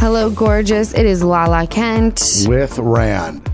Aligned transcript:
Hello, 0.00 0.30
gorgeous. 0.30 0.94
It 0.94 1.06
is 1.06 1.24
Lala 1.24 1.66
Kent. 1.66 2.22
with 2.46 2.78
Rand. 2.78 3.50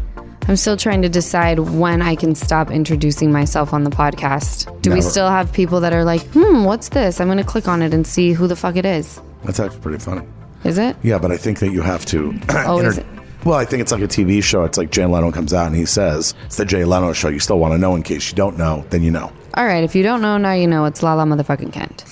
I'm 0.46 0.56
still 0.56 0.76
trying 0.76 1.00
to 1.00 1.08
decide 1.08 1.58
when 1.58 2.02
I 2.02 2.14
can 2.16 2.34
stop 2.34 2.70
introducing 2.70 3.32
myself 3.32 3.72
on 3.72 3.84
the 3.84 3.90
podcast. 3.90 4.82
Do 4.82 4.92
we 4.92 5.00
still 5.00 5.30
have 5.30 5.50
people 5.54 5.80
that 5.80 5.94
are 5.94 6.04
like, 6.04 6.20
hmm, 6.32 6.64
what's 6.64 6.90
this? 6.90 7.18
I'm 7.18 7.28
going 7.28 7.38
to 7.38 7.44
click 7.44 7.66
on 7.66 7.80
it 7.80 7.94
and 7.94 8.06
see 8.06 8.34
who 8.34 8.46
the 8.46 8.56
fuck 8.56 8.76
it 8.76 8.84
is. 8.84 9.22
That's 9.44 9.58
actually 9.58 9.80
pretty 9.80 9.98
funny. 9.98 10.26
Is 10.64 10.76
it? 10.76 10.96
Yeah, 11.02 11.18
but 11.18 11.32
I 11.32 11.38
think 11.38 11.60
that 11.60 11.72
you 11.72 11.80
have 11.80 12.04
to. 12.06 12.38
Oh, 12.50 12.78
is 12.78 12.98
it? 12.98 13.06
Well, 13.46 13.58
I 13.58 13.64
think 13.64 13.80
it's 13.80 13.90
like 13.92 14.02
a 14.02 14.06
TV 14.06 14.42
show. 14.42 14.64
It's 14.64 14.76
like 14.76 14.90
Jay 14.90 15.06
Leno 15.06 15.32
comes 15.32 15.54
out 15.54 15.66
and 15.68 15.76
he 15.76 15.86
says 15.86 16.34
it's 16.44 16.56
the 16.56 16.66
Jay 16.66 16.84
Leno 16.84 17.14
show. 17.14 17.28
You 17.28 17.40
still 17.40 17.58
want 17.58 17.72
to 17.72 17.78
know 17.78 17.94
in 17.96 18.02
case 18.02 18.30
you 18.30 18.36
don't 18.36 18.58
know, 18.58 18.84
then 18.90 19.02
you 19.02 19.10
know. 19.10 19.32
All 19.54 19.64
right. 19.64 19.82
If 19.82 19.94
you 19.94 20.02
don't 20.02 20.20
know, 20.20 20.36
now 20.36 20.52
you 20.52 20.66
know 20.66 20.84
it's 20.84 21.02
Lala 21.02 21.24
motherfucking 21.24 21.72
Kent. 21.72 22.04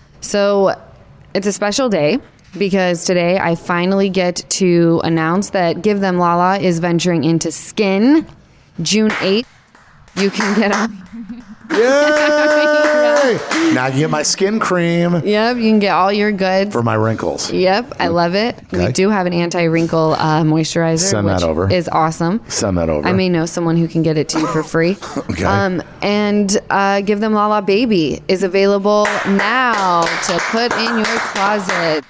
so 0.20 0.74
it's 1.32 1.46
a 1.46 1.52
special 1.52 1.88
day 1.88 2.18
because 2.56 3.04
today 3.04 3.38
I 3.38 3.54
finally 3.54 4.08
get 4.08 4.36
to 4.50 5.00
announce 5.04 5.50
that 5.50 5.82
Give 5.82 6.00
Them 6.00 6.18
Lala 6.18 6.58
is 6.58 6.78
venturing 6.78 7.24
into 7.24 7.50
skin 7.52 8.26
June 8.82 9.10
8th. 9.10 9.46
You 10.16 10.30
can 10.30 10.58
get 10.58 10.72
on. 10.74 11.04
Yay! 11.70 11.78
now 13.74 13.84
I 13.84 13.90
can 13.90 13.98
get 13.98 14.10
my 14.10 14.22
skin 14.22 14.58
cream 14.58 15.20
Yep, 15.24 15.56
you 15.58 15.62
can 15.62 15.78
get 15.78 15.90
all 15.90 16.10
your 16.12 16.32
goods. 16.32 16.72
for 16.72 16.82
my 16.82 16.94
wrinkles. 16.94 17.52
Yep, 17.52 17.92
I 18.00 18.08
love 18.08 18.34
it. 18.34 18.56
We 18.72 18.78
Okay. 18.80 18.92
do 18.92 19.10
have 19.10 19.26
an 19.26 19.34
anti-wrinkle 19.34 20.14
uh, 20.14 20.42
moisturizer, 20.44 20.98
Send 21.10 21.28
that 21.28 21.42
over. 21.42 21.70
is 21.70 21.88
awesome. 21.90 22.40
Send 22.48 22.78
that 22.78 22.88
over. 22.88 23.06
I 23.06 23.12
may 23.12 23.28
know 23.28 23.44
someone 23.44 23.76
who 23.76 23.86
can 23.86 24.02
get 24.02 24.16
it 24.16 24.28
to 24.30 24.40
you 24.40 24.46
for 24.48 24.62
free. 24.62 24.96
Okay. 25.30 25.44
Um, 25.44 25.82
and 26.02 26.58
uh, 26.70 27.02
Give 27.02 27.20
Them 27.20 27.32
Lala 27.34 27.60
Baby 27.62 28.22
is 28.28 28.42
available 28.42 29.04
now 29.26 30.02
to 30.26 30.38
put 30.50 30.72
in 30.72 30.96
your 30.96 31.18
closet. 31.34 32.02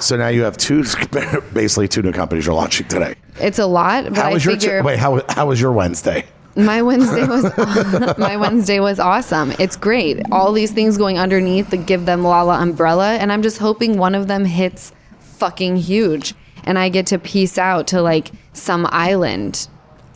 So 0.00 0.16
now 0.16 0.28
you 0.28 0.42
have 0.42 0.56
two, 0.56 0.84
basically 1.52 1.88
two 1.88 2.02
new 2.02 2.12
companies 2.12 2.46
you're 2.46 2.54
launching 2.54 2.88
today. 2.88 3.14
It's 3.40 3.58
a 3.58 3.66
lot, 3.66 4.04
but 4.04 4.16
How 4.16 4.30
I 4.30 4.32
was 4.32 4.44
your 4.44 4.54
figure 4.54 4.82
wait? 4.82 4.98
How 4.98 5.22
how 5.28 5.46
was 5.46 5.60
your 5.60 5.72
Wednesday? 5.72 6.24
my 6.56 6.80
Wednesday 6.80 7.26
was 7.26 7.44
my 8.18 8.36
Wednesday 8.36 8.80
was 8.80 8.98
awesome. 8.98 9.52
It's 9.58 9.76
great. 9.76 10.20
All 10.32 10.52
these 10.52 10.72
things 10.72 10.96
going 10.96 11.18
underneath 11.18 11.70
the 11.70 11.76
Give 11.76 12.06
Them 12.06 12.22
Lala 12.22 12.58
umbrella, 12.60 13.16
and 13.16 13.30
I'm 13.32 13.42
just 13.42 13.58
hoping 13.58 13.98
one 13.98 14.14
of 14.14 14.26
them 14.26 14.44
hits 14.44 14.92
fucking 15.20 15.76
huge, 15.76 16.34
and 16.64 16.78
I 16.78 16.88
get 16.88 17.06
to 17.08 17.18
peace 17.18 17.58
out 17.58 17.86
to 17.88 18.00
like 18.02 18.32
some 18.52 18.86
island. 18.90 19.68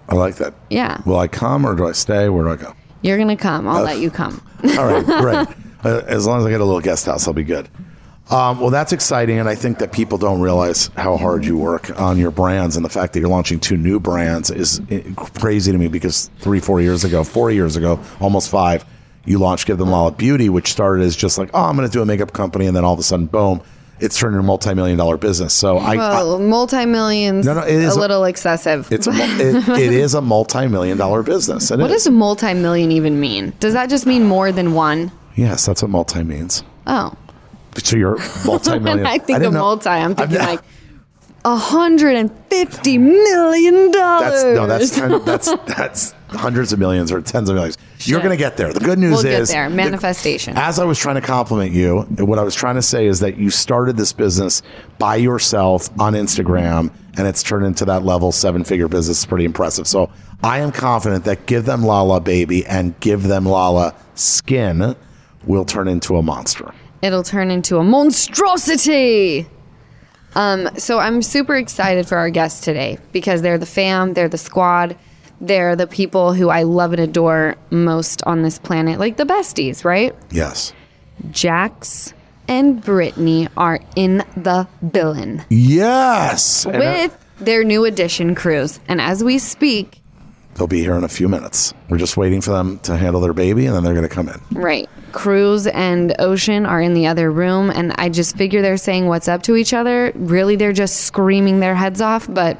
I 0.08 0.14
like 0.14 0.36
that. 0.36 0.54
Yeah. 0.70 1.00
Will 1.06 1.18
I 1.18 1.28
come 1.28 1.64
or 1.64 1.74
do 1.74 1.86
I 1.86 1.92
stay? 1.92 2.28
Where 2.28 2.44
do 2.44 2.50
I 2.50 2.56
go? 2.56 2.74
You're 3.02 3.18
gonna 3.18 3.36
come. 3.36 3.68
I'll 3.68 3.82
let 3.82 3.98
you 3.98 4.10
come. 4.10 4.42
All 4.78 4.86
right, 4.86 5.04
great. 5.04 5.48
Uh, 5.84 6.02
as 6.06 6.26
long 6.26 6.40
as 6.40 6.46
I 6.46 6.50
get 6.50 6.60
a 6.60 6.64
little 6.64 6.80
guest 6.80 7.06
house, 7.06 7.26
I'll 7.26 7.34
be 7.34 7.44
good. 7.44 7.68
Um, 8.30 8.60
well, 8.60 8.70
that's 8.70 8.92
exciting, 8.92 9.38
and 9.40 9.48
I 9.48 9.56
think 9.56 9.78
that 9.78 9.90
people 9.92 10.16
don't 10.16 10.40
realize 10.40 10.86
how 10.96 11.16
hard 11.16 11.44
you 11.44 11.58
work 11.58 11.98
on 12.00 12.16
your 12.16 12.30
brands, 12.30 12.76
and 12.76 12.84
the 12.84 12.88
fact 12.90 13.12
that 13.12 13.20
you're 13.20 13.28
launching 13.28 13.58
two 13.58 13.76
new 13.76 13.98
brands 13.98 14.50
is 14.50 14.80
eh, 14.90 15.02
crazy 15.16 15.72
to 15.72 15.78
me. 15.78 15.88
Because 15.88 16.30
three, 16.38 16.60
four 16.60 16.80
years 16.80 17.02
ago, 17.04 17.24
four 17.24 17.50
years 17.50 17.76
ago, 17.76 17.98
almost 18.20 18.48
five, 18.48 18.84
you 19.24 19.38
launched 19.38 19.66
Give 19.66 19.78
Them 19.78 19.90
Lala 19.90 20.12
Beauty, 20.12 20.48
which 20.48 20.70
started 20.70 21.02
as 21.04 21.16
just 21.16 21.38
like, 21.38 21.50
oh, 21.54 21.62
I'm 21.64 21.76
going 21.76 21.88
to 21.88 21.92
do 21.92 22.02
a 22.02 22.06
makeup 22.06 22.32
company, 22.32 22.66
and 22.66 22.76
then 22.76 22.84
all 22.84 22.94
of 22.94 23.00
a 23.00 23.02
sudden, 23.02 23.26
boom, 23.26 23.62
it's 23.98 24.16
turned 24.16 24.34
into 24.34 24.44
a 24.44 24.46
multi-million 24.46 24.96
dollar 24.96 25.16
business. 25.16 25.52
So 25.52 25.78
I, 25.78 25.96
Well, 25.96 26.38
multi 26.38 26.86
millions. 26.86 27.44
No, 27.46 27.54
no, 27.54 27.62
it 27.62 27.74
is 27.74 27.96
a 27.96 27.98
a- 27.98 28.00
little 28.00 28.24
excessive. 28.24 28.90
it's 28.92 29.06
it, 29.10 29.68
it 29.68 29.92
is 29.92 30.14
a 30.14 30.20
multi-million 30.22 30.96
dollar 30.98 31.22
business. 31.24 31.70
It 31.72 31.80
what 31.80 31.90
is. 31.90 32.04
does 32.04 32.12
multi 32.12 32.54
million 32.54 32.92
even 32.92 33.18
mean? 33.20 33.52
Does 33.58 33.72
that 33.74 33.90
just 33.90 34.06
mean 34.06 34.24
more 34.24 34.52
than 34.52 34.72
one? 34.74 35.10
yes, 35.34 35.66
that's 35.66 35.82
what 35.82 35.90
multi 35.90 36.22
means. 36.22 36.62
Oh, 36.86 37.12
So 37.76 37.96
you're 37.96 38.18
multi-million. 38.44 38.98
when 38.98 39.06
I 39.06 39.18
think 39.18 39.26
didn't 39.38 39.46
of 39.46 39.52
know- 39.54 39.60
multi, 39.60 39.88
I'm 39.88 40.14
thinking 40.14 40.36
I've- 40.38 40.46
like 40.56 40.60
a 41.42 41.56
hundred 41.56 42.16
and 42.16 42.30
fifty 42.50 42.98
million 42.98 43.90
dollars. 43.92 44.30
That's 44.30 44.44
no, 44.44 44.66
that's 44.66 44.90
ten, 44.94 45.24
that's 45.24 45.50
that's 45.74 46.14
hundreds 46.28 46.72
of 46.74 46.78
millions 46.78 47.10
or 47.10 47.22
tens 47.22 47.48
of 47.48 47.54
millions. 47.54 47.78
You're 48.00 48.18
going 48.20 48.30
to 48.30 48.36
get 48.36 48.58
there. 48.58 48.72
The 48.74 48.80
good 48.80 48.98
news 48.98 49.12
We'll 49.14 49.22
get 49.22 49.40
is 49.40 49.48
there. 49.50 49.70
Manifestation. 49.70 50.56
As 50.58 50.78
I 50.78 50.84
was 50.84 50.98
trying 50.98 51.14
to 51.14 51.22
compliment 51.22 51.72
you, 51.72 52.00
what 52.18 52.38
I 52.38 52.42
was 52.42 52.54
trying 52.54 52.74
to 52.74 52.82
say 52.82 53.06
is 53.06 53.20
that 53.20 53.38
you 53.38 53.48
started 53.48 53.96
this 53.96 54.12
business 54.12 54.60
by 54.98 55.16
yourself 55.16 55.88
on 55.98 56.12
Instagram, 56.12 56.92
and 57.16 57.26
it's 57.26 57.42
turned 57.42 57.64
into 57.64 57.86
that 57.86 58.04
level 58.04 58.32
seven 58.32 58.62
figure 58.62 58.88
business. 58.88 59.18
It's 59.18 59.26
pretty 59.26 59.46
impressive. 59.46 59.86
So 59.88 60.10
I 60.42 60.58
am 60.58 60.72
confident 60.72 61.24
that 61.24 61.46
give 61.46 61.64
them 61.64 61.82
Lala 61.82 62.20
baby 62.20 62.66
and 62.66 62.98
give 63.00 63.22
them 63.22 63.46
Lala 63.46 63.94
skin 64.14 64.94
will 65.46 65.64
turn 65.64 65.88
into 65.88 66.16
a 66.16 66.22
monster. 66.22 66.74
It'll 67.02 67.22
turn 67.22 67.50
into 67.50 67.78
a 67.78 67.84
monstrosity. 67.84 69.46
Um, 70.34 70.68
so 70.76 70.98
I'm 70.98 71.22
super 71.22 71.56
excited 71.56 72.06
for 72.06 72.16
our 72.16 72.30
guests 72.30 72.60
today 72.60 72.98
because 73.12 73.42
they're 73.42 73.58
the 73.58 73.66
fam, 73.66 74.14
they're 74.14 74.28
the 74.28 74.38
squad, 74.38 74.96
they're 75.40 75.74
the 75.74 75.86
people 75.86 76.34
who 76.34 76.50
I 76.50 76.62
love 76.62 76.92
and 76.92 77.00
adore 77.00 77.56
most 77.70 78.22
on 78.24 78.42
this 78.42 78.58
planet, 78.58 78.98
like 79.00 79.16
the 79.16 79.24
besties, 79.24 79.84
right? 79.84 80.14
Yes. 80.30 80.72
Jax 81.30 82.14
and 82.46 82.82
Brittany 82.82 83.48
are 83.56 83.80
in 83.96 84.18
the 84.36 84.68
villain. 84.82 85.42
Yes. 85.48 86.66
Uh, 86.66 86.70
with 86.74 87.26
their 87.38 87.64
new 87.64 87.84
edition 87.84 88.34
Cruz. 88.34 88.80
And 88.88 89.00
as 89.00 89.24
we 89.24 89.38
speak, 89.38 89.99
they'll 90.60 90.68
be 90.68 90.80
here 90.80 90.94
in 90.94 91.04
a 91.04 91.08
few 91.08 91.26
minutes. 91.26 91.72
We're 91.88 91.96
just 91.96 92.18
waiting 92.18 92.42
for 92.42 92.50
them 92.50 92.78
to 92.80 92.94
handle 92.94 93.22
their 93.22 93.32
baby, 93.32 93.64
and 93.64 93.74
then 93.74 93.82
they're 93.82 93.94
going 93.94 94.06
to 94.06 94.14
come 94.14 94.28
in. 94.28 94.38
Right. 94.52 94.88
Cruz 95.12 95.66
and 95.66 96.14
Ocean 96.18 96.66
are 96.66 96.82
in 96.82 96.92
the 96.92 97.06
other 97.06 97.32
room, 97.32 97.70
and 97.70 97.94
I 97.96 98.10
just 98.10 98.36
figure 98.36 98.60
they're 98.60 98.76
saying 98.76 99.06
what's 99.06 99.26
up 99.26 99.42
to 99.44 99.56
each 99.56 99.72
other. 99.72 100.12
Really, 100.14 100.56
they're 100.56 100.74
just 100.74 100.98
screaming 101.06 101.60
their 101.60 101.74
heads 101.74 102.02
off, 102.02 102.26
but 102.28 102.58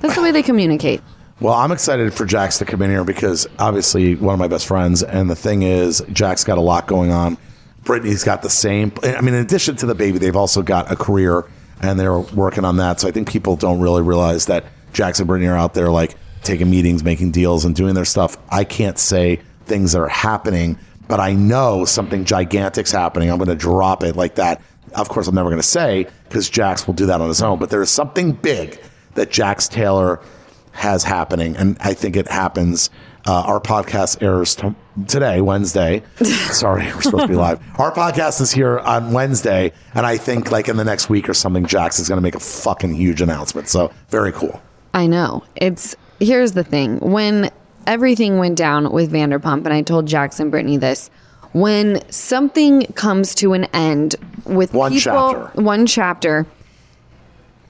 that's 0.00 0.14
the 0.14 0.22
way 0.22 0.32
they 0.32 0.42
communicate. 0.42 1.02
Well, 1.38 1.52
I'm 1.52 1.70
excited 1.70 2.14
for 2.14 2.24
Jax 2.24 2.56
to 2.60 2.64
come 2.64 2.80
in 2.80 2.88
here 2.88 3.04
because 3.04 3.46
obviously 3.58 4.14
one 4.14 4.32
of 4.32 4.38
my 4.38 4.48
best 4.48 4.66
friends, 4.66 5.02
and 5.02 5.28
the 5.28 5.36
thing 5.36 5.64
is, 5.64 6.02
Jax's 6.10 6.44
got 6.44 6.56
a 6.56 6.62
lot 6.62 6.86
going 6.86 7.12
on. 7.12 7.36
Brittany's 7.84 8.24
got 8.24 8.40
the 8.40 8.48
same. 8.48 8.90
I 9.02 9.20
mean, 9.20 9.34
in 9.34 9.44
addition 9.44 9.76
to 9.76 9.86
the 9.86 9.94
baby, 9.94 10.16
they've 10.16 10.34
also 10.34 10.62
got 10.62 10.90
a 10.90 10.96
career, 10.96 11.44
and 11.82 12.00
they're 12.00 12.18
working 12.18 12.64
on 12.64 12.78
that. 12.78 13.00
So 13.00 13.08
I 13.08 13.10
think 13.10 13.28
people 13.30 13.54
don't 13.54 13.80
really 13.82 14.00
realize 14.00 14.46
that 14.46 14.64
Jax 14.94 15.18
and 15.18 15.28
Brittany 15.28 15.48
are 15.48 15.58
out 15.58 15.74
there 15.74 15.90
like 15.90 16.16
taking 16.46 16.70
meetings, 16.70 17.04
making 17.04 17.32
deals, 17.32 17.64
and 17.64 17.74
doing 17.74 17.94
their 17.94 18.04
stuff. 18.04 18.36
I 18.50 18.64
can't 18.64 18.98
say 18.98 19.40
things 19.66 19.92
that 19.92 20.00
are 20.00 20.08
happening, 20.08 20.78
but 21.08 21.20
I 21.20 21.32
know 21.32 21.84
something 21.84 22.24
gigantic's 22.24 22.90
happening. 22.92 23.30
I'm 23.30 23.38
going 23.38 23.48
to 23.48 23.54
drop 23.54 24.02
it 24.02 24.16
like 24.16 24.36
that. 24.36 24.62
Of 24.94 25.08
course, 25.08 25.26
I'm 25.26 25.34
never 25.34 25.50
going 25.50 25.60
to 25.60 25.66
say 25.66 26.06
because 26.28 26.48
Jax 26.48 26.86
will 26.86 26.94
do 26.94 27.06
that 27.06 27.20
on 27.20 27.28
his 27.28 27.42
own. 27.42 27.58
But 27.58 27.70
there 27.70 27.82
is 27.82 27.90
something 27.90 28.32
big 28.32 28.80
that 29.14 29.30
Jax 29.30 29.68
Taylor 29.68 30.20
has 30.72 31.04
happening, 31.04 31.56
and 31.56 31.76
I 31.80 31.94
think 31.94 32.16
it 32.16 32.28
happens. 32.28 32.90
Uh, 33.28 33.42
our 33.44 33.60
podcast 33.60 34.22
airs 34.22 34.54
t- 34.54 34.72
today, 35.08 35.40
Wednesday. 35.40 36.04
Sorry, 36.22 36.84
we're 36.84 37.02
supposed 37.02 37.24
to 37.24 37.28
be 37.28 37.34
live. 37.34 37.60
Our 37.80 37.90
podcast 37.90 38.40
is 38.40 38.52
here 38.52 38.78
on 38.78 39.12
Wednesday, 39.12 39.72
and 39.94 40.06
I 40.06 40.16
think 40.16 40.52
like 40.52 40.68
in 40.68 40.76
the 40.76 40.84
next 40.84 41.10
week 41.10 41.28
or 41.28 41.34
something, 41.34 41.66
Jax 41.66 41.98
is 41.98 42.08
going 42.08 42.18
to 42.18 42.22
make 42.22 42.36
a 42.36 42.40
fucking 42.40 42.94
huge 42.94 43.20
announcement. 43.20 43.68
So 43.68 43.92
very 44.10 44.30
cool. 44.30 44.62
I 44.94 45.08
know. 45.08 45.42
It's 45.56 45.96
here's 46.20 46.52
the 46.52 46.64
thing. 46.64 46.98
When 47.00 47.50
everything 47.86 48.38
went 48.38 48.56
down 48.56 48.92
with 48.92 49.12
Vanderpump, 49.12 49.64
and 49.64 49.72
I 49.72 49.82
told 49.82 50.06
Jax 50.06 50.40
and 50.40 50.50
Brittany 50.50 50.76
this, 50.76 51.10
when 51.52 52.00
something 52.10 52.86
comes 52.94 53.34
to 53.36 53.52
an 53.54 53.64
end 53.72 54.16
with 54.44 54.74
One 54.74 54.92
people, 54.92 55.00
chapter. 55.00 55.62
one 55.62 55.86
chapter. 55.86 56.46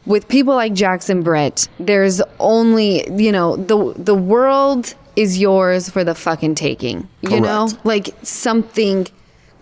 With 0.07 0.29
people 0.29 0.55
like 0.55 0.73
Jax 0.73 1.09
and 1.09 1.25
Britt, 1.25 1.69
there's 1.81 2.23
only 2.39 3.11
you 3.21 3.33
know 3.33 3.57
the 3.57 3.93
the 3.97 4.15
world 4.15 4.95
is 5.17 5.39
yours 5.39 5.89
for 5.91 6.05
the 6.05 6.15
fucking 6.15 6.55
taking. 6.55 7.09
You 7.23 7.41
know, 7.41 7.69
like 7.83 8.15
something 8.23 9.09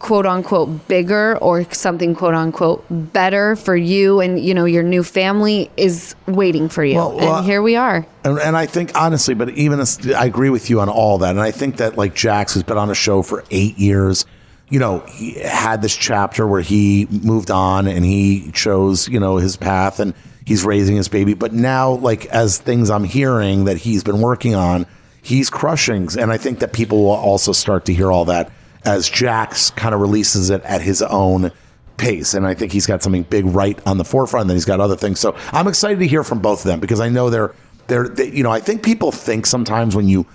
quote 0.05 0.27
unquote 0.27 0.87
bigger 0.87 1.39
or 1.39 1.65
something 1.73 2.15
quote 2.15 2.35
unquote 2.35 2.85
better 2.91 3.56
for 3.56 3.75
you 3.75 4.21
and 4.21 4.39
you 4.39 4.53
know 4.53 4.67
your 4.67 4.83
new 4.83 5.03
family 5.03 5.71
is 5.79 6.15
waiting 6.27 6.69
for 6.69 6.85
you. 6.85 6.97
Well, 6.97 7.17
well, 7.17 7.37
and 7.39 7.47
here 7.47 7.62
we 7.62 7.75
are. 7.75 8.06
And, 8.23 8.39
and 8.39 8.55
I 8.55 8.67
think 8.67 8.95
honestly, 8.95 9.33
but 9.33 9.49
even 9.53 9.81
as, 9.81 10.12
I 10.12 10.27
agree 10.27 10.51
with 10.51 10.69
you 10.69 10.79
on 10.81 10.91
all 10.91 11.17
that. 11.19 11.31
And 11.31 11.41
I 11.41 11.53
think 11.53 11.79
that 11.79 11.97
like 11.97 12.15
Jax 12.15 12.53
has 12.53 12.62
been 12.62 12.77
on 12.77 12.91
a 12.91 12.95
show 12.95 13.23
for 13.23 13.45
eight 13.51 13.79
years. 13.79 14.27
You 14.69 14.79
know, 14.79 14.99
he 15.09 15.41
had 15.41 15.81
this 15.81 15.97
chapter 15.97 16.47
where 16.47 16.61
he 16.61 17.07
moved 17.11 17.50
on 17.50 17.87
and 17.87 18.05
he 18.05 18.50
chose, 18.53 19.09
you 19.09 19.19
know, 19.19 19.39
his 19.39 19.57
path 19.57 20.00
and 20.00 20.12
he's 20.45 20.67
raising 20.67 20.97
his 20.97 21.09
baby. 21.09 21.33
But 21.33 21.55
now, 21.55 21.93
like 21.93 22.27
as 22.27 22.59
things 22.59 22.91
I'm 22.91 23.05
hearing 23.05 23.65
that 23.65 23.79
he's 23.79 24.05
been 24.05 24.21
working 24.21 24.55
on, 24.55 24.85
he's 25.23 25.49
crushing. 25.49 26.11
And 26.19 26.31
I 26.31 26.37
think 26.37 26.59
that 26.59 26.75
people 26.75 27.05
will 27.05 27.12
also 27.12 27.53
start 27.53 27.87
to 27.87 27.95
hear 27.95 28.12
all 28.12 28.27
that 28.27 28.53
as 28.85 29.09
Jax 29.09 29.71
kind 29.71 29.95
of 29.95 30.01
releases 30.01 30.51
it 30.51 30.63
at 30.63 30.81
his 30.83 31.03
own 31.03 31.51
pace. 31.97 32.35
And 32.35 32.47
I 32.47 32.55
think 32.55 32.73
he's 32.73 32.87
got 32.87 33.03
something 33.03 33.23
big 33.23 33.47
right 33.47 33.79
on 33.87 33.99
the 33.99 34.05
forefront. 34.05 34.43
And 34.43 34.51
then 34.51 34.57
he's 34.57 34.65
got 34.65 34.81
other 34.81 34.97
things. 34.97 35.21
So 35.21 35.37
I'm 35.53 35.69
excited 35.69 35.99
to 36.01 36.07
hear 36.07 36.25
from 36.25 36.41
both 36.41 36.61
of 36.61 36.67
them 36.67 36.81
because 36.81 37.01
I 37.01 37.09
know 37.09 37.31
they're 37.31 37.55
they're 37.87 38.09
they, 38.09 38.31
you 38.31 38.43
know 38.43 38.51
I 38.51 38.61
think 38.61 38.83
people 38.83 39.13
think 39.13 39.47
sometimes 39.47 39.95
when 39.95 40.09
you 40.09 40.27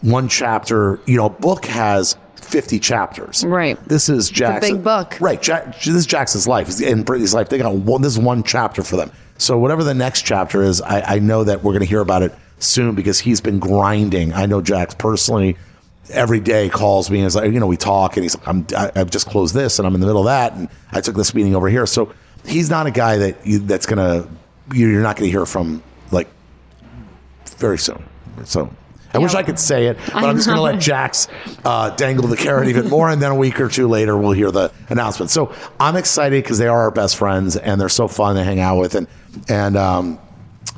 one 0.00 0.28
chapter 0.28 1.00
you 1.06 1.16
know 1.16 1.28
book 1.28 1.64
has 1.66 2.16
50 2.36 2.78
chapters 2.80 3.44
Right. 3.44 3.78
this 3.88 4.08
is 4.08 4.28
Jackson 4.30 4.76
big 4.76 4.84
book. 4.84 5.16
right 5.20 5.40
Jack, 5.40 5.76
this 5.78 5.88
is 5.88 6.06
Jackson's 6.06 6.48
life 6.48 6.80
in 6.80 7.02
Brittany's 7.02 7.34
life 7.34 7.48
they 7.48 7.58
got 7.58 7.72
one 7.74 8.02
this 8.02 8.12
is 8.14 8.18
one 8.18 8.42
chapter 8.42 8.82
for 8.82 8.96
them 8.96 9.10
So 9.38 9.58
whatever 9.58 9.82
the 9.84 9.94
next 9.94 10.22
chapter 10.22 10.62
is, 10.62 10.80
I, 10.80 11.16
I 11.16 11.18
know 11.18 11.42
that 11.44 11.62
we're 11.64 11.72
going 11.72 11.80
to 11.82 11.88
hear 11.88 12.00
about 12.00 12.22
it 12.22 12.32
soon 12.58 12.94
because 12.94 13.18
he's 13.20 13.40
been 13.40 13.58
grinding. 13.58 14.32
I 14.32 14.46
know 14.46 14.60
Jax 14.62 14.94
personally. 14.94 15.56
Every 16.10 16.40
day 16.40 16.68
calls 16.68 17.10
me 17.10 17.18
and 17.18 17.26
is 17.26 17.36
like, 17.36 17.52
you 17.52 17.60
know, 17.60 17.66
we 17.66 17.76
talk 17.76 18.16
and 18.16 18.24
he's 18.24 18.36
like, 18.36 18.48
I'm, 18.48 18.66
I, 18.76 18.90
I've 18.96 19.10
just 19.10 19.28
closed 19.28 19.54
this 19.54 19.78
and 19.78 19.86
I'm 19.86 19.94
in 19.94 20.00
the 20.00 20.06
middle 20.06 20.22
of 20.22 20.26
that 20.26 20.52
and 20.54 20.68
I 20.90 21.00
took 21.00 21.16
this 21.16 21.34
meeting 21.34 21.54
over 21.54 21.68
here. 21.68 21.86
So 21.86 22.12
he's 22.44 22.68
not 22.68 22.86
a 22.86 22.90
guy 22.90 23.18
that 23.18 23.46
you, 23.46 23.60
that's 23.60 23.86
going 23.86 23.98
to, 23.98 24.28
you're 24.76 25.02
not 25.02 25.16
going 25.16 25.28
to 25.28 25.30
hear 25.30 25.46
from 25.46 25.82
like 26.10 26.28
very 27.58 27.78
soon. 27.78 28.02
So 28.44 28.74
I 29.14 29.18
wish 29.18 29.34
I 29.34 29.42
could 29.42 29.58
say 29.58 29.86
it, 29.86 29.98
but 30.06 30.24
I'm 30.24 30.36
just 30.36 30.46
going 30.46 30.56
to 30.56 30.62
let 30.62 30.80
Jax 30.80 31.28
uh, 31.64 31.90
dangle 31.90 32.28
the 32.28 32.36
carrot 32.36 32.68
even 32.68 32.88
more, 32.88 33.10
and 33.10 33.20
then 33.20 33.30
a 33.30 33.34
week 33.34 33.60
or 33.60 33.68
two 33.68 33.88
later, 33.88 34.16
we'll 34.16 34.32
hear 34.32 34.50
the 34.50 34.72
announcement. 34.88 35.30
So 35.30 35.54
I'm 35.78 35.96
excited 35.96 36.42
because 36.42 36.58
they 36.58 36.68
are 36.68 36.80
our 36.82 36.90
best 36.90 37.16
friends, 37.16 37.56
and 37.56 37.80
they're 37.80 37.88
so 37.90 38.08
fun 38.08 38.36
to 38.36 38.44
hang 38.44 38.60
out 38.60 38.78
with, 38.78 38.94
and 38.94 39.06
and 39.48 39.76
um, 39.76 40.18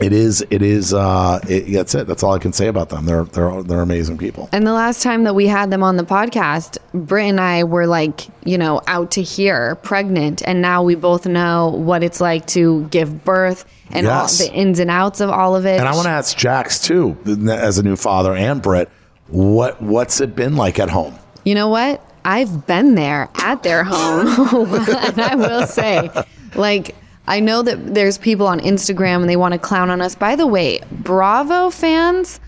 it 0.00 0.12
is 0.12 0.44
it 0.50 0.60
is 0.62 0.92
uh, 0.92 1.38
it, 1.48 1.72
that's 1.72 1.94
it. 1.94 2.06
That's 2.06 2.22
all 2.22 2.32
I 2.34 2.38
can 2.38 2.52
say 2.52 2.66
about 2.66 2.88
them. 2.88 3.04
They're 3.06 3.24
they're 3.24 3.62
they're 3.62 3.80
amazing 3.82 4.18
people. 4.18 4.48
And 4.52 4.66
the 4.66 4.72
last 4.72 5.02
time 5.02 5.24
that 5.24 5.34
we 5.34 5.46
had 5.46 5.70
them 5.70 5.82
on 5.82 5.96
the 5.96 6.02
podcast, 6.04 6.78
Britt 6.92 7.26
and 7.26 7.40
I 7.40 7.64
were 7.64 7.86
like, 7.86 8.22
you 8.44 8.58
know, 8.58 8.80
out 8.86 9.12
to 9.12 9.22
here, 9.22 9.76
pregnant, 9.76 10.42
and 10.46 10.60
now 10.60 10.82
we 10.82 10.94
both 10.96 11.26
know 11.26 11.68
what 11.68 12.02
it's 12.02 12.20
like 12.20 12.46
to 12.48 12.84
give 12.90 13.24
birth 13.24 13.64
and 13.90 14.04
Yes. 14.06 14.40
all 14.40 14.46
the 14.48 14.52
ins 14.52 14.80
and 14.80 14.90
outs 14.90 15.20
of 15.20 15.30
all 15.30 15.54
of 15.54 15.64
it. 15.66 15.78
And 15.78 15.88
I 15.88 15.92
want 15.92 16.06
to 16.06 16.10
ask 16.10 16.36
Jax 16.36 16.80
too, 16.80 17.16
as 17.48 17.78
a 17.78 17.82
new 17.82 17.96
father, 17.96 18.34
and 18.34 18.60
Britt, 18.60 18.90
what 19.28 19.80
what's 19.80 20.20
it 20.20 20.34
been 20.34 20.56
like 20.56 20.78
at 20.80 20.90
home? 20.90 21.14
You 21.44 21.54
know 21.54 21.68
what? 21.68 22.02
I've 22.24 22.66
been 22.66 22.94
there 22.94 23.28
at 23.34 23.62
their 23.62 23.84
home. 23.84 24.26
and 24.74 25.20
I 25.20 25.34
will 25.36 25.66
say, 25.66 26.10
like, 26.54 26.94
I 27.26 27.40
know 27.40 27.62
that 27.62 27.94
there's 27.94 28.18
people 28.18 28.46
on 28.46 28.60
Instagram 28.60 29.20
and 29.20 29.28
they 29.28 29.36
want 29.36 29.52
to 29.52 29.58
clown 29.58 29.90
on 29.90 30.00
us. 30.00 30.14
By 30.14 30.36
the 30.36 30.46
way, 30.46 30.80
Bravo 30.90 31.70
fans 31.70 32.40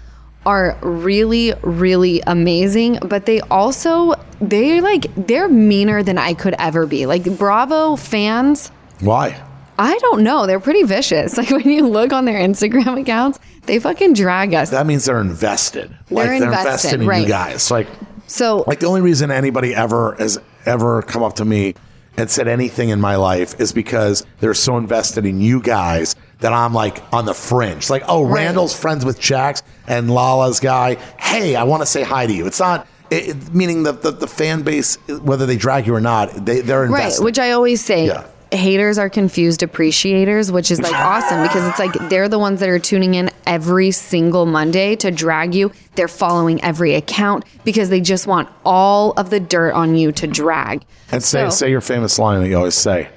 are 0.44 0.76
really, 0.82 1.55
really 1.62 2.23
amazing, 2.26 2.99
but 3.02 3.26
they 3.26 3.40
also, 3.43 4.14
they're 4.40 4.82
like, 4.82 5.06
they're 5.17 5.49
meaner 5.49 6.02
than 6.02 6.19
I 6.19 6.34
could 6.34 6.55
ever 6.58 6.87
be. 6.87 7.06
Like, 7.06 7.25
Bravo 7.38 7.96
fans, 7.96 8.69
Why? 9.00 9.43
I 9.78 9.99
don't 9.99 10.23
know. 10.23 10.46
They're 10.46 10.61
pretty 10.61 10.84
vicious. 10.84 11.37
Like, 11.37 11.50
when 11.50 11.69
you 11.69 11.87
look 11.87 12.12
on 12.12 12.25
their 12.25 12.38
Instagram 12.38 13.00
accounts, 13.00 13.38
they 13.62 13.78
fucking 13.78 14.14
drag 14.14 14.55
us. 14.55 14.70
That 14.70 14.87
means 14.87 15.05
they're 15.05 15.20
invested. 15.20 15.90
They're 16.08 16.25
they're 16.25 16.34
invested, 16.34 16.58
invested 16.61 17.00
in 17.00 17.06
right. 17.06 17.23
you 17.23 17.28
guys. 17.28 17.70
Like 17.70 17.88
So, 18.26 18.64
Like 18.67 18.81
the 18.81 18.87
only 18.87 19.00
reason 19.00 19.31
anybody 19.31 19.75
ever 19.75 20.14
has 20.19 20.38
ever 20.64 21.02
come 21.02 21.23
up 21.23 21.34
to 21.34 21.44
me 21.44 21.75
and 22.16 22.30
said 22.30 22.48
anything 22.48 22.88
in 22.88 23.00
my 23.00 23.16
life 23.16 23.60
is 23.60 23.72
because 23.72 24.26
they're 24.40 24.54
so 24.54 24.76
invested 24.78 25.26
in 25.26 25.40
you 25.40 25.60
guys 25.60 26.16
that 26.40 26.52
I'm 26.52 26.72
like 26.72 27.02
on 27.12 27.24
the 27.26 27.34
fringe. 27.34 27.88
Like, 27.90 28.02
oh, 28.08 28.22
Right. 28.24 28.44
Randall's 28.44 28.78
friends 28.78 29.04
with 29.04 29.18
Jax 29.20 29.62
and 29.86 30.10
Lala's 30.10 30.60
guy. 30.60 30.94
Hey, 31.18 31.56
I 31.56 31.64
want 31.64 31.82
to 31.82 31.86
say 31.86 32.02
hi 32.02 32.26
to 32.26 32.32
you. 32.32 32.46
It's 32.46 32.60
not 32.60 32.86
it, 33.10 33.54
meaning 33.54 33.82
the, 33.84 33.92
the 33.92 34.10
the 34.10 34.26
fan 34.26 34.62
base, 34.62 34.96
whether 35.22 35.46
they 35.46 35.56
drag 35.56 35.86
you 35.86 35.94
or 35.94 36.00
not, 36.00 36.44
they 36.44 36.60
they're 36.60 36.86
Right, 36.86 37.00
invested. 37.04 37.24
which 37.24 37.38
I 37.38 37.52
always 37.52 37.84
say. 37.84 38.06
Yeah. 38.06 38.26
Haters 38.52 38.96
are 38.98 39.10
confused 39.10 39.62
appreciators, 39.64 40.52
which 40.52 40.70
is 40.70 40.81
like 40.81 40.94
awesome 40.94 41.43
because 41.43 41.66
it's 41.69 41.78
like 41.81 41.93
they're 42.08 42.28
the 42.28 42.38
ones 42.38 42.60
that 42.60 42.69
are 42.69 42.78
tuning 42.78 43.14
in 43.14 43.31
every 43.46 43.90
single 43.90 44.46
Monday 44.46 44.94
to 44.96 45.10
drag 45.10 45.54
you. 45.54 45.72
They're 45.96 46.06
following 46.06 46.62
every 46.62 46.94
account 46.94 47.44
because 47.64 47.88
they 47.90 48.00
just 48.00 48.26
want 48.28 48.48
all 48.64 49.12
of 49.12 49.31
the 49.31 49.40
dirt 49.40 49.72
on 49.72 49.96
you 49.96 50.12
to 50.12 50.26
drag. 50.28 50.84
and 51.10 51.22
say 51.22 51.44
So- 51.44 51.50
say 51.50 51.70
your 51.70 51.81
famous 51.81 52.19
line 52.19 52.40
that 52.40 52.48
you 52.48 52.56
always 52.56 52.76
say. 52.76 53.08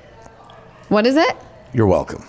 What 0.87 1.05
is 1.05 1.15
it? 1.15 1.35
You're 1.73 1.85
welcome. 1.87 2.23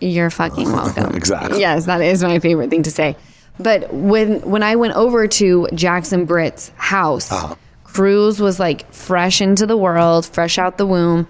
You're 0.00 0.30
fucking 0.30 0.72
welcome. 0.72 1.14
Exactly. 1.14 1.60
Yes, 1.60 1.84
that 1.86 2.00
is 2.00 2.22
my 2.22 2.38
favorite 2.38 2.70
thing 2.70 2.84
to 2.84 2.90
say. 2.90 3.16
But 3.58 3.92
when 3.92 4.40
when 4.40 4.62
I 4.62 4.76
went 4.76 4.94
over 4.94 5.26
to 5.28 5.68
Jax 5.74 6.12
and 6.12 6.26
Britt's 6.26 6.72
house, 6.76 7.30
Uh-huh. 7.30 7.54
Cruz 7.84 8.40
was 8.40 8.58
like 8.58 8.90
fresh 8.94 9.42
into 9.42 9.66
the 9.66 9.76
world, 9.76 10.24
fresh 10.24 10.56
out 10.58 10.78
the 10.78 10.86
womb, 10.86 11.26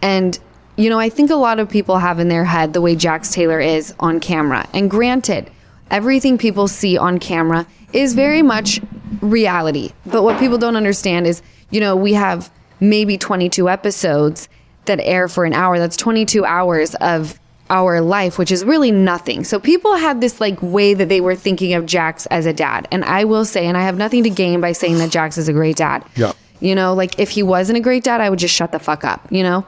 and 0.00 0.38
you 0.76 0.90
know 0.90 0.98
I 0.98 1.08
think 1.08 1.30
a 1.30 1.36
lot 1.36 1.58
of 1.58 1.68
people 1.68 1.98
have 1.98 2.18
in 2.18 2.28
their 2.28 2.44
head 2.44 2.72
the 2.72 2.80
way 2.80 2.96
Jax 2.96 3.32
Taylor 3.32 3.60
is 3.60 3.94
on 4.00 4.20
camera. 4.20 4.68
And 4.72 4.90
granted, 4.90 5.50
everything 5.90 6.38
people 6.38 6.68
see 6.68 6.96
on 6.96 7.18
camera 7.18 7.66
is 7.92 8.14
very 8.14 8.42
much 8.42 8.80
reality. 9.20 9.92
But 10.06 10.22
what 10.22 10.38
people 10.38 10.58
don't 10.58 10.76
understand 10.76 11.26
is, 11.26 11.42
you 11.70 11.80
know, 11.80 11.94
we 11.94 12.14
have 12.14 12.50
maybe 12.80 13.18
22 13.18 13.68
episodes 13.68 14.48
that 14.86 14.98
air 15.00 15.28
for 15.28 15.44
an 15.44 15.52
hour. 15.52 15.78
That's 15.78 15.96
22 15.96 16.44
hours 16.44 16.94
of 16.96 17.38
our 17.70 18.00
life, 18.00 18.38
which 18.38 18.50
is 18.50 18.64
really 18.64 18.90
nothing. 18.90 19.44
So 19.44 19.58
people 19.58 19.94
had 19.96 20.20
this 20.20 20.40
like 20.40 20.60
way 20.60 20.94
that 20.94 21.08
they 21.08 21.20
were 21.20 21.36
thinking 21.36 21.74
of 21.74 21.86
Jax 21.86 22.26
as 22.26 22.44
a 22.44 22.52
dad. 22.52 22.88
And 22.90 23.04
I 23.04 23.24
will 23.24 23.44
say, 23.44 23.66
and 23.66 23.76
I 23.76 23.82
have 23.82 23.96
nothing 23.96 24.24
to 24.24 24.30
gain 24.30 24.60
by 24.60 24.72
saying 24.72 24.98
that 24.98 25.10
Jax 25.10 25.38
is 25.38 25.48
a 25.48 25.52
great 25.52 25.76
dad. 25.76 26.04
Yeah. 26.16 26.32
You 26.60 26.74
know, 26.74 26.94
like 26.94 27.18
if 27.18 27.30
he 27.30 27.42
wasn't 27.42 27.78
a 27.78 27.80
great 27.80 28.04
dad, 28.04 28.20
I 28.20 28.30
would 28.30 28.38
just 28.38 28.54
shut 28.54 28.72
the 28.72 28.78
fuck 28.78 29.04
up, 29.04 29.26
you 29.30 29.42
know? 29.42 29.66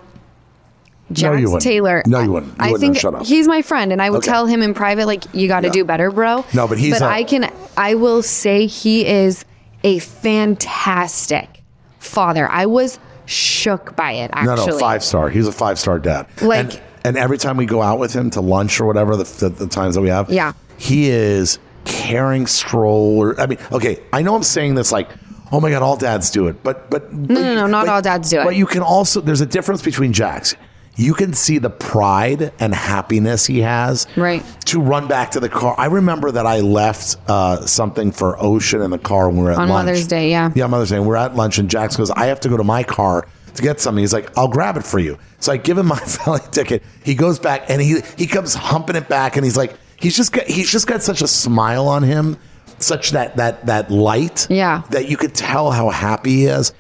Jax 1.13 1.39
you 1.41 1.47
wouldn't. 1.47 1.63
Taylor. 1.63 2.03
No, 2.07 2.21
you 2.21 2.33
wouldn't. 2.33 2.53
You 2.53 2.65
I 2.65 2.71
wouldn't 2.73 2.81
think 2.81 2.97
shut 2.99 3.15
up. 3.15 3.27
he's 3.27 3.47
my 3.47 3.63
friend, 3.63 3.93
and 3.93 4.01
I 4.01 4.11
would 4.11 4.19
Okay. 4.19 4.31
tell 4.31 4.47
him 4.47 4.63
in 4.63 4.73
private, 4.75 5.07
like, 5.07 5.25
you 5.35 5.49
got 5.49 5.61
to 5.61 5.67
Yeah. 5.69 5.73
do 5.73 5.85
better, 5.85 6.11
bro. 6.11 6.45
No, 6.55 6.67
but 6.67 6.79
he's 6.79 6.95
But 6.99 7.03
I 7.03 7.25
can. 7.25 7.51
I 7.77 7.95
will 7.95 8.23
say 8.23 8.67
he 8.67 9.07
is 9.07 9.45
a 9.85 9.99
fantastic 9.99 11.63
father. 11.99 12.49
I 12.51 12.67
was 12.67 12.99
shook 13.27 13.97
by 13.97 14.13
it. 14.13 14.31
No, 14.35 14.53
Actually, 14.53 14.73
no, 14.73 14.79
five 14.79 15.03
star. 15.05 15.29
He's 15.31 15.47
a 15.47 15.53
five 15.53 15.79
star 15.79 15.99
dad. 15.99 16.27
Like- 16.43 16.59
and, 16.59 16.81
and 17.05 17.17
every 17.19 17.39
time 17.39 17.57
we 17.57 17.67
go 17.67 17.83
out 17.83 17.99
with 17.99 18.13
him 18.13 18.31
to 18.31 18.41
lunch 18.41 18.81
or 18.81 18.87
whatever, 18.87 19.17
the, 19.17 19.25
the, 19.25 19.49
the 19.51 19.67
times 19.67 19.95
that 19.95 20.01
we 20.03 20.09
have, 20.09 20.29
Yeah. 20.31 20.53
he 20.77 21.09
is 21.11 21.59
caring 21.85 22.47
stroller. 22.47 23.39
I 23.41 23.47
mean, 23.47 23.59
okay, 23.73 24.01
I 24.13 24.23
know 24.23 24.35
I'm 24.35 24.43
saying 24.43 24.75
this 24.75 24.91
like, 24.93 25.09
oh 25.53 25.61
my 25.61 25.71
god, 25.71 25.83
all 25.83 25.97
dads 25.97 26.31
do 26.31 26.49
it, 26.49 26.63
but 26.63 26.91
but 26.91 27.13
no, 27.13 27.41
no, 27.43 27.55
no, 27.55 27.67
not 27.67 27.89
all 27.89 28.01
dads 28.03 28.31
do 28.31 28.41
it. 28.41 28.45
But 28.45 28.57
you 28.57 28.67
can 28.67 28.83
also 28.83 29.21
there's 29.21 29.41
a 29.43 29.47
difference 29.47 29.83
between 29.83 30.13
Jax. 30.13 30.55
You 30.97 31.15
can 31.15 31.33
see 31.33 31.59
the 31.59 31.71
pride 31.71 32.53
and 32.61 32.73
happiness 32.75 33.47
he 33.47 33.61
has, 33.63 34.07
Right. 34.17 34.45
To 34.67 34.81
run 34.81 35.09
back 35.09 35.33
to 35.33 35.41
the 35.41 35.49
car. 35.49 35.75
I 35.77 35.87
remember 35.87 36.31
that 36.31 36.47
I 36.47 36.61
left 36.61 37.17
uh, 37.29 37.67
something 37.67 38.13
for 38.13 38.41
Ocean 38.43 38.81
in 38.81 38.91
the 38.91 38.99
car 38.99 39.29
when 39.29 39.39
we 39.39 39.43
were 39.45 39.51
at 39.53 39.59
On 39.59 39.69
lunch. 39.69 39.87
Mother's 39.87 40.07
Day, 40.07 40.31
yeah. 40.31 40.51
Yeah, 40.55 40.67
Mother's 40.69 40.91
Day. 40.91 41.01
We're 41.01 41.17
at 41.17 41.35
lunch, 41.35 41.59
and 41.59 41.69
Jax 41.69 41.97
goes, 41.97 42.11
I 42.11 42.27
have 42.27 42.41
to 42.41 42.49
go 42.49 42.57
to 42.57 42.65
my 42.65 42.83
car 42.85 43.27
to 43.55 43.63
get 43.63 43.81
something. 43.81 44.03
He's 44.03 44.13
like, 44.13 44.37
I'll 44.39 44.49
grab 44.49 44.77
it 44.77 44.85
for 44.85 44.99
you. 44.99 45.19
So 45.41 45.53
I 45.53 45.57
give 45.57 45.77
him 45.79 45.87
my 45.87 46.01
valet 46.05 46.41
ticket. 46.53 46.83
He 47.05 47.15
goes 47.15 47.39
back, 47.39 47.69
and 47.71 47.81
he 47.83 48.01
he 48.17 48.27
comes 48.27 48.55
humping 48.55 48.97
it 48.97 49.09
back, 49.09 49.37
and 49.37 49.45
he's 49.45 49.57
like, 49.57 49.75
he's 49.97 50.17
just 50.17 50.33
got, 50.33 50.47
he's 50.47 50.71
just 50.71 50.87
got 50.87 51.03
such 51.03 51.23
a 51.23 51.29
smile 51.29 51.87
on 51.89 52.03
him, 52.05 52.37
such 52.79 53.11
that 53.11 53.37
that 53.37 53.67
that 53.67 53.91
light, 53.91 54.47
Yeah. 54.49 54.83
that 54.91 55.09
you 55.09 55.17
could 55.17 55.35
tell 55.35 55.71
how 55.73 55.91
happy 55.91 56.31
he 56.31 56.45
is 56.47 56.73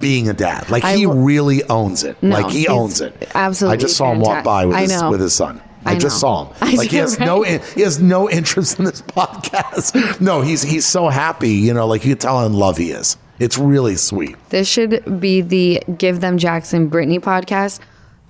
being 0.00 0.28
a 0.28 0.32
dad. 0.32 0.70
Like 0.70 0.84
I 0.84 0.96
he 0.96 1.06
really 1.06 1.62
owns 1.64 2.04
it. 2.04 2.20
No, 2.22 2.36
like 2.40 2.50
he 2.50 2.68
owns 2.68 3.00
it. 3.00 3.30
absolutely 3.34 3.76
I 3.76 3.80
just 3.80 3.96
saw 3.96 4.12
him 4.12 4.20
walk 4.20 4.44
by 4.44 4.66
with 4.66 4.76
his 4.78 5.02
with 5.04 5.20
his 5.20 5.34
son. 5.34 5.60
I, 5.84 5.92
I 5.92 5.98
just 5.98 6.20
saw 6.20 6.44
him. 6.44 6.54
I 6.60 6.74
Like 6.74 6.90
he 6.90 6.98
has 6.98 7.18
no 7.18 7.42
right? 7.42 7.62
he 7.74 7.80
has 7.82 8.00
no 8.00 8.30
interest 8.38 8.78
in 8.78 8.84
this 8.84 9.02
podcast. 9.02 9.92
No, 10.20 10.40
he's 10.40 10.62
he's 10.62 10.86
so 10.86 11.08
happy. 11.08 11.50
You 11.54 11.74
know, 11.74 11.86
like 11.86 12.04
you 12.04 12.12
can 12.12 12.18
tell 12.18 12.38
how 12.38 12.46
in 12.46 12.52
love 12.54 12.76
he 12.78 12.90
is. 12.92 13.16
It's 13.38 13.58
really 13.58 13.96
sweet. 13.96 14.36
This 14.50 14.68
should 14.68 15.20
be 15.20 15.40
the 15.40 15.82
Give 15.98 16.20
Them 16.20 16.38
Jax 16.38 16.72
and 16.72 16.88
Brittany 16.90 17.18
podcast 17.18 17.80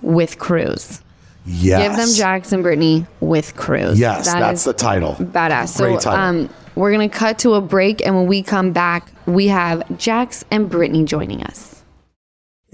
with 0.01 0.39
Cruz. 0.39 1.01
Yes. 1.45 1.83
Give 1.87 1.97
them 1.97 2.15
Jax 2.15 2.51
and 2.53 2.63
Brittany 2.63 3.05
with 3.19 3.55
Cruz. 3.55 3.99
Yes, 3.99 4.25
That 4.25 4.39
that's 4.39 4.63
the 4.63 4.73
title. 4.73 5.13
badass. 5.15 5.77
Great 5.77 6.01
so 6.01 6.09
title. 6.11 6.41
um 6.47 6.49
we're 6.75 6.91
gonna 6.91 7.09
cut 7.09 7.39
to 7.39 7.53
a 7.53 7.61
break 7.61 8.05
and 8.05 8.15
when 8.15 8.27
we 8.27 8.41
come 8.41 8.71
back, 8.71 9.11
we 9.25 9.47
have 9.47 9.97
Jax 9.97 10.43
and 10.51 10.69
Brittany 10.69 11.03
joining 11.03 11.43
us. 11.43 11.83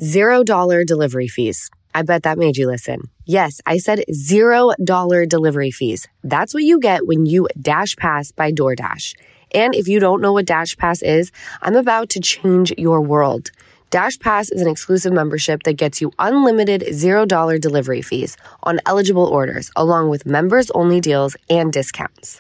Zero 0.02 0.44
dollar 0.44 0.84
delivery 0.84 1.28
fees. 1.28 1.70
I 1.94 2.04
bet 2.04 2.24
that 2.24 2.38
made 2.38 2.56
you 2.56 2.68
listen. 2.68 3.10
Yes, 3.26 3.60
I 3.66 3.78
said 3.78 4.04
zero 4.14 4.72
dollar 4.84 5.26
delivery 5.26 5.72
fees. 5.72 6.08
That's 6.24 6.54
what 6.54 6.64
you 6.64 6.80
get 6.80 7.06
when 7.06 7.26
you 7.26 7.48
Dash 7.60 7.96
Pass 7.96 8.32
by 8.32 8.52
DoorDash. 8.52 9.16
And 9.54 9.74
if 9.74 9.88
you 9.88 10.00
don't 10.00 10.22
know 10.22 10.34
what 10.34 10.46
Dash 10.46 10.78
Pass 10.78 11.02
is, 11.02 11.32
I'm 11.62 11.76
about 11.76 12.10
to 12.10 12.20
change 12.20 12.72
your 12.78 13.02
world. 13.02 13.52
Dash 13.90 14.20
Pass 14.20 14.52
is 14.52 14.62
an 14.62 14.68
exclusive 14.68 15.12
membership 15.12 15.64
that 15.64 15.74
gets 15.74 16.00
you 16.00 16.12
unlimited 16.20 16.94
zero 16.94 17.26
dollar 17.26 17.58
delivery 17.58 18.04
fees 18.04 18.38
on 18.64 18.80
eligible 18.86 19.26
orders, 19.26 19.72
along 19.76 20.10
with 20.10 20.28
members 20.28 20.70
only 20.72 21.02
deals 21.02 21.36
and 21.50 21.74
discounts. 21.74 22.40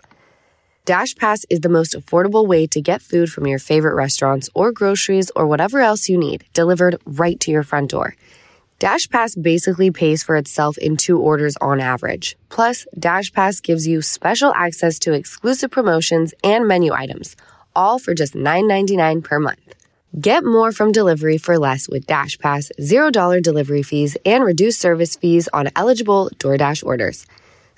Dash 0.90 1.14
Pass 1.14 1.46
is 1.52 1.60
the 1.60 1.70
most 1.70 1.94
affordable 1.94 2.48
way 2.48 2.66
to 2.66 2.82
get 2.82 3.04
food 3.04 3.32
from 3.32 3.46
your 3.46 3.60
favorite 3.60 3.94
restaurants 3.94 4.50
or 4.56 4.72
groceries 4.72 5.30
or 5.36 5.46
whatever 5.46 5.82
else 5.82 6.10
you 6.10 6.18
need 6.18 6.46
delivered 6.54 7.00
right 7.06 7.40
to 7.42 7.52
your 7.52 7.62
front 7.62 7.92
door. 7.92 8.16
DashPass 8.80 9.40
basically 9.40 9.92
pays 9.92 10.24
for 10.24 10.36
itself 10.36 10.80
in 10.80 10.98
two 10.98 11.20
orders 11.20 11.56
on 11.62 11.80
average. 11.80 12.36
Plus, 12.50 12.88
DashPass 12.98 13.62
gives 13.62 13.86
you 13.86 14.02
special 14.02 14.52
access 14.56 14.98
to 14.98 15.14
exclusive 15.14 15.70
promotions 15.70 16.34
and 16.44 16.68
menu 16.68 16.92
items, 16.92 17.36
all 17.76 18.00
for 18.00 18.16
just 18.16 18.34
$9.99 18.34 19.24
per 19.24 19.38
month. 19.38 19.76
Get 20.20 20.44
more 20.44 20.72
from 20.72 20.92
delivery 20.92 21.38
for 21.38 21.60
less 21.60 21.88
with 21.88 22.08
DashPass, 22.08 22.72
$0 22.82 23.44
delivery 23.44 23.84
fees, 23.84 24.18
and 24.26 24.44
reduced 24.44 24.82
service 24.82 25.16
fees 25.16 25.48
on 25.54 25.70
eligible 25.76 26.32
DoorDash 26.40 26.84
orders. 26.84 27.28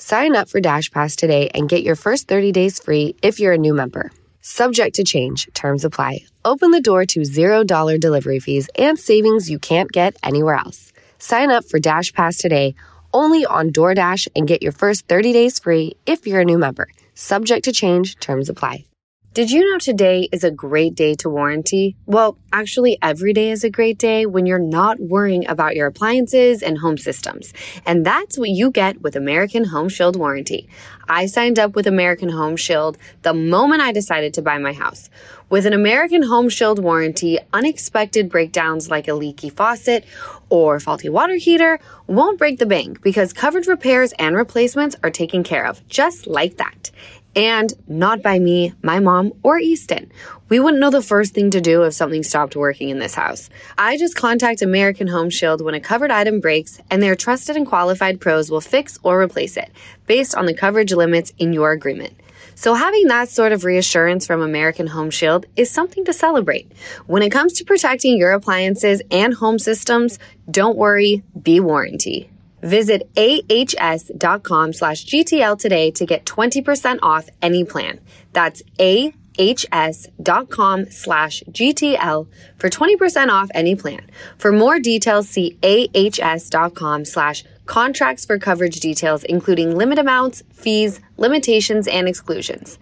Sign 0.04 0.36
up 0.36 0.50
for 0.50 0.60
Dash 0.60 0.90
Pass 0.90 1.16
today 1.16 1.52
and 1.54 1.70
get 1.70 1.84
your 1.84 1.96
first 1.96 2.28
30 2.28 2.52
days 2.52 2.80
free 2.80 3.16
if 3.22 3.40
you're 3.40 3.54
a 3.54 3.58
new 3.58 3.72
member. 3.72 4.12
Subject 4.42 4.96
to 4.96 5.04
change, 5.04 5.48
terms 5.54 5.86
apply. 5.86 6.22
Open 6.44 6.72
the 6.72 6.82
door 6.82 7.06
to 7.06 7.20
$0 7.20 8.00
delivery 8.00 8.40
fees 8.40 8.68
and 8.80 8.98
savings 8.98 9.48
you 9.48 9.60
can't 9.60 9.92
get 9.92 10.16
anywhere 10.24 10.56
else. 10.56 10.92
Sign 11.20 11.52
up 11.52 11.66
for 11.66 11.80
Dash 11.80 12.12
Pass 12.14 12.40
today 12.40 12.74
only 13.14 13.46
on 13.46 13.70
DoorDash 13.70 14.28
and 14.36 14.48
get 14.48 14.64
your 14.64 14.72
first 14.72 15.08
30 15.08 15.34
days 15.34 15.60
free 15.60 15.96
if 16.08 16.26
you're 16.26 16.42
a 16.42 16.46
new 16.46 16.58
member. 16.58 16.88
Subject 17.14 17.64
to 17.66 17.72
change, 17.72 18.16
terms 18.16 18.50
apply. 18.50 18.86
Did 19.34 19.50
you 19.50 19.72
know 19.72 19.78
today 19.78 20.28
is 20.34 20.44
a 20.44 20.52
great 20.52 20.94
day 20.94 21.16
to 21.16 21.30
warranty? 21.30 21.96
Well, 22.06 22.38
actually, 22.52 22.98
every 23.02 23.32
day 23.32 23.50
is 23.50 23.64
a 23.64 23.70
great 23.70 23.98
day 23.98 24.26
when 24.26 24.46
you're 24.46 24.60
not 24.60 25.00
worrying 25.00 25.48
about 25.48 25.74
your 25.74 25.88
appliances 25.88 26.62
and 26.62 26.80
home 26.80 26.98
systems. 26.98 27.54
And 27.86 28.06
that's 28.06 28.38
what 28.38 28.50
you 28.50 28.72
get 28.72 29.02
with 29.02 29.16
American 29.16 29.64
Home 29.64 29.88
Shield 29.88 30.18
Warranty. 30.18 30.68
I 31.08 31.28
signed 31.28 31.60
up 31.60 31.76
with 31.76 31.88
American 31.88 32.28
Home 32.28 32.58
Shield 32.58 32.98
the 33.22 33.34
moment 33.34 33.82
I 33.82 33.94
decided 33.94 34.34
to 34.34 34.42
buy 34.42 34.58
my 34.58 34.74
house. 34.74 35.10
With 35.50 35.66
an 35.66 35.72
American 35.72 36.24
Home 36.24 36.50
Shield 36.50 36.80
warranty, 36.80 37.40
unexpected 37.54 38.30
breakdowns 38.30 38.90
like 38.90 39.08
a 39.08 39.14
leaky 39.14 39.50
faucet 39.50 40.04
or 40.50 40.78
faulty 40.82 41.08
water 41.08 41.36
heater 41.36 41.80
won't 42.08 42.38
break 42.38 42.60
the 42.60 42.66
bank 42.66 43.02
because 43.02 43.32
coverage 43.32 43.68
repairs 43.68 44.14
and 44.20 44.36
replacements 44.36 44.98
are 45.04 45.10
taken 45.10 45.44
care 45.44 45.66
of, 45.66 45.88
just 45.88 46.28
like 46.28 46.58
that. 46.58 46.92
And 47.36 47.74
not 47.88 48.22
by 48.22 48.40
me, 48.40 48.74
my 48.82 49.00
mom, 49.00 49.32
or 49.42 49.58
Easton. 49.58 50.12
We 50.50 50.60
wouldn't 50.60 50.82
know 50.82 50.90
the 50.90 51.02
first 51.02 51.34
thing 51.34 51.50
to 51.52 51.62
do 51.62 51.84
if 51.84 51.94
something 51.94 52.24
stopped 52.24 52.58
working 52.58 52.90
in 52.90 53.00
this 53.00 53.16
house. 53.16 53.50
I 53.78 53.98
just 53.98 54.18
contact 54.18 54.62
American 54.62 55.08
Home 55.08 55.30
Shield 55.30 55.62
when 55.62 55.74
a 55.74 55.80
covered 55.80 56.12
item 56.12 56.42
breaks, 56.42 56.80
and 56.90 57.02
their 57.02 57.16
trusted 57.16 57.56
and 57.56 57.66
qualified 57.66 58.20
pros 58.20 58.52
will 58.52 58.60
fix 58.60 59.00
or 59.02 59.22
replace 59.22 59.56
it 59.56 59.72
based 60.08 60.36
on 60.36 60.46
the 60.46 60.54
coverage 60.54 60.92
limits 60.92 61.32
in 61.38 61.54
your 61.54 61.72
agreement. 61.72 62.14
So 62.54 62.74
having 62.74 63.08
that 63.08 63.30
sort 63.30 63.54
of 63.54 63.64
reassurance 63.64 64.28
from 64.28 64.42
American 64.42 64.88
Home 64.88 65.10
Shield 65.10 65.46
is 65.56 65.72
something 65.72 66.04
to 66.06 66.14
celebrate. 66.14 66.70
When 67.08 67.24
it 67.24 67.32
comes 67.32 67.54
to 67.54 67.64
protecting 67.64 68.18
your 68.18 68.34
appliances 68.34 69.02
and 69.10 69.34
home 69.34 69.58
systems, 69.58 70.20
don't 70.50 70.78
worry, 70.78 71.24
be 71.42 71.62
warranty. 71.62 72.30
Visit 72.62 73.10
ahs.com 73.18 74.74
slash 74.74 75.06
GTL 75.06 75.60
today 75.60 75.92
to 75.92 76.06
get 76.06 76.26
20% 76.26 77.00
off 77.02 77.30
any 77.42 77.64
plan. 77.64 78.00
That's 78.34 78.62
ahs.com 78.80 80.92
slash 80.92 81.44
GTL 81.50 82.28
for 82.58 82.70
20% 82.70 83.30
off 83.30 83.50
any 83.54 83.76
plan. 83.76 84.10
For 84.38 84.52
more 84.52 84.80
details, 84.80 85.30
see 85.30 85.58
ahs.com 85.64 87.06
slash 87.06 87.44
contracts 87.66 88.26
for 88.26 88.38
coverage 88.38 88.80
details, 88.80 89.24
including 89.24 89.76
limit 89.76 89.98
amounts, 89.98 90.44
fees, 90.52 91.00
limitations, 91.18 91.88
and 91.88 92.08
exclusions. 92.08 92.78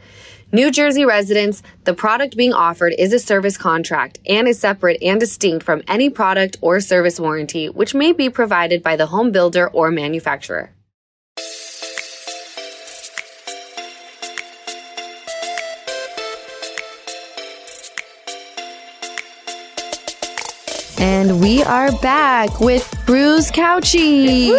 New 0.52 0.72
Jersey 0.72 1.06
residents, 1.06 1.62
the 1.84 1.94
product 1.94 2.36
being 2.36 2.54
offered 2.54 2.96
is 2.98 3.14
a 3.14 3.20
service 3.20 3.56
contract 3.56 4.18
and 4.28 4.48
is 4.48 4.60
separate 4.60 4.98
and 5.04 5.20
distinct 5.20 5.64
from 5.64 5.84
any 5.88 6.10
product 6.10 6.58
or 6.60 6.80
service 6.80 7.20
warranty 7.20 7.70
which 7.70 7.94
may 7.94 8.12
be 8.12 8.32
provided 8.32 8.82
by 8.82 8.96
the 8.96 9.06
home 9.06 9.32
builder 9.32 9.68
or 9.70 9.92
manufacturer. 9.92 10.72
And 20.98 21.40
we 21.42 21.62
are 21.62 21.92
back 22.00 22.60
with 22.60 22.84
Cruz 23.06 23.52
Cauchi 23.52 24.50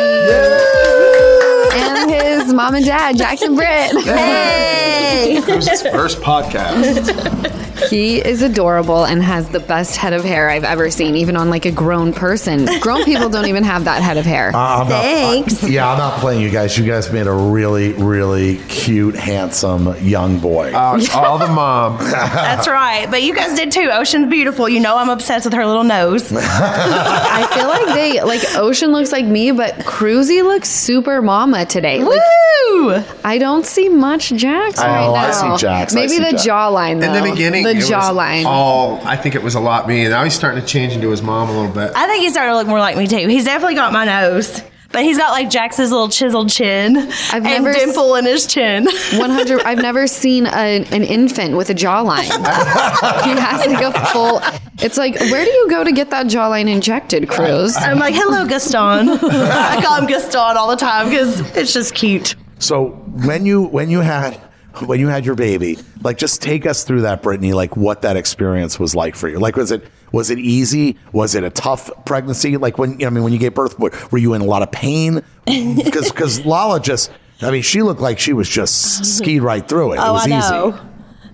and 1.73 2.11
his 2.11 2.53
mom 2.53 2.75
and 2.75 2.85
dad, 2.85 3.17
Jax 3.17 3.43
and 3.43 3.57
Britt. 3.57 3.93
It 3.95 5.47
was 5.57 5.69
his 5.69 5.83
first 5.83 6.19
podcast. 6.21 7.67
He 7.89 8.19
is 8.19 8.43
adorable 8.43 9.05
and 9.05 9.23
has 9.23 9.49
the 9.49 9.61
best 9.61 9.97
head 9.97 10.13
of 10.13 10.25
hair 10.25 10.51
I've 10.51 10.65
ever 10.65 10.91
seen, 10.91 11.17
even 11.17 11.37
on 11.37 11.51
like 11.51 11.65
a 11.65 11.71
grown 11.73 12.13
person. 12.13 12.67
Grown 12.81 13.05
people 13.05 13.29
don't 13.29 13.47
even 13.47 13.65
have 13.65 13.85
that 13.85 14.03
head 14.03 14.17
of 14.19 14.25
hair. 14.27 14.49
I'm 14.55 14.89
not- 14.89 15.03
Thanks. 15.03 15.65
I- 15.65 15.69
yeah, 15.69 15.91
I'm 15.91 15.99
not 15.99 16.21
playing 16.21 16.43
you 16.43 16.51
guys. 16.51 16.77
You 16.77 16.85
guys 16.85 17.11
made 17.13 17.27
a 17.27 17.33
really, 17.33 17.93
really 17.93 18.59
cute, 18.69 19.15
handsome 19.15 19.95
young 20.03 20.39
boy. 20.39 20.73
Uh, 20.75 21.01
all 21.15 21.39
the 21.39 21.49
mom. 21.49 21.99
That's 22.01 22.69
right. 22.69 23.09
But 23.11 23.23
you 23.23 23.35
guys 23.35 23.57
did 23.57 23.73
too. 23.73 23.89
Ocean's 23.93 24.29
beautiful. 24.31 24.69
You 24.69 24.81
know 24.81 24.97
I'm 24.97 25.09
obsessed 25.09 25.45
with 25.45 25.55
her 25.55 25.67
little 25.67 25.85
nose. 25.85 26.33
I 26.33 27.47
feel 27.55 27.69
like 27.69 27.87
they 27.95 28.23
like 28.23 28.43
Ocean 28.57 28.93
looks 28.93 29.13
like 29.13 29.25
me, 29.25 29.51
but 29.53 29.75
Cruzy 29.81 30.43
looks 30.43 30.69
super 30.69 31.23
mama 31.23 31.65
today. 31.67 32.03
Like 32.03 32.21
Woo! 32.21 33.03
I 33.25 33.39
don't 33.39 33.65
see 33.67 33.89
much 33.89 34.31
Jax 34.31 34.81
Oh, 34.81 34.85
right 34.85 35.07
now. 35.07 35.15
I 35.15 35.31
see 35.33 35.61
Jax. 35.61 35.93
I 35.93 35.97
Maybe 35.97 36.09
see 36.09 36.19
the 36.19 36.31
Jax. 36.33 36.47
jawline. 36.47 36.93
In 36.93 37.01
the 37.01 37.07
though. 37.21 37.31
beginning, 37.33 37.65
the 37.73 37.79
it 37.81 37.85
jawline. 37.85 38.45
all 38.45 39.01
I 39.07 39.17
think 39.17 39.35
it 39.35 39.43
was 39.43 39.55
a 39.55 39.61
lot 39.61 39.87
me, 39.89 40.09
now 40.09 40.25
he's 40.25 40.35
starting 40.35 40.61
to 40.61 40.67
change 40.67 40.93
into 40.95 41.11
his 41.11 41.23
mom 41.23 41.49
a 41.49 41.53
little 41.53 41.73
bit. 41.75 41.93
I 41.95 42.07
think 42.07 42.23
he's 42.23 42.33
starting 42.33 42.53
to 42.53 42.57
look 42.57 42.67
more 42.69 42.79
like 42.79 42.97
me 42.97 43.07
too. 43.07 43.29
He's 43.29 43.45
definitely 43.45 43.75
got 43.77 43.93
my 43.93 44.05
nose. 44.05 44.63
But 44.93 45.05
he's 45.05 45.19
got 45.19 45.31
like 45.31 45.49
Jax's 45.49 45.93
little 45.93 46.09
chiseled 46.09 46.51
chin 46.51 46.97
I've 46.97 47.35
and 47.35 47.45
never 47.45 47.69
s- 47.71 47.77
dimple 47.77 48.17
in 48.17 48.25
his 48.25 48.45
chin. 48.49 48.87
100 49.15 49.63
I've 49.63 49.79
never 49.79 50.09
seen 50.09 50.47
a, 50.47 50.51
an 50.85 51.05
infant 51.05 51.57
with 51.57 51.71
a 51.71 51.75
jawline. 51.75 52.25
he 53.25 53.31
has 53.41 53.65
like 53.67 53.83
a 53.95 54.07
full 54.07 54.41
It's 54.85 54.99
like 54.99 55.15
where 55.21 55.45
do 55.45 55.51
you 55.51 55.71
go 55.71 55.85
to 55.85 55.93
get 55.93 56.11
that 56.11 56.27
jawline 56.27 56.69
injected, 56.69 57.29
Cruz? 57.29 57.77
I'm 57.77 58.01
like, 58.01 58.15
hello, 58.15 58.45
Gaston. 58.49 59.09
I 59.23 59.81
call 59.81 59.97
him 60.01 60.07
Gaston 60.09 60.57
all 60.57 60.69
the 60.69 60.77
time 60.77 61.09
because 61.09 61.39
it's 61.57 61.73
just 61.73 61.95
cute. 61.95 62.35
So 62.59 62.87
when 63.25 63.47
you 63.47 63.63
when 63.63 63.91
you 63.91 64.01
had 64.01 64.41
when 64.87 65.01
you 65.01 65.09
had 65.09 65.27
your 65.27 65.35
baby, 65.35 65.79
like 66.03 66.17
just 66.19 66.43
take 66.43 66.67
us 66.67 66.85
through 66.85 67.03
that, 67.03 67.23
Brittany. 67.23 67.53
Like 67.53 67.77
what 67.77 68.03
that 68.03 68.17
experience 68.17 68.79
was 68.79 68.95
like 68.95 69.15
for 69.17 69.29
you. 69.29 69.39
Like 69.39 69.57
was 69.57 69.71
it 69.73 69.85
was 70.13 70.31
it 70.31 70.39
easy? 70.39 70.97
Was 71.13 71.35
it 71.35 71.45
a 71.45 71.51
tough 71.51 71.91
pregnancy? 72.05 72.57
Like 72.57 72.79
when 72.79 72.93
you 72.93 72.99
know, 72.99 73.07
I 73.07 73.11
mean 73.11 73.25
when 73.25 73.33
you 73.33 73.39
gave 73.39 73.55
birth, 73.55 73.79
were 73.79 73.93
were 74.11 74.19
you 74.19 74.35
in 74.35 74.41
a 74.41 74.45
lot 74.47 74.63
of 74.63 74.71
pain? 74.73 75.23
Because 75.47 76.11
because 76.11 76.45
Lala 76.47 76.81
just. 76.81 77.11
I 77.43 77.51
mean, 77.51 77.63
she 77.63 77.81
looked 77.81 78.03
like 78.03 78.19
she 78.19 78.35
was 78.35 78.47
just 78.49 79.03
skied 79.17 79.41
right 79.41 79.67
through 79.67 79.93
it. 79.93 79.97
it 79.97 80.01
Oh, 80.03 80.13
was 80.13 80.31
I 80.31 80.39
easy. 80.73 80.79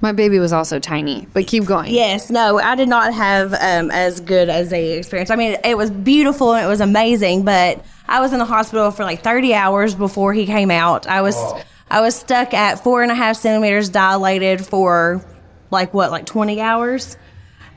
My 0.01 0.13
baby 0.13 0.39
was 0.39 0.53
also 0.53 0.79
tiny, 0.79 1.27
but 1.33 1.49
keep 1.49 1.65
going. 1.65 1.93
Yes, 1.93 2.31
no, 2.31 2.61
I 2.61 2.77
did 2.77 2.89
not 2.89 3.13
have 3.13 3.53
um, 3.55 3.91
as 3.91 4.21
good 4.21 4.49
as 4.49 4.73
a 4.73 4.99
experience. 4.99 5.31
I 5.31 5.37
mean, 5.37 5.57
it 5.65 5.77
was 5.77 5.91
beautiful 5.91 6.55
and 6.55 6.65
it 6.65 6.69
was 6.69 6.81
amazing, 6.81 7.45
but 7.45 7.85
I 8.07 8.21
was 8.21 8.33
in 8.33 8.39
the 8.39 8.45
hospital 8.45 8.93
for 8.93 9.03
like 9.03 9.23
30 9.25 9.53
hours 9.55 9.97
before 9.97 10.33
he 10.33 10.47
came 10.47 10.71
out. 10.71 11.09
I 11.09 11.23
was 11.23 11.35
I 11.91 12.01
was 12.01 12.17
stuck 12.17 12.53
at 12.53 12.83
four 12.83 13.03
and 13.03 13.13
a 13.13 13.15
half 13.15 13.37
centimeters 13.37 13.89
dilated 13.89 14.67
for 14.67 15.25
like 15.71 15.95
what, 15.95 16.11
like 16.11 16.27
20 16.27 16.61
hours. 16.61 17.17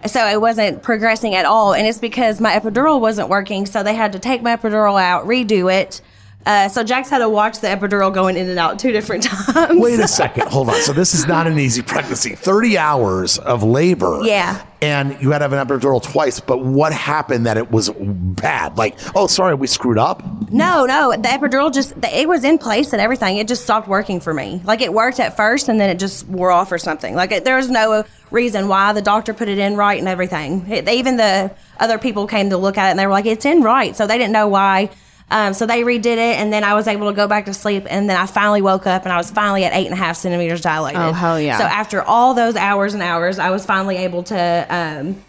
So 0.06 0.26
it 0.26 0.40
wasn't 0.40 0.82
progressing 0.82 1.36
at 1.36 1.46
all, 1.46 1.74
and 1.74 1.86
it's 1.86 2.00
because 2.00 2.40
my 2.40 2.58
epidural 2.58 3.02
wasn't 3.02 3.28
working. 3.28 3.66
So 3.66 3.84
they 3.84 3.94
had 3.94 4.14
to 4.14 4.20
take 4.20 4.42
my 4.42 4.56
epidural 4.56 5.00
out, 5.00 5.26
redo 5.26 5.72
it. 5.72 6.02
Uh, 6.46 6.70
so 6.70 6.84
Jax 6.84 7.10
had 7.10 7.20
to 7.20 7.30
watch 7.30 7.60
the 7.60 7.68
epidural 7.68 8.14
going 8.14 8.38
in 8.38 8.50
and 8.50 8.58
out 8.58 8.80
two 8.80 8.92
different 8.92 9.24
times. 9.54 9.80
Wait 9.80 10.00
a 10.00 10.08
second. 10.08 10.48
Hold 10.48 10.70
on. 10.70 10.82
So 10.82 10.94
this 10.94 11.14
is 11.14 11.28
not 11.28 11.48
an 11.48 11.60
easy 11.60 11.82
pregnancy. 11.82 12.34
30 12.34 12.78
hours 12.78 13.38
of 13.38 13.62
labor. 13.62 14.22
Yeah. 14.24 14.66
And 14.82 15.22
you 15.22 15.32
had 15.32 15.40
to 15.40 15.50
have 15.50 15.54
an 15.54 15.68
epidural 15.68 16.02
twice, 16.02 16.40
but 16.40 16.64
what 16.64 16.94
happened 16.94 17.46
that 17.46 17.58
it 17.58 17.70
was 17.70 17.90
bad? 18.00 18.78
Like, 18.78 18.98
oh, 19.14 19.28
sorry, 19.28 19.54
we 19.54 19.68
screwed 19.68 19.98
up. 19.98 20.24
No, 20.50 20.86
no, 20.86 21.12
the 21.12 21.28
epidural 21.28 21.72
just 21.74 22.00
the, 22.02 22.18
it 22.18 22.30
was 22.30 22.46
in 22.46 22.58
place 22.58 22.94
and 22.94 23.02
everything. 23.02 23.38
It 23.38 23.48
just 23.50 23.64
stopped 23.64 23.90
working 23.90 24.22
for 24.22 24.34
me. 24.34 24.62
Like 24.64 24.80
it 24.82 24.94
worked 24.94 25.20
at 25.20 25.36
first 25.36 25.68
and 25.68 25.80
then 25.82 25.90
it 25.90 26.00
just 26.00 26.26
wore 26.28 26.50
off 26.50 26.72
or 26.72 26.78
something. 26.78 27.14
Like 27.14 27.34
it, 27.34 27.44
there 27.44 27.58
was 27.58 27.70
no 27.70 28.06
reason 28.32 28.70
why 28.70 28.94
the 28.94 29.02
doctor 29.02 29.34
put 29.34 29.50
it 29.50 29.60
in 29.60 29.76
right 29.76 30.00
and 30.00 30.08
everything. 30.08 30.66
It, 30.72 30.88
even 30.88 31.18
the 31.18 31.52
other 31.78 31.98
people 32.00 32.26
came 32.26 32.50
to 32.52 32.58
look 32.58 32.78
at 32.78 32.88
it 32.88 32.92
and 32.92 33.00
they 33.00 33.06
were 33.06 33.12
like, 33.12 33.26
"It's 33.26 33.46
in 33.46 33.62
right," 33.62 33.96
so 33.96 34.08
they 34.08 34.18
didn't 34.18 34.34
know 34.34 34.48
why. 34.48 34.90
Um, 35.32 35.54
so 35.54 35.66
they 35.66 35.84
redid 35.84 36.06
it, 36.06 36.40
and 36.40 36.52
then 36.52 36.64
I 36.64 36.74
was 36.74 36.88
able 36.88 37.10
to 37.10 37.16
go 37.16 37.28
back 37.28 37.46
to 37.46 37.54
sleep, 37.54 37.86
and 37.90 38.10
then 38.10 38.18
I 38.18 38.26
finally 38.26 38.62
woke 38.62 38.88
up, 38.88 39.04
and 39.04 39.14
I 39.14 39.18
was 39.18 39.30
finally 39.30 39.64
at 39.64 39.74
eight 39.74 39.86
and 39.86 39.94
a 39.94 39.98
half 39.98 40.18
centimeters 40.18 40.62
dilated. 40.62 41.00
Oh, 41.00 41.14
hell 41.14 41.40
yeah. 41.40 41.58
So 41.58 41.66
after 41.66 42.02
all 42.02 42.34
those 42.34 42.56
hours 42.56 42.94
and 42.94 43.04
hours, 43.04 43.38
I 43.38 43.52
was 43.52 43.66
finally 43.66 43.98
able 43.98 44.24
to 44.24 44.66
um, 44.70 45.24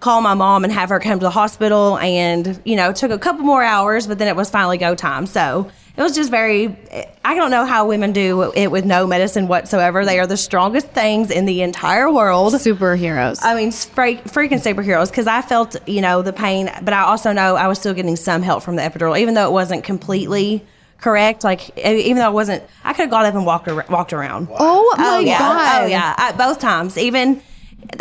call 0.00 0.20
my 0.20 0.34
mom 0.34 0.64
and 0.64 0.72
have 0.72 0.88
her 0.88 0.98
come 1.00 1.18
to 1.18 1.24
the 1.24 1.30
hospital 1.30 1.96
and 1.98 2.60
you 2.64 2.76
know 2.76 2.90
it 2.90 2.96
took 2.96 3.10
a 3.10 3.18
couple 3.18 3.42
more 3.42 3.62
hours 3.62 4.06
but 4.06 4.18
then 4.18 4.28
it 4.28 4.36
was 4.36 4.50
finally 4.50 4.76
go 4.76 4.94
time 4.94 5.24
so 5.24 5.70
it 5.96 6.02
was 6.02 6.14
just 6.14 6.30
very 6.30 6.76
i 7.24 7.34
don't 7.34 7.50
know 7.50 7.64
how 7.64 7.86
women 7.86 8.12
do 8.12 8.52
it 8.54 8.68
with 8.70 8.84
no 8.84 9.06
medicine 9.06 9.46
whatsoever. 9.48 10.04
They 10.04 10.18
are 10.18 10.26
the 10.26 10.36
strongest 10.36 10.88
things 10.88 11.30
in 11.30 11.44
the 11.46 11.62
entire 11.62 12.10
world. 12.10 12.54
Superheroes. 12.54 13.38
i 13.42 13.54
mean 13.54 13.70
freak, 13.72 14.24
freaking 14.24 14.60
superheroes 14.60 15.08
because 15.10 15.26
i 15.26 15.40
felt 15.42 15.76
you 15.88 16.00
know 16.00 16.22
the 16.22 16.32
pain 16.32 16.70
but 16.82 16.92
i 16.94 17.02
also 17.02 17.32
know 17.32 17.56
i 17.56 17.66
was 17.68 17.78
still 17.78 17.94
getting 17.94 18.16
some 18.16 18.42
help 18.42 18.62
from 18.62 18.76
the 18.76 18.82
epidural 18.82 19.18
even 19.18 19.34
though 19.34 19.48
it 19.48 19.52
wasn't 19.52 19.84
completely 19.84 20.64
correct. 21.00 21.44
Like 21.44 21.76
even 21.78 22.16
though 22.16 22.26
i 22.26 22.30
wasn't 22.30 22.62
i 22.82 22.92
could 22.94 23.02
have 23.02 23.10
got 23.10 23.26
up 23.26 23.34
and 23.34 23.44
walked, 23.44 23.68
ar- 23.68 23.84
walked 23.90 24.12
around. 24.14 24.48
Oh, 24.50 24.56
oh 24.58 24.94
my 24.96 25.16
oh 25.16 25.18
yeah 25.20 25.38
god. 25.38 25.82
oh 25.82 25.86
yeah. 25.86 26.14
I, 26.16 26.32
both 26.32 26.58
times. 26.60 26.96
Even 26.96 27.42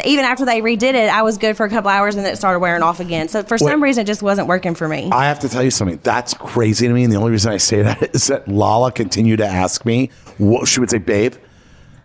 even 0.05 0.25
after 0.25 0.45
they 0.45 0.61
redid 0.61 0.93
it, 0.93 1.09
I 1.09 1.21
was 1.21 1.37
good 1.37 1.55
for 1.55 1.65
a 1.65 1.69
couple 1.69 1.89
hours 1.89 2.15
and 2.15 2.25
then 2.25 2.33
it 2.33 2.37
started 2.37 2.59
wearing 2.59 2.83
off 2.83 2.99
again. 2.99 3.27
So 3.27 3.43
for 3.43 3.57
some 3.57 3.81
reason, 3.81 4.03
it 4.03 4.07
just 4.07 4.23
wasn't 4.23 4.47
working 4.47 4.75
for 4.75 4.87
me. 4.87 5.09
I 5.11 5.25
have 5.25 5.39
to 5.39 5.49
tell 5.49 5.63
you 5.63 5.71
something. 5.71 5.99
That's 6.03 6.33
crazy 6.33 6.87
to 6.87 6.93
me. 6.93 7.03
And 7.03 7.11
the 7.11 7.17
only 7.17 7.31
reason 7.31 7.51
I 7.51 7.57
say 7.57 7.81
that 7.81 8.15
is 8.15 8.27
that 8.27 8.47
Lala 8.47 8.91
continued 8.91 9.37
to 9.37 9.45
ask 9.45 9.85
me, 9.85 10.09
what, 10.37 10.67
she 10.67 10.79
would 10.79 10.89
say, 10.89 10.97
babe, 10.97 11.35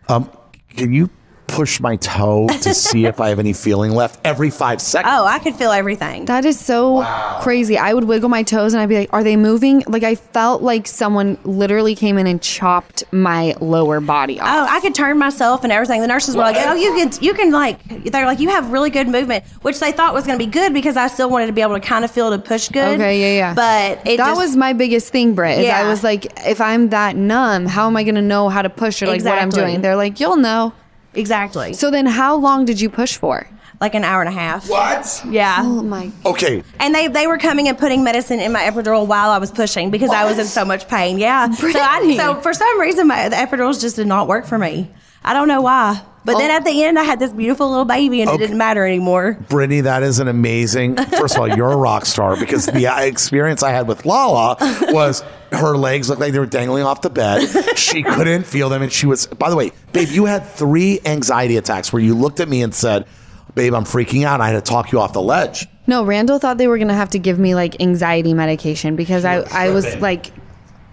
um, 0.08 0.30
can 0.70 0.92
you 0.92 1.10
push 1.48 1.80
my 1.80 1.96
toe 1.96 2.46
to 2.46 2.74
see 2.88 3.06
if 3.06 3.20
I 3.20 3.30
have 3.30 3.38
any 3.38 3.52
feeling 3.52 3.92
left 3.92 4.20
every 4.24 4.50
five 4.50 4.80
seconds? 4.80 5.12
oh, 5.12 5.24
I 5.26 5.38
could 5.40 5.56
feel 5.56 5.72
everything. 5.72 6.26
That 6.26 6.44
is 6.44 6.60
so 6.60 7.02
crazy. 7.40 7.76
I 7.76 7.94
would 7.94 8.04
wiggle 8.04 8.28
my 8.28 8.42
toes 8.42 8.74
and 8.74 8.80
I'd 8.80 8.88
be 8.88 8.98
like, 8.98 9.12
"Are 9.12 9.24
they 9.24 9.36
moving?" 9.36 9.82
Like 9.88 10.04
I 10.04 10.14
felt 10.14 10.62
like 10.62 10.86
someone 10.86 11.38
literally 11.44 11.94
came 11.94 12.18
in 12.18 12.26
and 12.26 12.40
chopped 12.40 13.02
my 13.12 13.54
lower 13.60 14.00
body 14.00 14.38
off. 14.38 14.48
Oh, 14.48 14.66
I 14.68 14.80
could 14.80 14.94
turn 14.94 15.18
myself 15.18 15.64
and 15.64 15.72
everything. 15.72 16.00
The 16.00 16.06
nurses 16.06 16.36
were 16.36 16.42
like, 16.42 16.56
"Oh, 16.58 16.74
you 16.74 16.94
can, 16.94 17.10
you 17.22 17.34
can 17.34 17.50
like." 17.50 17.82
They're 18.04 18.26
like, 18.26 18.40
"You 18.40 18.50
have 18.50 18.70
really 18.70 18.90
good 18.90 19.08
movement," 19.08 19.44
which 19.62 19.80
they 19.80 19.92
thought 19.92 20.14
was 20.14 20.26
going 20.26 20.38
to 20.38 20.44
be 20.44 20.50
good 20.50 20.72
because 20.72 20.96
I 20.96 21.08
still 21.08 21.30
wanted 21.30 21.46
to 21.46 21.52
be 21.52 21.62
able 21.62 21.74
to 21.74 21.80
kind 21.80 22.04
of 22.04 22.10
feel 22.10 22.30
to 22.30 22.38
push 22.38 22.68
good. 22.68 23.00
Okay, 23.00 23.20
yeah, 23.20 23.38
yeah. 23.38 23.54
But 23.54 24.06
it 24.06 24.18
that 24.18 24.28
just, 24.28 24.40
was 24.40 24.56
my 24.56 24.72
biggest 24.72 25.10
thing, 25.10 25.34
Britt. 25.34 25.58
Is 25.60 25.68
I 25.68 25.88
was 25.88 26.04
like, 26.04 26.26
if 26.46 26.60
I'm 26.60 26.90
that 26.90 27.16
numb, 27.16 27.66
how 27.66 27.86
am 27.86 27.96
I 27.96 28.04
going 28.04 28.16
to 28.16 28.22
know 28.22 28.48
how 28.48 28.62
to 28.62 28.70
push 28.70 29.02
or 29.02 29.06
like 29.06 29.24
what 29.24 29.38
I'm 29.38 29.50
doing? 29.50 29.80
They're 29.80 29.96
like, 29.96 30.20
you'll 30.20 30.36
know. 30.36 30.72
Exactly 31.14 31.72
So 31.72 31.90
then, 31.90 32.06
how 32.06 32.36
long 32.36 32.64
did 32.64 32.80
you 32.80 32.90
push 32.90 33.16
for? 33.16 33.46
like 33.80 33.94
an 33.94 34.04
hour 34.04 34.20
and 34.20 34.28
a 34.28 34.32
half. 34.32 34.68
What? 34.68 35.22
Yeah. 35.28 35.58
Oh 35.60 35.82
my! 35.82 36.10
Okay. 36.26 36.62
And 36.80 36.94
they, 36.94 37.08
they 37.08 37.26
were 37.26 37.38
coming 37.38 37.68
and 37.68 37.78
putting 37.78 38.02
medicine 38.02 38.40
in 38.40 38.52
my 38.52 38.62
epidural 38.62 39.06
while 39.06 39.30
I 39.30 39.38
was 39.38 39.50
pushing 39.50 39.90
because 39.90 40.10
I 40.10 40.24
was 40.24 40.38
in 40.38 40.46
so 40.46 40.64
much 40.64 40.88
pain. 40.88 41.18
Yeah. 41.18 41.50
So 41.50 41.68
I 41.78 42.16
so 42.16 42.40
for 42.40 42.52
some 42.52 42.80
reason 42.80 43.06
my 43.06 43.28
the 43.28 43.36
epidurals 43.36 43.80
just 43.80 43.96
did 43.96 44.06
not 44.06 44.26
work 44.26 44.46
for 44.46 44.58
me. 44.58 44.90
I 45.24 45.34
don't 45.34 45.48
know 45.48 45.62
why. 45.62 46.00
But 46.32 46.38
then 46.38 46.50
Oh. 46.50 46.54
at 46.54 46.64
the 46.64 46.82
end 46.84 46.98
I 46.98 47.02
had 47.04 47.18
this 47.18 47.32
beautiful 47.32 47.68
little 47.68 47.84
baby 47.84 48.20
and 48.20 48.28
Okay. 48.30 48.36
it 48.36 48.46
didn't 48.46 48.58
matter 48.58 48.84
anymore. 48.86 49.36
Brittany, 49.48 49.80
that 49.82 50.02
is 50.02 50.18
an 50.20 50.28
amazing. 50.28 50.96
First 50.96 51.34
of 51.36 51.40
all, 51.40 51.48
you're 51.48 51.72
a 51.72 51.76
rock 51.76 52.06
star 52.06 52.36
because 52.36 52.66
the 52.66 52.86
uh, 52.86 53.00
experience 53.02 53.62
I 53.62 53.70
had 53.70 53.88
with 53.88 54.04
Lala 54.06 54.56
was 54.92 55.22
her 55.52 55.76
legs 55.76 56.08
looked 56.08 56.20
like 56.20 56.32
they 56.32 56.38
were 56.38 56.46
dangling 56.46 56.82
off 56.84 57.00
the 57.02 57.10
bed. 57.10 57.48
She 57.76 58.02
couldn't 58.02 58.44
feel 58.44 58.68
them, 58.68 58.82
and 58.82 58.92
she 58.92 59.06
was. 59.06 59.26
By 59.26 59.48
the 59.50 59.56
way, 59.56 59.72
babe, 59.92 60.08
you 60.10 60.26
had 60.26 60.44
three 60.46 61.00
anxiety 61.06 61.56
attacks 61.56 61.92
where 61.92 62.02
you 62.02 62.14
looked 62.14 62.40
at 62.40 62.48
me 62.48 62.62
and 62.62 62.74
said, 62.74 63.06
"Babe, 63.54 63.72
I'm 63.74 63.84
freaking 63.84 64.24
out. 64.24 64.40
I 64.42 64.48
had 64.50 64.62
to 64.62 64.70
talk 64.70 64.92
you 64.92 65.00
off 65.00 65.12
the 65.14 65.22
ledge." 65.22 65.66
No, 65.86 66.04
Randall 66.04 66.38
thought 66.38 66.58
they 66.58 66.68
were 66.68 66.76
going 66.76 66.88
to 66.88 66.94
have 66.94 67.08
to 67.10 67.18
give 67.18 67.38
me 67.38 67.54
like 67.54 67.80
anxiety 67.80 68.34
medication 68.34 68.94
because 68.94 69.24
I 69.24 69.36
I 69.50 69.70
was 69.70 69.96
like 69.96 70.30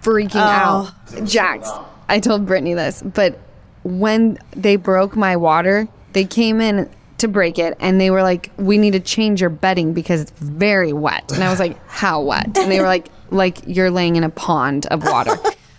freaking 0.01 0.36
out. 0.38 0.92
Jax, 1.25 1.70
I 2.08 2.20
told 2.22 2.46
Brittany 2.46 2.75
this, 2.75 3.01
but 3.01 3.38
when 3.86 4.38
they 4.51 4.75
broke 4.75 5.15
my 5.15 5.38
water, 5.38 5.88
they 6.13 6.25
came 6.25 6.60
in 6.60 6.89
to 7.20 7.27
break 7.30 7.58
it 7.60 7.77
and 7.80 8.01
they 8.01 8.10
were 8.10 8.24
like, 8.24 8.51
"We 8.58 8.77
need 8.77 8.92
to 8.92 9.00
change 9.00 9.39
your 9.39 9.50
bedding 9.50 9.94
because 9.94 10.22
it's 10.22 10.32
very 10.32 10.92
wet." 10.92 11.32
And 11.32 11.44
I 11.44 11.50
was 11.50 11.60
like, 11.60 11.77
"How 11.88 12.22
wet?" 12.22 12.58
And 12.58 12.70
they 12.72 12.80
were 12.82 12.88
like, 12.88 13.08
"Like 13.30 13.60
you're 13.68 13.92
laying 13.92 14.15
in 14.18 14.24
a 14.24 14.30
pond 14.30 14.86
of 14.88 15.04
water." 15.04 15.38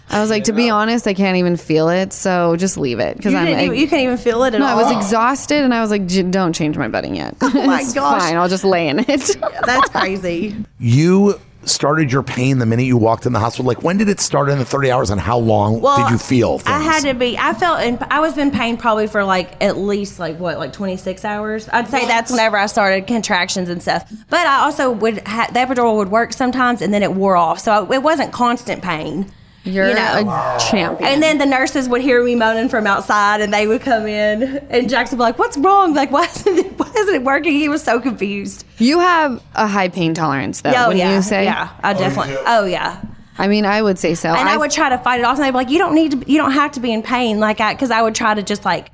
I 0.08 0.20
was 0.20 0.30
like, 0.30 0.44
"To 0.44 0.52
be 0.52 0.70
honest, 0.70 1.06
I 1.08 1.14
can't 1.14 1.36
even 1.36 1.56
feel 1.56 1.88
it, 1.88 2.12
so 2.12 2.54
just 2.56 2.78
leave 2.78 3.00
it 3.00 3.16
because 3.16 3.32
You, 3.32 3.38
I'm." 3.38 3.46
didn't 3.46 3.64
even, 3.64 3.76
you 3.78 3.88
can't 3.88 4.02
even 4.02 4.16
feel 4.16 4.44
it 4.44 4.54
at 4.54 4.60
no, 4.60 4.66
I 4.66 4.76
was 4.76 4.90
exhausted 4.96 5.64
and 5.64 5.75
I 5.75 5.80
was 5.80 5.90
like, 5.90 6.06
"J- 6.06 6.22
"Don't 6.22 6.52
change 6.52 6.78
my 6.78 6.86
bedding 6.86 7.16
yet." 7.16 7.34
Oh 7.42 7.50
my 7.66 7.80
it's 7.82 7.92
gosh. 7.92 8.22
Fine, 8.22 8.36
I'll 8.36 8.48
just 8.48 8.64
lay 8.64 8.86
in 8.88 9.00
it. 9.00 9.36
That's 9.66 9.90
crazy. 9.90 10.54
You 10.78 11.40
started 11.68 12.12
your 12.12 12.23
pain 12.23 12.58
the 12.58 12.66
minute 12.66 12.85
you 12.85 12.96
walked 12.96 13.26
in 13.26 13.32
the 13.32 13.38
hospital. 13.38 13.66
Like, 13.66 13.82
when 13.82 13.99
did 13.99 14.08
it 14.08 14.20
start 14.20 14.49
in 14.49 14.58
the 14.58 14.64
30 14.64 14.90
hours, 14.90 15.11
and 15.11 15.20
how 15.20 15.38
long 15.38 15.80
did 15.80 16.11
you 16.11 16.18
feel? 16.18 16.61
I 16.66 16.80
had 16.80 17.00
to 17.02 17.14
be. 17.14 17.37
I 17.38 17.54
felt. 17.54 17.80
In, 17.82 17.99
I 18.11 18.20
was 18.20 18.38
in 18.38 18.50
pain 18.50 18.76
probably 18.76 19.06
for 19.06 19.25
like 19.25 19.62
at 19.62 19.76
least 19.76 20.18
like 20.18 20.38
what, 20.38 20.58
like 20.58 20.73
twenty 20.73 20.96
six 20.96 21.25
hours. 21.25 21.68
I'd 21.73 21.88
say 21.88 22.06
that's 22.06 22.30
whenever 22.30 22.56
I 22.56 22.66
started 22.66 23.06
contractions 23.06 23.68
and 23.68 23.82
stuff. 23.82 24.11
But 24.28 24.46
I 24.46 24.61
also 24.64 24.90
would 24.90 25.26
ha- 25.26 25.49
the 25.52 25.61
epidural 25.61 25.96
would 25.96 26.11
work 26.11 26.32
sometimes, 26.32 26.82
and 26.82 26.92
then 26.92 27.02
it 27.02 27.12
wore 27.12 27.37
off, 27.37 27.59
so 27.61 27.90
it 27.92 28.02
wasn't 28.02 28.33
constant 28.33 28.83
pain. 28.83 29.31
You're 29.66 29.88
you 29.88 29.94
know. 29.94 30.20
a 30.20 30.59
champion. 30.70 31.11
And 31.11 31.22
then 31.22 31.38
the 31.38 31.44
nurses 31.46 31.88
would 31.88 32.00
hear 32.00 32.22
me 32.22 32.35
moaning 32.37 32.68
from 32.68 32.87
outside, 32.87 33.40
and 33.40 33.52
they 33.52 33.66
would 33.66 33.81
come 33.83 34.07
in, 34.07 34.59
and 34.70 34.88
Jackson 34.88 35.18
would 35.18 35.24
be 35.24 35.26
like, 35.26 35.38
"What's 35.38 35.59
wrong? 35.59 35.92
Like, 35.92 36.11
why 36.11 36.24
isn't 36.37 36.59
it, 36.59 36.79
why 36.79 36.90
isn't 36.96 37.14
it 37.14 37.24
working?" 37.24 37.52
He 37.52 37.68
was 37.68 37.83
so 37.83 38.00
confused. 38.00 38.64
you 38.79 39.00
have 39.00 39.42
a 39.55 39.66
high 39.66 39.88
pain 39.88 40.14
tolerance, 40.14 40.61
though. 40.61 40.72
Oh 40.74 40.88
when 40.88 40.96
yeah, 40.98 41.16
you 41.16 41.22
say, 41.22 41.44
yeah, 41.44 41.70
I 41.83 41.92
oh, 41.94 41.98
definitely. 41.98 42.37
Oh 42.46 42.64
yeah. 42.64 43.02
I 43.38 43.48
mean, 43.48 43.66
I 43.66 43.83
would 43.83 43.98
say 43.98 44.14
so. 44.14 44.31
and 44.31 44.48
I, 44.48 44.52
I've- 44.52 44.59
would 44.59 44.70
try 44.70 44.88
to 44.88 44.96
fight 44.98 45.20
it 45.20 45.24
off. 45.24 45.37
And 45.37 45.44
they'd 45.44 45.50
be 45.50 45.57
like, 45.57 45.70
"You 45.70 45.79
don't 45.79 45.94
need 45.94 46.12
to. 46.12 46.31
You 46.31 46.38
don't 46.38 46.52
have 46.52 46.72
to 46.72 46.81
be 46.81 46.92
in 46.92 47.02
pain." 47.02 47.38
Like 47.40 47.61
I, 47.61 47.74
because 47.74 47.90
I 47.90 48.00
would 48.00 48.14
try 48.14 48.33
to 48.35 48.42
just 48.42 48.64
like, 48.64 48.88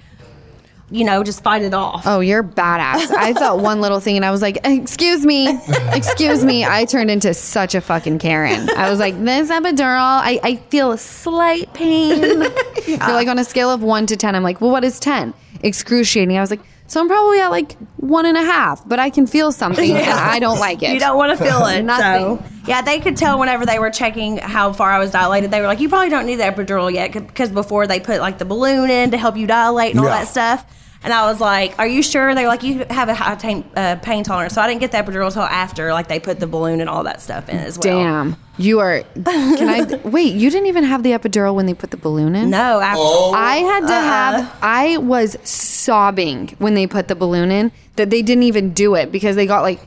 you 0.92 1.04
know, 1.04 1.22
just 1.24 1.42
fight 1.42 1.62
it 1.62 1.72
off. 1.74 2.02
Oh, 2.06 2.20
you're 2.20 2.42
badass. 2.42 3.10
I 3.10 3.32
felt 3.34 3.60
one 3.62 3.80
little 3.80 3.98
thing 3.98 4.16
and 4.16 4.24
I 4.24 4.30
was 4.30 4.42
like, 4.42 4.58
excuse 4.64 5.24
me, 5.24 5.58
excuse 5.92 6.44
me. 6.44 6.64
I 6.64 6.84
turned 6.84 7.10
into 7.10 7.32
such 7.34 7.74
a 7.74 7.80
fucking 7.80 8.18
Karen. 8.18 8.68
I 8.70 8.90
was 8.90 8.98
like, 9.00 9.14
this 9.24 9.50
epidural, 9.50 9.96
I, 9.98 10.38
I 10.42 10.56
feel 10.56 10.92
a 10.92 10.98
slight 10.98 11.72
pain. 11.72 12.20
They're 12.86 12.98
like 12.98 13.28
on 13.28 13.38
a 13.38 13.44
scale 13.44 13.70
of 13.70 13.82
one 13.82 14.06
to 14.06 14.16
10. 14.16 14.34
I'm 14.36 14.42
like, 14.42 14.60
well, 14.60 14.70
what 14.70 14.84
is 14.84 15.00
10? 15.00 15.32
Excruciating. 15.62 16.36
I 16.36 16.40
was 16.40 16.50
like, 16.50 16.60
so 16.88 17.00
I'm 17.00 17.08
probably 17.08 17.40
at 17.40 17.48
like 17.48 17.72
one 17.96 18.26
and 18.26 18.36
a 18.36 18.42
half, 18.44 18.86
but 18.86 18.98
I 18.98 19.08
can 19.08 19.26
feel 19.26 19.50
something 19.50 19.90
and 19.96 20.04
I 20.10 20.38
don't 20.40 20.58
like 20.58 20.82
it. 20.82 20.92
You 20.92 21.00
don't 21.00 21.16
want 21.16 21.38
to 21.38 21.42
feel 21.42 21.64
it. 21.66 21.82
Nothing. 21.84 22.36
so 22.38 22.44
yeah, 22.66 22.82
they 22.82 23.00
could 23.00 23.16
tell 23.16 23.38
whenever 23.38 23.64
they 23.64 23.78
were 23.78 23.88
checking 23.90 24.36
how 24.36 24.74
far 24.74 24.90
I 24.90 24.98
was 24.98 25.10
dilated. 25.10 25.50
They 25.50 25.60
were 25.62 25.66
like, 25.66 25.80
"You 25.80 25.88
probably 25.88 26.10
don't 26.10 26.26
need 26.26 26.36
the 26.36 26.44
epidural 26.44 26.92
yet," 26.92 27.12
because 27.12 27.50
before 27.50 27.86
they 27.86 27.98
put 27.98 28.20
like 28.20 28.36
the 28.38 28.44
balloon 28.44 28.90
in 28.90 29.10
to 29.12 29.16
help 29.16 29.36
you 29.38 29.46
dilate 29.46 29.92
and 29.92 30.00
all 30.00 30.06
Yeah. 30.06 30.18
that 30.24 30.28
stuff. 30.28 30.66
And 31.04 31.12
I 31.12 31.26
was 31.30 31.40
like, 31.40 31.76
"Are 31.80 31.86
you 31.86 32.02
sure?" 32.02 32.32
They 32.34 32.42
were 32.42 32.48
like, 32.48 32.62
"You 32.62 32.84
have 32.90 33.08
a 33.08 33.14
high 33.14 33.34
pain, 33.34 33.64
uh, 33.74 33.96
pain 33.96 34.22
tolerance," 34.22 34.54
so 34.54 34.60
I 34.62 34.68
didn't 34.68 34.80
get 34.80 34.92
the 34.92 34.98
epidural 34.98 35.26
until 35.26 35.42
after 35.42 35.92
like 35.92 36.06
they 36.06 36.20
put 36.20 36.38
the 36.38 36.46
balloon 36.46 36.80
and 36.80 36.88
all 36.88 37.02
that 37.04 37.20
stuff 37.20 37.48
in 37.48 37.56
as 37.56 37.76
well. 37.78 37.98
Damn. 37.98 38.36
You 38.58 38.78
are. 38.80 39.02
Can 39.24 39.68
I? 39.68 40.00
Wait, 40.04 40.34
you 40.34 40.48
didn't 40.50 40.66
even 40.66 40.84
have 40.84 41.02
the 41.02 41.10
epidural 41.10 41.54
when 41.56 41.66
they 41.66 41.74
put 41.74 41.90
the 41.90 41.96
balloon 41.96 42.36
in? 42.36 42.50
No, 42.50 42.80
after. 42.80 43.00
I 43.36 43.56
had 43.56 43.80
to 43.88 43.92
Uh-uh. 43.94 44.02
have. 44.02 44.56
I 44.62 44.96
was 44.98 45.36
sobbing 45.42 46.54
when 46.58 46.74
they 46.74 46.86
put 46.86 47.08
the 47.08 47.16
balloon 47.16 47.50
in 47.50 47.72
that 47.96 48.10
they 48.10 48.22
didn't 48.22 48.44
even 48.44 48.72
do 48.72 48.94
it 48.94 49.10
because 49.10 49.34
they 49.34 49.46
got 49.46 49.62
like 49.62 49.80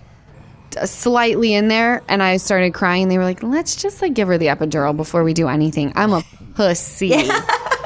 slightly 0.84 1.54
in 1.54 1.68
there, 1.70 2.02
and 2.10 2.22
I 2.22 2.38
started 2.38 2.74
crying. 2.74 3.08
They 3.08 3.18
were 3.18 3.24
like, 3.24 3.42
"Let's 3.44 3.76
just 3.76 4.02
like 4.02 4.14
give 4.14 4.28
her 4.28 4.38
the 4.38 4.48
epidural 4.48 4.96
before 4.98 5.24
we 5.24 5.34
do 5.34 5.48
anything." 5.48 5.94
I'm 5.96 6.12
a 6.12 6.24
pussy. 6.56 7.14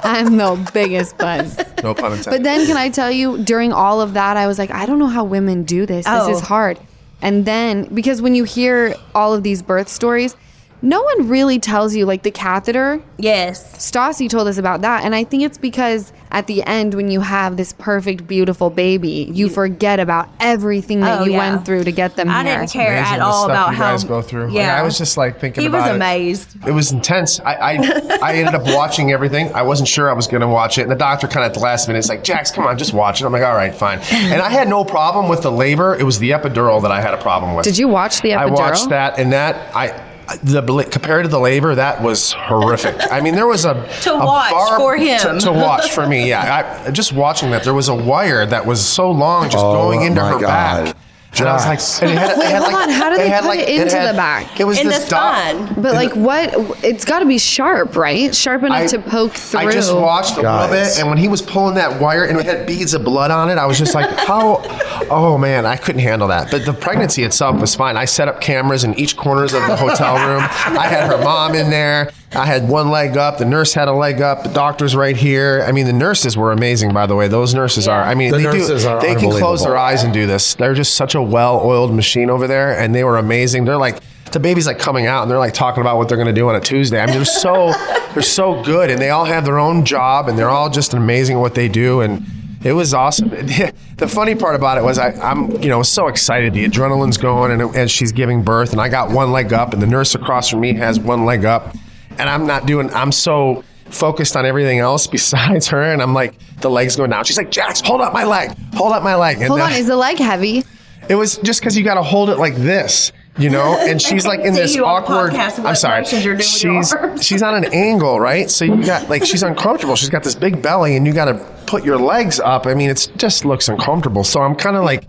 I'm 0.04 0.38
the 0.38 0.72
biggest 0.74 1.18
buzz. 1.18 1.58
No 1.84 1.94
pun 1.94 2.12
intended. 2.12 2.30
But 2.32 2.44
then, 2.44 2.68
can 2.68 2.76
I 2.76 2.90
tell 2.90 3.10
you, 3.10 3.42
during 3.42 3.72
all 3.72 4.02
of 4.02 4.14
that, 4.14 4.36
I 4.36 4.48
was 4.48 4.60
like, 4.60 4.70
I 4.70 4.86
don't 4.86 5.00
know 5.00 5.08
how 5.08 5.24
women 5.24 5.64
do 5.64 5.86
this. 5.86 6.06
Oh. 6.06 6.28
This 6.28 6.38
is 6.38 6.44
oh. 6.44 6.46
hard. 6.46 6.78
And 7.22 7.46
then, 7.46 7.86
because 7.94 8.22
when 8.22 8.36
you 8.36 8.44
hear 8.44 8.96
all 9.16 9.34
of 9.34 9.44
these 9.44 9.62
birth 9.62 9.88
stories, 9.88 10.36
no 10.82 11.02
one 11.02 11.28
really 11.28 11.60
tells 11.60 11.96
you, 11.96 12.06
like 12.06 12.24
the 12.24 12.32
catheter. 12.32 13.02
yes. 13.18 13.76
Stassi 13.78 14.30
told 14.30 14.48
us 14.48 14.58
about 14.58 14.82
that. 14.82 15.04
And 15.04 15.14
I 15.16 15.24
think 15.24 15.44
it's 15.44 15.58
because 15.58 16.14
at 16.32 16.48
the 16.48 16.62
end, 16.64 16.94
when 16.94 17.10
you 17.10 17.22
have 17.22 17.58
this 17.58 17.74
perfect, 17.74 18.28
beautiful 18.28 18.70
baby, 18.70 19.30
you 19.34 19.50
forget 19.50 20.00
about 20.00 20.30
everything 20.40 21.00
that 21.02 21.22
Oh, 21.22 21.26
you 21.26 21.32
yeah. 21.34 21.38
went 21.54 21.66
through 21.66 21.84
to 21.86 21.92
get 21.92 22.16
them 22.16 22.30
I 22.30 22.44
here. 22.44 22.60
didn't 22.60 22.70
care 22.72 22.98
Amazing 22.98 23.14
at 23.14 23.18
the 23.18 23.26
all 23.26 23.44
stuff 23.46 23.50
about 23.52 23.70
you 23.72 23.76
how 23.78 23.92
guys 23.92 24.04
go 24.04 24.22
through. 24.22 24.46
Like, 24.48 24.54
Yeah, 24.56 24.80
I 24.80 24.84
was 24.84 24.98
just 24.98 25.18
like 25.18 25.40
thinking 25.40 25.62
He 25.62 25.68
about 25.68 25.82
was 25.82 25.90
it. 25.92 25.96
amazed. 25.96 26.68
It 26.68 26.72
was 26.72 26.92
intense. 26.92 27.40
I, 27.40 27.54
I 27.56 27.72
I 28.22 28.34
ended 28.36 28.54
up 28.56 28.64
watching 28.68 29.12
everything. 29.12 29.52
I 29.54 29.64
wasn't 29.64 29.90
sure 29.90 30.10
I 30.10 30.14
was 30.14 30.28
going 30.28 30.42
to 30.42 30.48
watch 30.48 30.78
it, 30.78 30.84
and 30.84 30.92
the 30.92 30.96
doctor 30.96 31.28
kind 31.28 31.46
of 31.46 31.50
at 31.50 31.54
the 31.56 31.60
last 31.62 31.88
minute 31.88 32.00
is 32.00 32.10
like, 32.10 32.24
"Jax, 32.24 32.52
come 32.52 32.66
on, 32.66 32.78
just 32.78 32.94
watch 32.94 33.22
it." 33.22 33.26
I'm 33.26 33.32
like, 33.34 33.44
"All 33.44 33.56
right, 33.56 33.74
fine." 33.74 34.00
And 34.12 34.42
I 34.42 34.50
had 34.50 34.68
no 34.70 34.86
problem 34.86 35.28
with 35.30 35.42
the 35.42 35.52
labor. 35.52 35.96
It 35.96 36.04
was 36.04 36.20
the 36.20 36.30
epidural 36.32 36.82
that 36.84 36.92
I 36.92 37.02
had 37.02 37.14
a 37.14 37.18
problem 37.22 37.56
with. 37.56 37.64
Did 37.66 37.78
you 37.78 37.88
watch 37.88 38.22
the 38.22 38.30
epidural? 38.30 38.38
I 38.38 38.46
watched 38.46 38.90
that, 38.90 39.18
and 39.20 39.34
that 39.34 39.76
I. 39.76 40.06
The 40.44 40.62
compared 40.92 41.24
to 41.26 41.30
the 41.30 41.40
labor, 41.40 41.76
that 41.76 42.02
was 42.02 42.32
horrific. 42.34 42.96
I 43.12 43.22
mean, 43.22 43.36
there 43.36 43.48
was 43.48 43.66
a 43.66 43.74
To 44.04 44.14
a 44.14 44.26
watch 44.26 44.78
for 44.78 44.96
him. 44.98 45.20
To, 45.20 45.40
to 45.46 45.52
watch 45.52 45.92
for 45.92 46.08
me, 46.08 46.30
yeah. 46.30 46.84
I, 46.88 46.92
just 46.92 47.14
watching 47.14 47.52
that, 47.52 47.64
there 47.64 47.74
was 47.74 47.88
a 47.90 47.96
wire 47.96 48.46
that 48.46 48.66
was 48.66 48.86
so 48.86 49.10
long, 49.12 49.50
just 49.50 49.64
Oh, 49.66 49.74
going 49.74 50.04
into 50.04 50.22
my 50.22 50.32
her 50.34 50.40
God. 50.40 50.86
back. 50.86 50.96
And 51.38 51.48
I 51.48 51.54
was 51.54 51.66
like, 51.66 51.80
and 52.10 52.12
it 52.12 52.18
had, 52.20 52.32
it 52.32 52.38
Wait, 52.40 52.48
had 52.48 52.60
hold 52.62 52.74
like- 52.74 52.88
on. 52.88 52.90
How 52.90 53.10
do 53.12 53.18
they 53.18 53.30
had 53.30 53.44
put 53.44 53.58
it 53.58 53.70
into 53.70 53.96
had- 53.96 54.14
the 54.14 54.18
back? 54.18 54.60
It 54.60 54.64
was 54.66 54.80
In 54.80 54.88
the 54.88 54.94
this 54.94 55.08
doc- 55.10 55.38
spine. 55.38 55.74
But 55.82 55.94
like, 55.94 56.12
what? 56.16 56.52
It's 56.84 57.06
got 57.06 57.20
to 57.20 57.26
be 57.26 57.38
sharp, 57.38 57.96
right? 57.96 58.34
Sharp 58.36 58.64
enough 58.64 58.78
I- 58.82 58.88
to 58.88 59.00
poke 59.00 59.34
through. 59.34 59.60
I 59.62 59.72
just 59.72 59.94
watched 59.96 60.38
a 60.38 60.42
Guys. 60.42 60.70
little 60.72 60.86
bit, 60.86 61.00
and 61.00 61.08
when 61.08 61.18
he 61.20 61.28
was 61.28 61.42
pulling 61.42 61.76
that 61.76 62.02
wire 62.02 62.24
and 62.26 62.38
it 62.40 62.46
had 62.46 62.66
beads 62.66 62.94
of 62.94 63.04
blood 63.06 63.30
on 63.32 63.50
it, 63.50 63.58
I 63.60 63.66
was 63.68 63.78
just 63.78 63.94
like, 63.94 64.10
"How? 64.18 64.62
Oh 65.10 65.38
man, 65.38 65.66
I 65.66 65.78
couldn't 65.78 66.02
handle 66.02 66.28
that." 66.30 66.50
But 66.52 66.66
the 66.66 66.74
pregnancy 66.74 67.24
itself 67.24 67.62
was 67.62 67.76
fine. 67.76 67.96
I 67.96 68.06
set 68.06 68.28
up 68.28 68.42
cameras 68.42 68.84
in 68.84 68.94
each 68.96 69.16
corners 69.16 69.54
of 69.54 69.66
the 69.68 69.76
hotel 69.76 70.16
room. 70.16 70.42
I 70.42 70.88
had 70.88 71.08
her 71.10 71.24
mom 71.24 71.54
in 71.56 71.70
there. 71.70 72.10
I 72.32 72.46
had 72.46 72.70
one 72.70 72.90
leg 72.90 73.18
up. 73.18 73.40
The 73.40 73.46
nurse 73.46 73.74
had 73.74 73.88
a 73.88 73.94
leg 73.94 74.22
up. 74.22 74.44
The 74.44 74.50
doctor's 74.54 74.96
right 74.96 75.18
here. 75.18 75.64
I 75.68 75.72
mean, 75.72 75.88
the 75.88 75.94
nurses 75.94 76.38
were 76.38 76.52
amazing. 76.52 76.94
By 76.94 77.08
the 77.08 77.16
way, 77.16 77.28
those 77.28 77.56
nurses 77.56 77.88
are. 77.88 78.02
I 78.04 78.14
mean, 78.14 78.32
The 78.32 78.38
they 78.38 78.44
nurses 78.44 78.84
do. 78.84 78.90
are 78.90 79.02
They 79.02 79.16
can 79.16 79.32
close 79.32 79.64
their 79.64 79.78
eyes 79.78 80.04
and 80.04 80.14
do 80.14 80.28
this. 80.28 80.54
They're 80.54 80.76
just 80.76 80.94
such 80.94 81.16
a 81.16 81.22
well-oiled 81.22 81.94
machine 81.94 82.30
over 82.30 82.46
there, 82.48 82.78
and 82.78 82.94
they 82.94 83.04
were 83.04 83.18
amazing. 83.18 83.66
They're 83.66 83.78
like 83.78 84.00
the 84.32 84.40
baby's 84.40 84.68
like 84.68 84.78
coming 84.78 85.08
out, 85.08 85.24
and 85.24 85.32
they're 85.32 85.40
like 85.40 85.56
talking 85.56 85.82
about 85.82 85.98
what 85.98 86.08
they're 86.08 86.18
going 86.18 86.28
to 86.28 86.34
do 86.34 86.48
on 86.50 86.56
a 86.56 86.60
Tuesday. 86.60 87.00
I 87.02 87.08
mean, 87.08 87.16
they're 87.16 87.26
so 87.26 87.74
they're 88.14 88.22
so 88.22 88.62
good, 88.64 88.92
and 88.92 89.02
they 89.02 89.10
all 89.10 89.26
have 89.26 89.44
their 89.44 89.58
own 89.58 89.84
job, 89.84 90.30
and 90.30 90.38
they're 90.38 90.50
all 90.50 90.70
just 90.70 90.94
amazing 90.94 91.38
at 91.38 91.40
what 91.40 91.56
they 91.56 91.68
do. 91.68 92.02
And 92.02 92.24
It 92.64 92.74
was 92.74 92.94
awesome. 92.94 93.30
the 93.98 94.08
funny 94.08 94.36
part 94.36 94.54
about 94.56 94.78
it 94.78 94.84
was 94.84 95.00
I, 95.00 95.14
I'm, 95.20 95.50
you 95.64 95.70
know, 95.70 95.82
so 95.82 96.08
excited. 96.08 96.54
The 96.54 96.68
adrenaline's 96.68 97.18
going, 97.18 97.60
and 97.60 97.76
as 97.76 97.90
she's 97.90 98.12
giving 98.12 98.44
birth, 98.44 98.72
and 98.72 98.80
I 98.80 98.88
got 98.88 99.10
one 99.10 99.32
leg 99.32 99.52
up, 99.52 99.74
and 99.74 99.82
the 99.82 99.88
nurse 99.88 100.14
across 100.14 100.50
from 100.50 100.60
me 100.60 100.74
has 100.76 101.00
one 101.00 101.26
leg 101.26 101.44
up, 101.44 101.76
and 102.20 102.30
I'm 102.30 102.46
not 102.46 102.66
doing. 102.66 102.92
I'm 102.94 103.12
so 103.12 103.64
focused 103.90 104.36
on 104.36 104.46
everything 104.46 104.80
else 104.80 105.08
besides 105.18 105.68
her, 105.68 105.82
and 105.82 106.02
I'm 106.02 106.14
like, 106.14 106.36
the 106.62 106.70
legs 106.70 106.96
going 106.96 107.10
down. 107.10 107.24
She's 107.26 107.38
like, 107.38 107.52
Jax, 107.52 107.82
hold 107.82 108.02
up 108.02 108.14
my 108.14 108.24
leg, 108.26 108.52
hold 108.76 108.92
up 108.94 109.02
my 109.04 109.16
leg. 109.16 109.38
And 109.38 109.48
Hold 109.48 109.62
on, 109.62 109.72
is 109.74 109.88
the 109.88 109.96
leg 109.98 110.18
heavy? 110.18 110.64
it 111.08 111.16
was 111.16 111.38
just 111.38 111.60
because 111.62 111.76
you 111.76 111.84
got 111.84 111.96
to 111.96 112.04
hold 112.04 112.30
it 112.30 112.38
like 112.38 112.54
this, 112.56 113.12
you 113.38 113.50
know. 113.50 113.78
And 113.90 114.00
she's 114.00 114.28
like 114.28 114.42
in 114.42 114.54
See 114.54 114.60
this 114.60 114.76
you 114.76 114.86
on 114.86 115.02
awkward. 115.04 115.34
and 115.34 115.42
I'm 115.42 115.64
what 115.64 115.76
sorry. 115.78 116.02
motions 116.02 116.24
you're 116.24 116.36
doing 116.36 116.46
with 116.46 116.64
your 116.64 116.84
She's 116.84 116.94
arms. 116.94 117.26
she's 117.26 117.42
on 117.42 117.56
an 117.56 117.74
angle, 117.74 118.20
right? 118.20 118.48
So 118.52 118.66
you 118.66 118.86
got 118.86 119.10
like 119.10 119.26
she's 119.26 119.42
uncomfortable. 119.42 119.96
She's 119.96 120.10
got 120.10 120.24
this 120.24 120.36
big 120.36 120.62
belly, 120.62 120.96
and 120.98 121.08
you 121.08 121.14
got 121.14 121.26
to 121.26 121.34
put 121.66 121.84
your 121.84 121.98
legs 121.98 122.40
up. 122.40 122.68
I 122.68 122.76
mean, 122.76 122.90
it's 122.92 123.08
just 123.08 123.44
looks 123.46 123.70
uncomfortable. 123.70 124.24
So 124.24 124.42
I'm 124.42 124.54
kind 124.56 124.76
of 124.76 124.84
like 124.84 125.06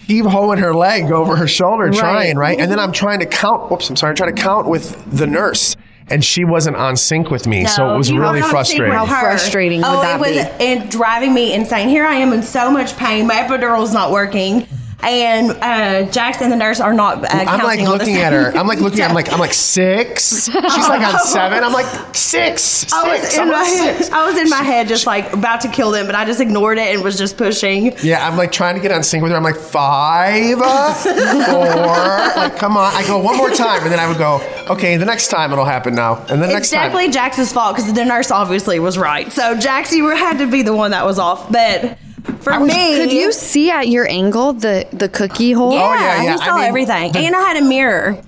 heave 0.00 0.24
hoeing 0.24 0.58
her 0.58 0.74
leg 0.74 1.12
over 1.12 1.36
her 1.36 1.46
shoulder, 1.46 1.90
trying 1.90 2.36
right, 2.36 2.58
and 2.58 2.68
then 2.72 2.80
I'm 2.80 2.90
trying 2.90 3.20
to 3.20 3.26
count. 3.26 3.70
Whoops, 3.70 3.88
I'm 3.88 3.94
sorry. 3.96 4.10
I'm 4.10 4.16
trying 4.16 4.34
to 4.34 4.42
count 4.42 4.66
with 4.66 5.16
the 5.16 5.26
nurse. 5.28 5.76
And 6.10 6.24
she 6.24 6.44
wasn't 6.44 6.76
on 6.76 6.96
sync 6.96 7.30
with 7.30 7.46
me, 7.46 7.66
so 7.66 7.94
it 7.94 7.96
was 7.96 8.10
you 8.10 8.20
really 8.20 8.42
frustrating. 8.42 8.92
How 8.92 9.06
her. 9.06 9.20
frustrating 9.20 9.80
would 9.80 9.88
oh, 9.88 10.02
that 10.02 10.16
it 10.16 10.20
was 10.20 10.56
be? 10.58 10.64
It 10.64 10.90
driving 10.90 11.32
me 11.32 11.52
insane. 11.54 11.88
Here 11.88 12.04
I 12.04 12.16
am 12.16 12.32
in 12.32 12.42
so 12.42 12.70
much 12.70 12.96
pain. 12.96 13.28
My 13.28 13.42
epidural's 13.44 13.92
not 13.92 14.10
working, 14.10 14.66
and 15.02 15.50
uh, 15.62 16.10
Jax 16.10 16.40
and 16.40 16.50
the 16.52 16.56
nurse 16.56 16.80
are 16.80 16.92
not. 16.92 17.24
Uh, 17.24 17.28
I'm 17.30 17.46
like 17.64 17.78
counting 17.80 17.86
on 17.86 17.92
the 17.98 18.04
looking 18.04 18.16
at 18.16 18.32
her. 18.32 18.50
I'm 18.56 18.66
like 18.66 18.80
looking. 18.80 19.02
I'm 19.02 19.14
like 19.14 19.32
I'm 19.32 19.38
like 19.38 19.52
six. 19.54 20.46
She's 20.46 20.54
like 20.54 21.00
on 21.02 21.18
seven. 21.26 21.64
I'm 21.64 21.72
like 21.72 21.86
six. 22.14 22.62
Six. 22.62 22.92
I 22.92 23.08
was 23.18 23.38
I'm 23.38 23.46
in 23.46 23.52
my 23.52 23.64
head. 23.64 24.10
I 24.12 24.26
was 24.30 24.38
in 24.38 24.48
my 24.50 24.62
head, 24.62 24.88
just 24.88 25.06
like 25.06 25.32
about 25.32 25.60
to 25.62 25.68
kill 25.68 25.90
them, 25.90 26.06
but 26.06 26.14
I 26.14 26.24
just 26.24 26.40
ignored 26.40 26.78
it 26.78 26.94
and 26.94 27.02
was 27.04 27.16
just 27.18 27.36
pushing. 27.36 27.92
Yeah, 28.02 28.26
I'm 28.26 28.36
like 28.36 28.52
trying 28.52 28.74
to 28.76 28.80
get 28.80 28.92
on 28.92 29.02
sync 29.02 29.22
with 29.22 29.32
her. 29.32 29.36
I'm 29.36 29.42
like 29.42 29.56
five, 29.56 30.58
uh, 30.60 30.94
four. 30.94 32.42
Like, 32.42 32.56
come 32.56 32.76
on. 32.76 32.92
I 32.94 33.06
go 33.06 33.18
one 33.18 33.36
more 33.36 33.50
time, 33.50 33.82
and 33.82 33.92
then 33.92 33.98
I 34.00 34.08
would 34.08 34.18
go. 34.18 34.40
Okay, 34.68 34.96
the 34.96 35.04
next 35.04 35.28
time 35.28 35.52
it'll 35.52 35.64
happen 35.64 35.94
now, 35.94 36.24
and 36.28 36.40
the 36.40 36.44
It's 36.46 36.52
next 36.54 36.70
time. 36.70 36.80
definitely 36.90 37.10
Jax's 37.12 37.52
fault 37.52 37.76
because 37.76 37.92
the 37.92 38.04
nurse 38.04 38.30
obviously 38.30 38.78
was 38.78 38.98
right. 38.98 39.30
So 39.32 39.56
Jax, 39.56 39.92
you 39.92 40.08
had 40.08 40.38
to 40.38 40.46
be 40.46 40.62
the 40.62 40.74
one 40.74 40.90
that 40.92 41.04
was 41.04 41.18
off. 41.18 41.50
But 41.50 41.98
for 42.40 42.58
was- 42.58 42.68
me, 42.68 42.96
Could 42.96 43.12
you 43.12 43.32
see 43.32 43.70
at 43.70 43.88
your 43.88 44.08
angle 44.08 44.52
the 44.52 44.86
the 44.92 45.08
cookie 45.08 45.52
hole? 45.52 45.72
Yeah, 45.72 45.80
Oh, 45.82 45.94
yeah, 45.94 46.00
yeah. 46.00 46.22
he 46.22 46.28
I 46.28 46.36
saw 46.46 46.56
mean, 46.56 46.64
everything, 46.64 47.12
the- 47.12 47.18
and 47.20 47.34
I 47.36 47.40
had 47.40 47.56
a 47.56 47.62
mirror. 47.64 48.18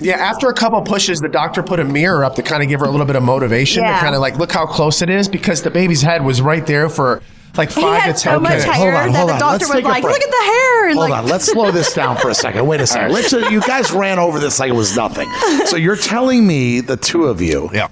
Yeah, 0.00 0.16
after 0.16 0.48
a 0.48 0.54
couple 0.54 0.80
pushes, 0.82 1.20
the 1.20 1.28
doctor 1.28 1.62
put 1.62 1.78
a 1.78 1.84
mirror 1.84 2.24
up 2.24 2.34
to 2.34 2.42
kind 2.42 2.60
of 2.62 2.68
give 2.68 2.80
her 2.80 2.86
a 2.86 2.90
little 2.90 3.06
bit 3.06 3.14
of 3.14 3.22
motivation 3.22 3.84
Yeah. 3.84 3.94
to 3.94 4.00
kind 4.00 4.14
of 4.16 4.20
like 4.20 4.36
look 4.36 4.50
how 4.50 4.66
close 4.66 5.00
it 5.00 5.08
is 5.08 5.28
because 5.28 5.62
the 5.62 5.70
baby's 5.70 6.02
head 6.02 6.24
was 6.24 6.42
right 6.42 6.66
there 6.66 6.88
for 6.88 7.22
like 7.56 7.70
five 7.70 8.02
had 8.02 8.16
to 8.16 8.20
ten 8.22 8.42
much 8.42 8.48
minutes. 8.50 8.64
hair 8.64 8.74
Hold 8.92 8.94
on, 8.94 9.12
that 9.12 9.16
hold 9.18 9.28
the 9.28 9.32
on. 9.34 9.38
doctor 9.38 9.52
Let's 9.66 9.68
was 9.68 9.76
take 9.76 9.84
a 9.84 9.88
like, 9.88 10.02
break. 10.02 10.14
"Look 10.14 10.22
at 10.24 10.30
the 10.30 10.44
hair!" 10.44 10.88
And 10.88 10.98
Hold 10.98 11.10
like, 11.10 11.18
on, 11.22 11.28
let's 11.28 11.44
slow 11.52 11.70
this 11.70 11.92
down 11.94 12.16
for 12.16 12.30
a 12.30 12.34
second. 12.34 12.66
Wait 12.66 12.80
a 12.80 12.86
second. 12.86 13.12
Let's, 13.12 13.32
uh, 13.32 13.46
you 13.50 13.60
guys 13.60 13.92
ran 13.92 14.18
over 14.18 14.40
this 14.40 14.58
like 14.58 14.70
it 14.70 14.74
was 14.74 14.96
nothing. 14.96 15.30
So 15.66 15.76
you're 15.76 15.94
telling 15.96 16.44
me 16.46 16.80
the 16.80 16.96
two 16.96 17.26
of 17.26 17.40
you, 17.40 17.70
Yeah. 17.72 17.86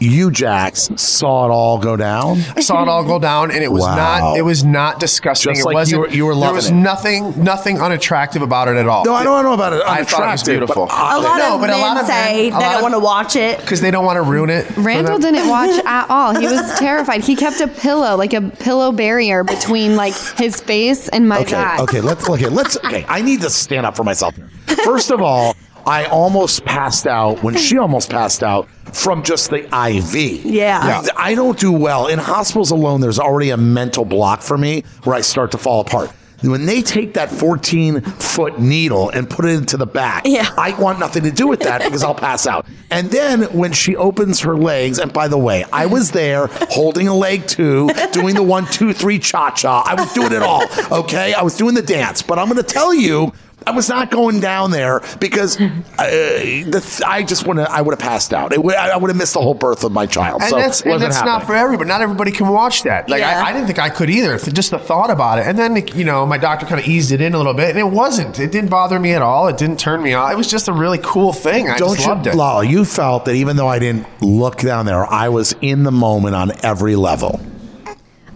You 0.00 0.30
Jax, 0.30 0.90
saw 0.96 1.46
it 1.46 1.50
all 1.50 1.78
go 1.78 1.96
down? 1.96 2.40
I 2.56 2.60
saw 2.60 2.82
it 2.82 2.88
all 2.88 3.04
go 3.04 3.18
down, 3.18 3.50
and 3.50 3.62
it 3.62 3.70
was 3.70 3.82
Wow. 3.82 3.96
not. 3.96 4.36
It 4.38 4.42
was 4.42 4.64
not 4.64 4.98
disgusting. 5.00 5.52
Just 5.52 5.62
it 5.62 5.66
like 5.66 5.74
wasn't. 5.74 5.92
you 5.94 6.00
were- 6.00 6.08
you 6.08 6.26
were 6.26 6.34
There 6.34 6.52
was 6.52 6.70
it. 6.70 6.74
nothing, 6.74 7.34
nothing 7.42 7.80
unattractive 7.80 8.42
about 8.42 8.68
it 8.68 8.76
at 8.76 8.88
all. 8.88 9.04
No, 9.04 9.14
I 9.14 9.22
don't 9.24 9.44
know 9.44 9.52
about 9.52 9.72
it. 9.74 9.82
I 9.86 10.02
thought 10.04 10.22
it 10.28 10.32
was 10.32 10.42
beautiful. 10.42 10.86
but 10.86 10.94
I- 10.94 11.16
a 11.16 11.20
lot 11.20 11.38
No, 11.38 11.54
of 11.56 11.60
but 11.60 11.70
a 11.70 11.72
men 11.74 11.80
lot 11.80 12.00
of 12.00 12.06
say 12.06 12.50
men- 12.50 12.58
they 12.58 12.64
don't 12.66 12.76
of- 12.76 12.82
want 12.82 12.94
to 12.94 12.98
watch 13.00 13.36
it. 13.36 13.60
because 13.60 13.80
they 13.80 13.90
don't 13.90 14.04
want 14.04 14.16
to 14.16 14.22
ruin 14.22 14.50
it. 14.50 14.66
Randall 14.76 15.18
didn't 15.18 15.48
watch 15.48 15.78
at 15.84 16.06
all. 16.10 16.34
He 16.34 16.46
was 16.46 16.78
terrified. 16.78 17.22
He 17.24 17.36
kept 17.36 17.60
a 17.60 17.68
pillow, 17.68 18.16
like 18.16 18.32
a 18.32 18.40
pillow 18.40 18.92
barrier 18.92 19.44
between 19.44 19.96
like 19.96 20.14
his 20.38 20.60
face 20.60 21.08
and 21.08 21.28
my 21.28 21.40
Okay, 21.40 21.52
back. 21.52 21.80
okay, 21.80 22.00
let's 22.00 22.28
okay, 22.28 22.48
let's 22.48 22.76
okay. 22.84 23.04
I 23.08 23.20
need 23.22 23.42
to 23.42 23.50
stand 23.50 23.86
up 23.86 23.96
for 23.96 24.04
myself 24.04 24.34
here. 24.36 24.48
First 24.84 25.10
of 25.10 25.20
all, 25.20 25.54
I 25.86 26.04
almost 26.06 26.64
passed 26.64 27.06
out 27.06 27.42
when 27.42 27.56
she 27.56 27.78
almost 27.84 28.10
passed 28.10 28.42
out 28.42 28.68
from 28.92 29.22
just 29.22 29.50
the 29.50 29.64
IV. 29.64 30.14
Yeah. 30.44 30.86
Yeah. 30.86 31.02
I 31.16 31.34
don't 31.34 31.58
do 31.58 31.72
well 31.72 32.06
in 32.08 32.18
hospitals 32.18 32.70
alone. 32.70 33.00
There's 33.00 33.18
already 33.18 33.50
a 33.50 33.56
mental 33.56 34.04
block 34.04 34.42
for 34.42 34.58
me 34.58 34.84
where 35.04 35.14
I 35.16 35.20
start 35.20 35.50
to 35.52 35.58
fall 35.58 35.80
apart. 35.80 36.10
When 36.42 36.64
they 36.64 36.80
take 36.80 37.12
that 37.14 37.30
14 37.30 38.00
foot 38.00 38.58
needle 38.58 39.10
and 39.10 39.28
put 39.28 39.44
it 39.44 39.50
into 39.50 39.76
the 39.76 39.84
back, 39.84 40.22
Yeah. 40.24 40.48
I 40.56 40.72
want 40.80 40.98
nothing 40.98 41.22
to 41.24 41.30
do 41.30 41.46
with 41.46 41.60
that 41.60 41.82
because 41.84 42.02
I'll 42.02 42.14
pass 42.14 42.46
out. 42.46 42.64
And 42.90 43.10
then 43.10 43.42
when 43.52 43.72
she 43.74 43.94
opens 43.94 44.40
her 44.40 44.56
legs, 44.56 44.98
and 44.98 45.12
by 45.12 45.28
the 45.28 45.36
way, 45.36 45.66
I 45.70 45.84
was 45.84 46.12
there 46.12 46.46
holding 46.70 47.08
a 47.08 47.14
leg 47.14 47.46
too, 47.46 47.90
doing 48.12 48.34
the 48.34 48.42
one, 48.42 48.64
two, 48.64 48.94
three 48.94 49.18
cha 49.18 49.50
cha. 49.50 49.82
I 49.82 49.92
was 50.00 50.10
doing 50.14 50.32
it 50.32 50.40
all. 50.42 50.64
Okay. 50.90 51.34
I 51.34 51.42
was 51.42 51.58
doing 51.58 51.74
the 51.74 51.82
dance. 51.82 52.22
But 52.22 52.38
I'm 52.38 52.46
going 52.48 52.56
to 52.56 52.62
tell 52.62 52.94
you, 52.94 53.34
I 53.66 53.72
was 53.72 53.88
not 53.88 54.10
going 54.10 54.40
down 54.40 54.70
there 54.70 55.00
because 55.20 55.60
uh, 55.60 55.70
the 55.98 56.80
th- 56.84 57.02
I 57.06 57.22
just 57.22 57.46
want 57.46 57.58
to. 57.58 57.70
I 57.70 57.80
would 57.82 57.92
have 57.92 57.98
passed 57.98 58.32
out. 58.32 58.52
It 58.52 58.56
w- 58.56 58.76
I 58.76 58.96
would 58.96 59.10
have 59.10 59.16
missed 59.16 59.34
the 59.34 59.40
whole 59.40 59.54
birth 59.54 59.84
of 59.84 59.92
my 59.92 60.06
child. 60.06 60.40
And 60.42 60.50
so 60.50 60.56
that's, 60.56 60.80
and 60.80 60.90
wasn't 60.90 61.12
that's 61.12 61.24
not 61.24 61.46
for 61.46 61.54
everybody. 61.54 61.88
Not 61.88 62.00
everybody 62.00 62.32
can 62.32 62.48
watch 62.48 62.82
that. 62.84 63.08
Like 63.08 63.20
Yeah. 63.20 63.42
I, 63.42 63.50
I 63.50 63.52
didn't 63.52 63.66
think 63.66 63.78
I 63.78 63.90
could 63.90 64.10
either. 64.10 64.38
Just 64.38 64.70
the 64.70 64.78
thought 64.78 65.10
about 65.10 65.38
it, 65.38 65.46
and 65.46 65.58
then 65.58 65.76
you 65.94 66.04
know 66.04 66.26
my 66.26 66.38
doctor 66.38 66.66
kind 66.66 66.80
of 66.80 66.86
eased 66.86 67.12
it 67.12 67.20
in 67.20 67.34
a 67.34 67.36
little 67.36 67.54
bit, 67.54 67.70
and 67.70 67.78
it 67.78 67.86
wasn't. 67.90 68.38
It 68.38 68.50
didn't 68.50 68.70
bother 68.70 68.98
me 68.98 69.12
at 69.12 69.22
all. 69.22 69.48
It 69.48 69.58
didn't 69.58 69.78
turn 69.78 70.02
me 70.02 70.14
off. 70.14 70.32
It 70.32 70.36
was 70.36 70.50
just 70.50 70.68
a 70.68 70.72
really 70.72 70.98
cool 71.02 71.32
thing. 71.32 71.68
I 71.68 71.76
Don't 71.76 71.94
just 71.94 72.06
you, 72.06 72.12
loved 72.12 72.26
it. 72.26 72.34
Lala? 72.34 72.64
You 72.64 72.84
felt 72.84 73.24
that 73.26 73.34
even 73.34 73.56
though 73.56 73.68
I 73.68 73.78
didn't 73.78 74.06
look 74.22 74.56
down 74.58 74.86
there, 74.86 75.04
I 75.06 75.28
was 75.28 75.54
in 75.60 75.82
the 75.84 75.92
moment 75.92 76.34
on 76.34 76.52
every 76.64 76.96
level. 76.96 77.40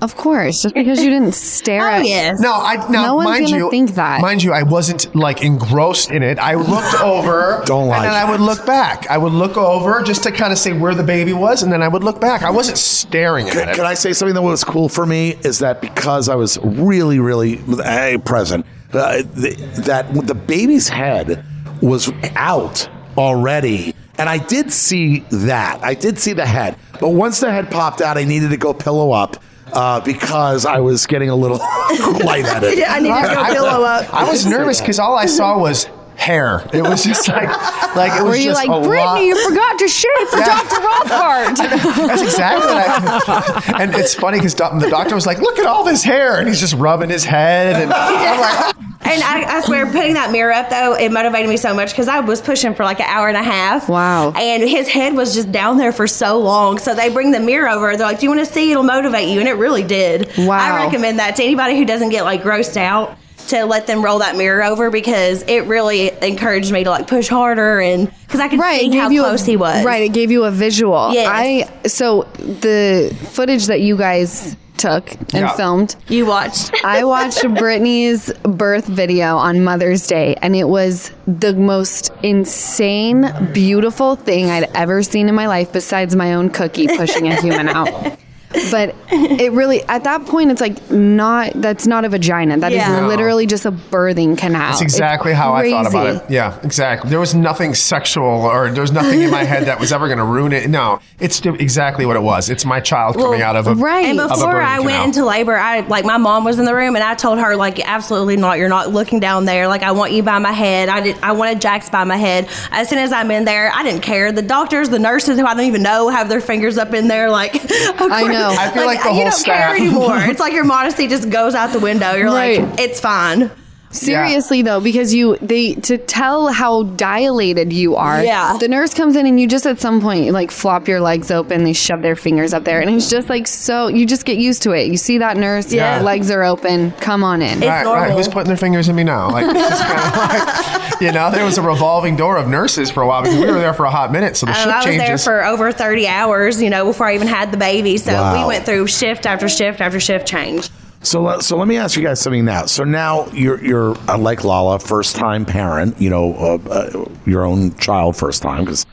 Of 0.04 0.16
course, 0.16 0.60
just 0.60 0.74
because 0.74 1.02
you 1.02 1.08
didn't 1.08 1.32
stare 1.56 1.80
at 1.88 2.04
yes. 2.06 2.38
No, 2.40 2.52
I 2.52 2.76
now 2.90 3.06
No 3.06 3.14
one's 3.16 3.24
mind 3.30 3.44
gonna 3.46 3.56
you, 3.56 3.70
think 3.70 3.92
that. 3.94 4.20
mind 4.20 4.42
you, 4.42 4.52
I 4.52 4.62
wasn't 4.62 5.14
like 5.14 5.42
engrossed 5.42 6.10
in 6.10 6.22
it. 6.22 6.38
I 6.38 6.54
looked 6.56 6.94
over, 7.02 7.62
Don't 7.64 7.88
lie. 7.88 7.96
and 7.96 8.04
then 8.04 8.14
I 8.14 8.30
would 8.30 8.40
look 8.40 8.66
back. 8.66 9.06
I 9.08 9.16
would 9.16 9.32
look 9.32 9.56
over 9.56 10.02
just 10.02 10.22
to 10.24 10.30
kind 10.30 10.52
of 10.52 10.58
say 10.58 10.74
where 10.74 10.94
the 10.94 11.02
baby 11.02 11.32
was, 11.32 11.62
and 11.62 11.72
then 11.72 11.82
I 11.82 11.88
would 11.88 12.04
look 12.04 12.20
back. 12.20 12.42
I 12.42 12.50
wasn't 12.50 12.76
staring 12.76 13.46
at 13.48 13.54
Can, 13.54 13.68
it. 13.70 13.76
can 13.76 13.86
I 13.86 13.94
say 13.94 14.12
something 14.12 14.34
that 14.34 14.42
was 14.42 14.62
cool 14.62 14.90
for 14.90 15.06
me? 15.06 15.36
Is 15.42 15.60
that 15.60 15.80
because 15.80 16.28
I 16.28 16.34
was 16.34 16.58
really, 16.62 17.18
really 17.18 17.60
eh, 17.82 18.18
present, 18.18 18.66
uh, 18.92 19.22
th- 19.22 19.56
that 19.86 20.12
the 20.12 20.34
baby's 20.34 20.88
head 20.88 21.42
was 21.80 22.12
out 22.36 22.88
already. 23.16 23.94
And 24.18 24.28
I 24.28 24.38
did 24.38 24.72
see 24.72 25.20
that. 25.30 25.82
I 25.82 25.94
did 25.94 26.18
see 26.18 26.34
the 26.34 26.46
head. 26.46 26.76
But 27.00 27.08
once 27.10 27.40
the 27.40 27.50
head 27.50 27.70
popped 27.70 28.00
out, 28.00 28.16
I 28.16 28.24
needed 28.24 28.50
to 28.50 28.56
go 28.56 28.72
pillow 28.74 29.10
up 29.10 29.38
uh, 29.74 30.00
because 30.00 30.64
I 30.66 30.80
was 30.80 31.06
getting 31.06 31.30
a 31.30 31.36
little 31.36 31.58
lightheaded. 32.24 32.78
Yeah, 32.78 32.92
I 32.92 33.00
need 33.00 33.08
to 33.08 33.34
go 33.34 33.40
I- 33.42 33.52
pillow 33.52 33.82
up. 33.84 34.12
I 34.14 34.28
was 34.30 34.46
nervous 34.46 34.80
because 34.80 34.98
all 34.98 35.16
I 35.16 35.26
saw 35.26 35.58
was 35.58 35.86
hair. 36.16 36.68
It 36.72 36.82
was 36.82 37.04
just 37.04 37.28
like, 37.28 37.48
like 37.96 38.12
it 38.18 38.22
was 38.22 38.30
Were 38.30 38.36
you 38.36 38.44
just 38.50 38.66
like, 38.66 38.68
a 38.68 38.86
Brittany, 38.86 39.04
lot- 39.04 39.22
you 39.22 39.48
forgot 39.48 39.78
to 39.78 39.88
shave 39.88 40.28
for 40.30 40.38
Yeah. 40.38 40.46
Dr. 40.46 40.80
Rothbard? 40.80 41.56
That's 42.08 42.22
exactly 42.22 42.66
what 42.72 43.28
I. 43.28 43.74
And 43.84 43.94
it's 43.94 44.14
funny 44.14 44.38
because 44.38 44.54
the 44.54 44.88
doctor 44.90 45.14
was 45.14 45.26
like, 45.26 45.38
"Look 45.40 45.58
at 45.58 45.66
all 45.66 45.84
this 45.84 46.02
hair," 46.04 46.38
and 46.38 46.48
he's 46.48 46.60
just 46.60 46.74
rubbing 46.74 47.10
his 47.10 47.24
head, 47.24 47.74
and 47.82 47.92
I'm 47.92 48.40
like, 48.40 48.74
oh. 48.76 48.80
And 49.06 49.22
I, 49.22 49.58
I 49.58 49.60
swear, 49.60 49.84
putting 49.86 50.14
that 50.14 50.30
mirror 50.32 50.52
up 50.52 50.70
though, 50.70 50.94
it 50.94 51.12
motivated 51.12 51.48
me 51.50 51.56
so 51.58 51.74
much 51.74 51.90
because 51.90 52.08
I 52.08 52.20
was 52.20 52.40
pushing 52.40 52.74
for 52.74 52.84
like 52.84 53.00
an 53.00 53.06
hour 53.08 53.28
and 53.28 53.36
a 53.36 53.42
half. 53.42 53.88
Wow. 53.88 54.32
And 54.32 54.62
his 54.62 54.88
head 54.88 55.14
was 55.14 55.34
just 55.34 55.52
down 55.52 55.76
there 55.76 55.92
for 55.92 56.06
so 56.06 56.38
long. 56.38 56.78
So 56.78 56.94
they 56.94 57.10
bring 57.10 57.30
the 57.30 57.40
mirror 57.40 57.68
over. 57.68 57.96
They're 57.96 58.06
like, 58.06 58.20
"Do 58.20 58.26
you 58.26 58.30
want 58.34 58.46
to 58.46 58.50
see? 58.52 58.70
It'll 58.70 58.82
motivate 58.82 59.28
you." 59.28 59.40
And 59.40 59.48
it 59.48 59.54
really 59.54 59.82
did. 59.82 60.30
Wow. 60.38 60.52
I 60.58 60.84
recommend 60.86 61.18
that 61.18 61.36
to 61.36 61.42
anybody 61.44 61.76
who 61.76 61.84
doesn't 61.84 62.08
get 62.10 62.22
like 62.24 62.42
grossed 62.42 62.76
out 62.78 63.18
to 63.48 63.64
let 63.64 63.86
them 63.86 64.02
roll 64.02 64.20
that 64.20 64.36
mirror 64.36 64.62
over 64.64 64.90
because 64.90 65.42
it 65.42 65.64
really 65.66 66.10
encouraged 66.22 66.72
me 66.72 66.82
to 66.84 66.90
like 66.90 67.06
push 67.06 67.28
harder 67.28 67.80
and 67.80 68.10
because 68.26 68.40
I 68.40 68.48
could 68.48 68.58
right, 68.58 68.80
see 68.80 68.96
how 68.96 69.10
you 69.10 69.22
close 69.22 69.42
a, 69.42 69.50
he 69.50 69.56
was. 69.56 69.84
Right, 69.84 70.02
it 70.02 70.12
gave 70.14 70.30
you 70.30 70.44
a 70.44 70.50
visual. 70.50 71.12
Yes. 71.12 71.28
I 71.30 71.88
so 71.88 72.22
the 72.38 73.14
footage 73.32 73.66
that 73.66 73.80
you 73.82 73.96
guys 73.96 74.56
took 74.76 75.12
and 75.12 75.32
Yeah. 75.32 75.52
filmed. 75.56 75.94
You 76.08 76.26
watched. 76.26 76.72
I 76.84 77.04
watched 77.04 77.42
Brittany's 77.54 78.32
birth 78.42 78.86
video 78.86 79.36
on 79.36 79.62
Mother's 79.62 80.06
Day, 80.06 80.34
and 80.42 80.56
it 80.56 80.64
was 80.68 81.12
the 81.26 81.54
most 81.54 82.10
insane, 82.22 83.30
beautiful 83.52 84.16
thing 84.16 84.50
I'd 84.50 84.70
ever 84.74 85.02
seen 85.02 85.28
in 85.28 85.34
my 85.34 85.46
life, 85.46 85.72
besides 85.72 86.16
my 86.16 86.34
own 86.34 86.50
cookie 86.50 86.88
pushing 86.88 87.28
a 87.28 87.40
human 87.40 87.68
out. 87.68 88.18
But 88.70 88.94
it 89.10 89.52
really, 89.52 89.82
at 89.84 90.04
that 90.04 90.26
point, 90.26 90.50
it's 90.50 90.60
like 90.60 90.90
not, 90.90 91.52
that's 91.54 91.86
not 91.86 92.04
a 92.04 92.08
vagina. 92.08 92.56
That 92.58 92.72
is 92.72 92.78
Yeah. 92.78 93.00
No. 93.00 93.08
literally 93.08 93.46
just 93.46 93.64
a 93.66 93.72
birthing 93.72 94.38
canal. 94.38 94.70
That's 94.70 94.82
It's 94.82 94.94
exactly 94.94 95.32
how 95.32 95.54
I 95.54 95.70
thought 95.70 95.86
about 95.86 96.06
it. 96.06 96.22
Yeah, 96.30 96.58
exactly. 96.62 97.10
There 97.10 97.20
was 97.20 97.34
nothing 97.34 97.74
sexual 97.74 98.24
or 98.24 98.70
there 98.70 98.82
was 98.82 98.92
nothing 98.92 99.22
in 99.22 99.30
my 99.30 99.44
head 99.44 99.64
that 99.64 99.80
was 99.80 99.92
ever 99.92 100.06
going 100.06 100.18
to 100.18 100.24
ruin 100.24 100.52
it. 100.52 100.68
No, 100.68 101.00
it's 101.18 101.44
exactly 101.44 102.06
what 102.06 102.16
it 102.16 102.22
was. 102.22 102.48
It's 102.50 102.64
my 102.64 102.80
child 102.80 103.16
coming 103.16 103.42
out 103.42 103.56
of 103.56 103.66
a 103.66 103.74
right. 103.74 104.06
And 104.06 104.18
before 104.18 104.54
birthing 104.54 104.64
I 104.64 104.80
went 104.80 105.04
into 105.04 105.24
labor, 105.24 105.56
I 105.56 105.80
like 105.80 106.04
my 106.04 106.16
mom 106.16 106.44
was 106.44 106.58
in 106.58 106.64
the 106.64 106.74
room, 106.74 106.94
and 106.96 107.04
I 107.04 107.14
told 107.14 107.38
her 107.38 107.56
like, 107.56 107.80
absolutely 107.80 108.36
not. 108.36 108.58
You're 108.58 108.68
not 108.68 108.90
looking 108.90 109.20
down 109.20 109.44
there. 109.44 109.68
Like 109.68 109.82
I 109.82 109.92
want 109.92 110.12
you 110.12 110.22
by 110.22 110.38
my 110.38 110.52
head. 110.52 110.88
I 110.88 111.00
did. 111.00 111.16
I 111.22 111.32
wanted 111.32 111.60
Jax 111.60 111.90
by 111.90 112.04
my 112.04 112.16
head. 112.16 112.48
As 112.70 112.88
soon 112.88 112.98
as 112.98 113.12
I'm 113.12 113.30
in 113.30 113.44
there, 113.44 113.70
I 113.74 113.82
didn't 113.82 114.02
care. 114.02 114.32
The 114.32 114.42
doctors, 114.42 114.88
the 114.88 114.98
nurses 114.98 115.38
who 115.38 115.46
I 115.46 115.54
don't 115.54 115.64
even 115.64 115.82
know 115.82 116.08
have 116.08 116.28
their 116.28 116.40
fingers 116.40 116.78
up 116.78 116.94
in 116.94 117.08
there. 117.08 117.30
Like, 117.30 117.54
of 117.64 117.70
I 117.70 118.22
know. 118.32 118.43
Know. 118.50 118.60
I 118.60 118.70
feel 118.70 118.86
like, 118.86 119.02
the 119.02 119.08
you 119.08 119.14
whole 119.14 119.22
don't 119.24 119.32
staff. 119.32 119.76
care 119.76 119.76
anymore. 119.76 120.16
it's 120.20 120.40
like 120.40 120.52
your 120.52 120.64
modesty 120.64 121.06
just 121.08 121.30
goes 121.30 121.54
out 121.54 121.72
the 121.72 121.78
window. 121.80 122.12
You're 122.14 122.26
Right. 122.26 122.60
like, 122.60 122.80
it's 122.80 123.00
fine. 123.00 123.50
Seriously 123.94 124.62
though, 124.62 124.80
because 124.80 125.14
you 125.14 125.36
they 125.40 125.74
to 125.74 125.98
tell 125.98 126.48
how 126.48 126.82
dilated 126.82 127.72
you 127.72 127.96
are. 127.96 128.22
Yeah. 128.22 128.56
The 128.58 128.68
nurse 128.68 128.92
comes 128.94 129.16
in 129.16 129.26
and 129.26 129.38
you 129.40 129.46
just 129.48 129.66
at 129.66 129.80
some 129.80 130.00
point 130.00 130.30
like 130.32 130.50
flop 130.50 130.88
your 130.88 131.00
legs 131.00 131.30
open, 131.30 131.64
they 131.64 131.72
shove 131.72 132.02
their 132.02 132.16
fingers 132.16 132.52
up 132.52 132.64
there, 132.64 132.80
and 132.80 132.90
it's 132.90 133.08
just 133.10 133.28
like 133.28 133.46
so 133.46 133.88
you 133.88 134.06
just 134.06 134.24
get 134.24 134.36
used 134.38 134.62
to 134.62 134.72
it. 134.72 134.88
You 134.88 134.96
see 134.96 135.18
that 135.18 135.36
nurse, 135.36 135.72
Yeah. 135.72 136.00
legs 136.00 136.30
are 136.30 136.42
open, 136.44 136.90
come 137.00 137.22
on 137.24 137.40
in. 137.42 137.58
It's 137.58 137.66
Right, 137.66 137.76
right. 137.76 137.84
normal. 137.84 138.16
Who's 138.16 138.28
putting 138.28 138.48
their 138.48 138.56
fingers 138.56 138.88
in 138.88 138.96
me 138.96 139.04
now? 139.04 139.30
Like, 139.30 139.46
it's 139.46 139.68
just 139.68 139.82
kind 139.84 140.00
of 140.00 140.90
like, 140.92 141.00
you 141.00 141.12
know, 141.12 141.30
there 141.30 141.44
was 141.44 141.58
a 141.58 141.62
revolving 141.62 142.16
door 142.16 142.36
of 142.36 142.48
nurses 142.48 142.90
for 142.90 143.02
a 143.02 143.06
while 143.06 143.22
because 143.22 143.38
we 143.38 143.46
were 143.46 143.52
there 143.58 143.74
for 143.74 143.84
a 143.84 143.90
hot 143.90 144.10
minute. 144.12 144.36
So 144.36 144.46
the 144.46 144.52
Um, 144.52 144.56
shift 144.58 144.68
I 144.68 144.76
was 144.76 144.84
changes. 144.86 145.06
there 145.06 145.18
for 145.18 145.44
over 145.46 145.72
30 145.72 146.06
hours, 146.08 146.60
you 146.62 146.70
know, 146.70 146.84
before 146.84 147.06
I 147.06 147.14
even 147.14 147.28
had 147.28 147.50
the 147.52 147.56
baby. 147.58 147.96
So 147.98 148.12
Wow. 148.12 148.38
we 148.40 148.44
went 148.46 148.66
through 148.66 148.86
shift 148.88 149.26
after 149.26 149.48
shift 149.48 149.80
after 149.80 150.00
shift 150.00 150.26
change. 150.26 150.68
So 151.04 151.20
let, 151.20 151.42
so 151.42 151.58
let 151.58 151.68
me 151.68 151.76
ask 151.76 151.96
you 151.96 152.02
guys 152.02 152.20
something 152.20 152.46
now. 152.46 152.64
So 152.64 152.82
now 152.82 153.26
you're 153.28 153.62
you're 153.62 153.96
uh, 154.08 154.16
like 154.16 154.42
Lala, 154.42 154.78
first 154.78 155.16
time 155.16 155.44
parent. 155.44 156.00
You 156.00 156.08
know, 156.08 156.34
uh, 156.34 156.68
uh, 156.70 157.04
your 157.26 157.44
own 157.44 157.74
child 157.76 158.16
first 158.16 158.42
time 158.42 158.64
because 158.64 158.86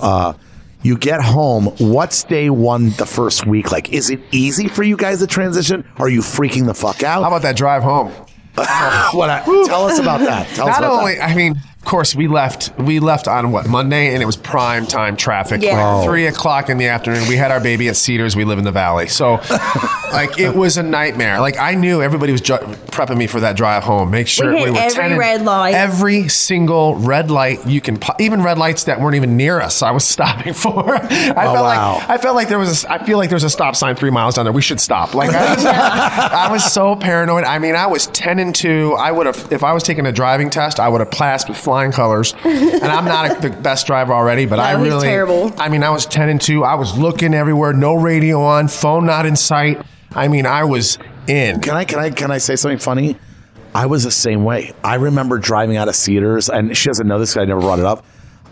uh, 0.00 0.34
you 0.82 0.96
get 0.96 1.20
home. 1.20 1.66
What's 1.78 2.22
day 2.22 2.48
one, 2.48 2.90
the 2.90 3.06
first 3.06 3.44
week 3.44 3.72
like? 3.72 3.92
Is 3.92 4.08
it 4.08 4.20
easy 4.30 4.68
for 4.68 4.84
you 4.84 4.96
guys 4.96 5.18
to 5.18 5.26
transition? 5.26 5.84
Are 5.96 6.08
you 6.08 6.20
freaking 6.20 6.66
the 6.66 6.74
fuck 6.74 7.02
out? 7.02 7.22
How 7.22 7.28
about 7.28 7.42
that 7.42 7.56
drive 7.56 7.82
home? 7.82 8.10
what? 8.54 9.28
I, 9.28 9.42
tell 9.66 9.86
us 9.86 9.98
about 9.98 10.20
that. 10.20 10.46
Tell 10.54 10.68
us 10.68 10.80
Not 10.80 10.90
only, 10.90 11.16
that. 11.16 11.30
I 11.30 11.34
mean, 11.34 11.60
of 11.82 11.86
course, 11.86 12.14
we 12.14 12.28
left. 12.28 12.70
We 12.78 13.00
left 13.00 13.26
on 13.26 13.50
what 13.50 13.66
Monday, 13.66 14.14
and 14.14 14.22
it 14.22 14.26
was 14.26 14.36
prime 14.36 14.86
time 14.86 15.16
traffic. 15.16 15.62
Yeah. 15.62 15.72
Like 15.72 16.04
oh. 16.04 16.04
three 16.04 16.26
o'clock 16.26 16.70
in 16.70 16.78
the 16.78 16.86
afternoon. 16.86 17.26
We 17.28 17.34
had 17.34 17.50
our 17.50 17.60
baby 17.60 17.88
at 17.88 17.96
Cedars. 17.96 18.36
We 18.36 18.44
live 18.44 18.58
in 18.58 18.64
the 18.64 18.70
valley, 18.70 19.08
so 19.08 19.32
like 20.12 20.38
it 20.38 20.54
was 20.54 20.76
a 20.76 20.82
nightmare. 20.84 21.40
Like 21.40 21.58
I 21.58 21.74
knew 21.74 22.00
everybody 22.00 22.30
was 22.30 22.40
ju- 22.40 22.54
prepping 22.54 23.16
me 23.16 23.26
for 23.26 23.40
that 23.40 23.56
drive 23.56 23.82
home. 23.82 24.12
Make 24.12 24.28
sure 24.28 24.52
We 24.52 24.60
hit 24.60 24.70
were 24.70 25.02
every 25.02 25.18
red 25.18 25.42
light. 25.42 25.74
every 25.74 26.28
single 26.28 26.94
red 26.94 27.32
light 27.32 27.66
you 27.66 27.80
can, 27.80 27.98
po- 27.98 28.14
even 28.20 28.44
red 28.44 28.58
lights 28.58 28.84
that 28.84 29.00
weren't 29.00 29.16
even 29.16 29.36
near 29.36 29.60
us. 29.60 29.82
I 29.82 29.90
was 29.90 30.04
stopping 30.04 30.54
for. 30.54 30.94
I 30.94 30.98
oh, 31.00 31.52
felt 31.52 31.54
wow. 31.56 31.94
like 31.94 32.10
I 32.10 32.18
felt 32.18 32.36
like 32.36 32.48
there 32.48 32.60
was. 32.60 32.84
A, 32.84 32.92
I 32.92 33.04
feel 33.04 33.18
like 33.18 33.28
there 33.28 33.36
was 33.36 33.42
a 33.44 33.50
stop 33.50 33.74
sign 33.74 33.96
three 33.96 34.10
miles 34.10 34.36
down 34.36 34.44
there. 34.44 34.52
We 34.52 34.62
should 34.62 34.80
stop. 34.80 35.14
Like 35.14 35.30
I 35.30 35.52
was, 35.52 35.64
I 35.64 36.48
was 36.52 36.72
so 36.72 36.94
paranoid. 36.94 37.42
I 37.42 37.58
mean, 37.58 37.74
I 37.74 37.88
was 37.88 38.06
ten 38.06 38.38
and 38.38 38.54
two. 38.54 38.94
I 38.94 39.10
would 39.10 39.26
have, 39.26 39.50
if 39.50 39.64
I 39.64 39.72
was 39.72 39.82
taking 39.82 40.06
a 40.06 40.12
driving 40.12 40.48
test, 40.48 40.78
I 40.78 40.88
would 40.88 41.00
have 41.00 41.10
passed 41.10 41.48
with 41.48 41.58
flying 41.72 41.92
colors. 41.92 42.34
And 42.44 42.90
I'm 42.90 43.04
not 43.04 43.38
a, 43.38 43.48
the 43.48 43.50
best 43.56 43.86
driver 43.86 44.12
already, 44.12 44.44
but 44.44 44.58
I 44.58 44.72
No, 44.72 44.78
he's 44.82 44.92
really, 44.92 45.06
terrible. 45.06 45.52
I 45.56 45.68
mean, 45.68 45.82
I 45.84 45.90
was 45.90 46.04
ten 46.04 46.28
and 46.28 46.40
two. 46.40 46.64
I 46.64 46.74
was 46.74 46.98
looking 46.98 47.32
everywhere, 47.32 47.72
no 47.72 47.94
radio 47.94 48.42
on, 48.42 48.66
phone 48.68 49.06
not 49.06 49.24
in 49.24 49.36
sight. 49.36 49.80
I 50.14 50.28
mean, 50.28 50.44
I 50.46 50.64
was 50.64 50.98
in. 51.28 51.60
Can 51.60 51.74
I 51.76 51.84
can 51.84 51.98
I 52.00 52.10
can 52.10 52.30
I 52.30 52.38
say 52.38 52.56
something 52.56 52.78
funny? 52.78 53.16
I 53.74 53.86
was 53.86 54.02
the 54.04 54.10
same 54.10 54.44
way. 54.44 54.72
I 54.84 54.96
remember 54.96 55.38
driving 55.38 55.76
out 55.78 55.88
of 55.88 55.94
Cedars, 55.96 56.50
and 56.50 56.76
she 56.76 56.88
doesn't 56.90 57.06
know 57.06 57.18
this. 57.18 57.34
'cause 57.34 57.42
I 57.42 57.44
never 57.46 57.60
brought 57.60 57.78
it 57.78 57.84
up. 57.86 58.04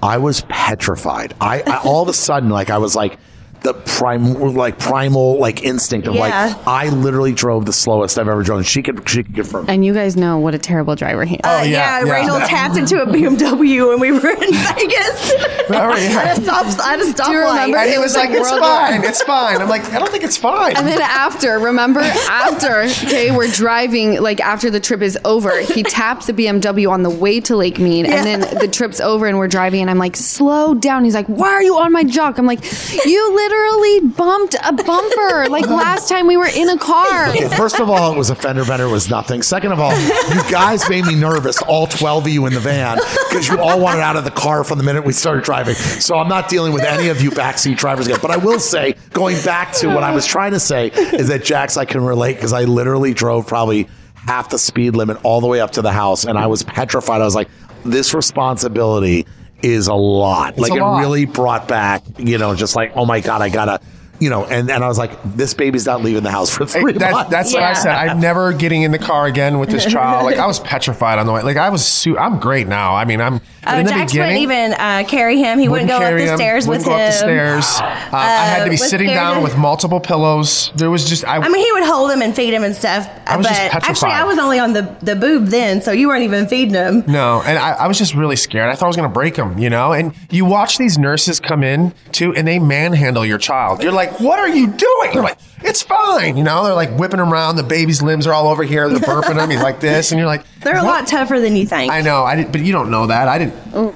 I 0.02 0.16
was 0.18 0.42
petrified. 0.48 1.34
I, 1.40 1.60
I 1.66 1.80
all 1.84 2.02
of 2.02 2.08
a 2.08 2.14
sudden, 2.14 2.48
like 2.50 2.70
I 2.70 2.78
was 2.78 2.94
like 2.96 3.18
the 3.62 3.74
prime, 3.74 4.34
like 4.54 4.78
primal, 4.78 5.38
like 5.38 5.62
instinct 5.62 6.06
of 6.08 6.14
Yeah. 6.14 6.20
like 6.20 6.66
I 6.66 6.88
literally 6.88 7.32
drove 7.32 7.66
the 7.66 7.72
slowest 7.72 8.18
I've 8.18 8.28
ever 8.28 8.42
driven. 8.42 8.64
She 8.64 8.82
could 8.82 9.08
she 9.08 9.22
could 9.22 9.34
confirm. 9.34 9.66
and 9.68 9.84
you 9.84 9.92
guys 9.94 10.16
know 10.16 10.38
what 10.38 10.54
a 10.54 10.58
terrible 10.58 10.96
driver 10.96 11.24
he 11.24 11.34
is. 11.36 11.40
Uh, 11.44 11.62
yeah, 11.64 12.00
yeah, 12.00 12.04
yeah. 12.06 12.12
Rachel 12.12 12.38
tapped 12.40 12.76
into 12.76 13.00
a 13.02 13.06
BMW 13.06 13.88
when 13.88 14.00
we 14.00 14.12
were 14.12 14.30
in 14.30 14.52
Vegas. 14.54 15.32
Oh, 15.72 15.72
yeah. 15.72 15.88
I 15.88 15.96
had 16.26 16.34
to 16.36 16.42
stop. 16.42 16.66
I 16.84 16.90
had 16.90 16.96
to 16.96 17.04
stop. 17.12 17.26
Do 17.28 17.32
you 17.32 17.38
remember? 17.42 17.76
And 17.76 17.88
he 17.88 17.94
It 17.94 17.98
was 18.00 18.06
was 18.10 18.16
like, 18.16 18.30
like 18.30 18.38
"It's 18.40 18.50
World 18.50 18.60
fine, 18.60 19.04
it's 19.04 19.22
fine." 19.22 19.62
I'm 19.62 19.68
like, 19.68 19.84
"I 19.92 20.00
don't 20.00 20.10
think 20.10 20.24
it's 20.24 20.36
fine." 20.36 20.76
And 20.76 20.84
then 20.84 21.00
after, 21.00 21.60
remember, 21.60 22.00
after, 22.00 22.80
okay, 23.06 23.30
we're 23.30 23.46
driving, 23.46 24.20
like 24.20 24.40
after 24.40 24.68
the 24.68 24.80
trip 24.80 25.00
is 25.00 25.16
over, 25.24 25.60
he 25.60 25.84
taps 25.84 26.26
the 26.26 26.32
BMW 26.32 26.90
on 26.90 27.04
the 27.04 27.10
way 27.10 27.38
to 27.42 27.54
Lake 27.56 27.78
Mead. 27.78 28.06
And 28.06 28.26
then 28.26 28.58
the 28.58 28.66
trip's 28.66 29.00
over 29.00 29.26
and 29.28 29.38
we're 29.38 29.46
driving, 29.46 29.80
and 29.80 29.88
I'm 29.88 29.98
like, 29.98 30.16
slow 30.16 30.74
down. 30.74 31.04
He's 31.04 31.14
like, 31.14 31.26
why 31.28 31.50
are 31.50 31.62
you 31.62 31.76
on 31.78 31.92
my 31.92 32.02
jock? 32.02 32.38
I'm 32.38 32.46
like, 32.46 32.64
you 33.06 33.36
literally 33.50 34.08
bumped 34.10 34.54
a 34.62 34.72
bumper 34.72 35.48
like 35.48 35.66
last 35.68 36.08
time 36.08 36.26
we 36.26 36.36
were 36.36 36.48
in 36.54 36.68
a 36.68 36.78
car. 36.78 37.28
Okay, 37.30 37.48
first 37.48 37.80
of 37.80 37.90
all, 37.90 38.12
it 38.12 38.18
was 38.18 38.30
a 38.30 38.34
fender 38.34 38.64
bender. 38.64 38.84
It 38.84 38.90
was 38.90 39.10
nothing. 39.10 39.42
Second 39.42 39.72
of 39.72 39.80
all, 39.80 39.98
you 40.00 40.42
guys 40.50 40.88
made 40.88 41.04
me 41.04 41.14
nervous, 41.14 41.60
all 41.62 41.86
12 41.86 42.26
of 42.26 42.32
you 42.32 42.46
in 42.46 42.54
the 42.54 42.60
van, 42.60 42.98
because 43.28 43.48
you 43.48 43.58
all 43.58 43.80
wanted 43.80 44.00
out 44.00 44.16
of 44.16 44.24
the 44.24 44.30
car 44.30 44.64
from 44.64 44.78
the 44.78 44.84
minute 44.84 45.04
we 45.04 45.12
started 45.12 45.44
driving. 45.44 45.74
So 45.74 46.16
I'm 46.16 46.28
not 46.28 46.48
dealing 46.48 46.72
with 46.72 46.82
any 46.82 47.08
of 47.08 47.20
you 47.20 47.30
backseat 47.30 47.76
drivers 47.76 48.06
again. 48.06 48.20
But 48.22 48.30
I 48.30 48.36
will 48.36 48.60
say, 48.60 48.94
going 49.12 49.42
back 49.44 49.72
to 49.74 49.88
what 49.88 50.02
I 50.02 50.14
was 50.14 50.26
trying 50.26 50.52
to 50.52 50.60
say, 50.60 50.88
is 50.88 51.28
that 51.28 51.44
Jax, 51.44 51.76
I 51.76 51.84
can 51.84 52.02
relate 52.02 52.34
because 52.34 52.52
I 52.52 52.64
literally 52.64 53.14
drove 53.14 53.46
probably 53.46 53.88
half 54.14 54.50
the 54.50 54.58
speed 54.58 54.94
limit 54.94 55.18
all 55.24 55.40
the 55.40 55.46
way 55.46 55.60
up 55.60 55.72
to 55.72 55.82
the 55.82 55.92
house, 55.92 56.24
and 56.24 56.38
I 56.38 56.46
was 56.46 56.62
petrified. 56.62 57.20
I 57.20 57.24
was 57.24 57.34
like, 57.34 57.48
this 57.84 58.12
responsibility 58.12 59.26
is 59.62 59.88
a 59.88 59.94
lot. 59.94 60.58
like 60.58 60.72
a 60.72 60.76
it 60.76 60.80
lot. 60.80 61.00
really 61.00 61.26
brought 61.26 61.68
back, 61.68 62.02
you 62.18 62.38
know, 62.38 62.54
just 62.54 62.76
like, 62.76 62.92
oh 62.94 63.06
my 63.06 63.20
God, 63.20 63.42
I 63.42 63.48
gotta. 63.48 63.80
You 64.20 64.28
know, 64.30 64.44
and, 64.44 64.70
and 64.70 64.84
I 64.84 64.88
was 64.88 64.98
like, 64.98 65.10
this 65.24 65.54
baby's 65.54 65.86
not 65.86 66.02
leaving 66.02 66.22
the 66.22 66.30
house 66.30 66.50
for 66.54 66.66
three 66.66 66.92
That- 66.92 67.10
months. 67.12 67.30
that's 67.30 67.52
what 67.54 67.62
I 67.62 67.72
said. 67.72 67.92
I'm 67.94 68.20
never 68.20 68.52
getting 68.52 68.82
in 68.82 68.90
the 68.92 68.98
car 68.98 69.26
again 69.26 69.58
with 69.58 69.70
this 69.70 69.86
child. 69.86 70.26
Like 70.26 70.36
I 70.36 70.46
was 70.46 70.60
petrified 70.60 71.18
on 71.18 71.24
the 71.26 71.32
way. 71.32 71.42
Like 71.42 71.56
I 71.56 71.70
was. 71.70 71.84
Su- 71.86 72.18
I'm 72.18 72.38
great 72.38 72.66
now. 72.68 72.94
I 72.94 73.04
mean, 73.06 73.20
I'm. 73.20 73.38
But 73.38 73.74
Oh, 73.74 73.78
in 73.78 73.84
the 73.86 73.92
Jax 73.92 74.12
beginning, 74.12 74.48
wouldn't 74.48 74.70
even 74.70 74.80
uh, 74.80 75.04
carry 75.06 75.36
him. 75.38 75.58
He 75.58 75.68
wouldn't, 75.68 75.88
go 75.90 75.96
up 75.98 76.14
the 76.16 76.26
him, 76.26 76.36
stairs 76.36 76.66
wouldn't 76.66 76.86
with 76.86 76.92
go 76.92 76.96
him. 76.96 77.06
up 77.06 77.12
the 77.12 77.18
stairs. 77.18 77.80
Uh, 78.10 78.16
I 78.16 78.44
had 78.46 78.64
to 78.64 78.70
be 78.70 78.76
sitting 78.76 79.06
down 79.06 79.36
to- 79.36 79.40
with 79.42 79.56
multiple 79.56 80.00
pillows. 80.00 80.72
There 80.74 80.90
was 80.90 81.08
just. 81.08 81.24
I, 81.24 81.36
I 81.36 81.48
mean, 81.48 81.64
he 81.64 81.72
would 81.72 81.84
hold 81.84 82.10
him 82.10 82.22
and 82.22 82.34
feed 82.34 82.52
him 82.52 82.64
and 82.64 82.74
stuff. 82.74 83.08
I 83.26 83.36
was 83.36 83.46
but 83.46 83.52
just 83.54 83.88
actually. 83.88 84.10
I 84.10 84.24
was 84.24 84.36
only 84.38 84.58
on 84.58 84.72
the, 84.72 84.82
the 85.00 85.14
boob 85.14 85.46
then, 85.46 85.80
so 85.80 85.92
you 85.92 86.08
weren't 86.08 86.24
even 86.24 86.48
feeding 86.48 86.74
him. 86.74 87.04
No, 87.06 87.40
and 87.46 87.56
I, 87.56 87.70
I 87.72 87.86
was 87.86 87.98
just 87.98 88.14
really 88.14 88.34
scared. 88.34 88.68
I 88.68 88.74
thought 88.74 88.86
I 88.86 88.88
was 88.88 88.96
going 88.96 89.08
to 89.08 89.12
break 89.14 89.36
him, 89.36 89.58
you 89.58 89.70
know? 89.70 89.92
And 89.92 90.12
you 90.30 90.44
watch 90.44 90.76
these 90.76 90.98
nurses 90.98 91.38
come 91.38 91.62
in 91.62 91.94
too, 92.10 92.34
and 92.34 92.48
they 92.48 92.58
manhandle 92.58 93.24
your 93.24 93.38
child. 93.38 93.80
You're 93.84 93.92
like, 93.92 94.09
what 94.20 94.38
are 94.38 94.48
you 94.48 94.66
doing? 94.66 95.10
They're 95.12 95.22
like, 95.22 95.38
it's 95.62 95.82
fine. 95.82 96.36
You 96.36 96.44
know, 96.44 96.64
they're 96.64 96.74
like 96.74 96.90
whipping 96.98 97.20
him 97.20 97.32
around. 97.32 97.56
The 97.56 97.62
baby's 97.62 98.02
limbs 98.02 98.26
are 98.26 98.32
all 98.32 98.48
over 98.48 98.62
here. 98.64 98.88
They're 98.88 98.98
burping 98.98 99.42
him. 99.42 99.50
He's 99.50 99.62
like 99.62 99.80
this. 99.80 100.10
And 100.10 100.18
you're 100.18 100.26
like, 100.26 100.44
They're 100.62 100.78
a 100.78 100.82
lot 100.82 101.06
tougher 101.06 101.38
than 101.40 101.56
you 101.56 101.66
think. 101.66 101.92
I 101.92 102.00
know. 102.00 102.22
I 102.24 102.36
didn't, 102.36 102.52
but 102.52 102.62
you 102.62 102.72
don't 102.72 102.90
know 102.90 103.06
that. 103.08 103.28
I 103.28 103.38
didn't. 103.38 103.94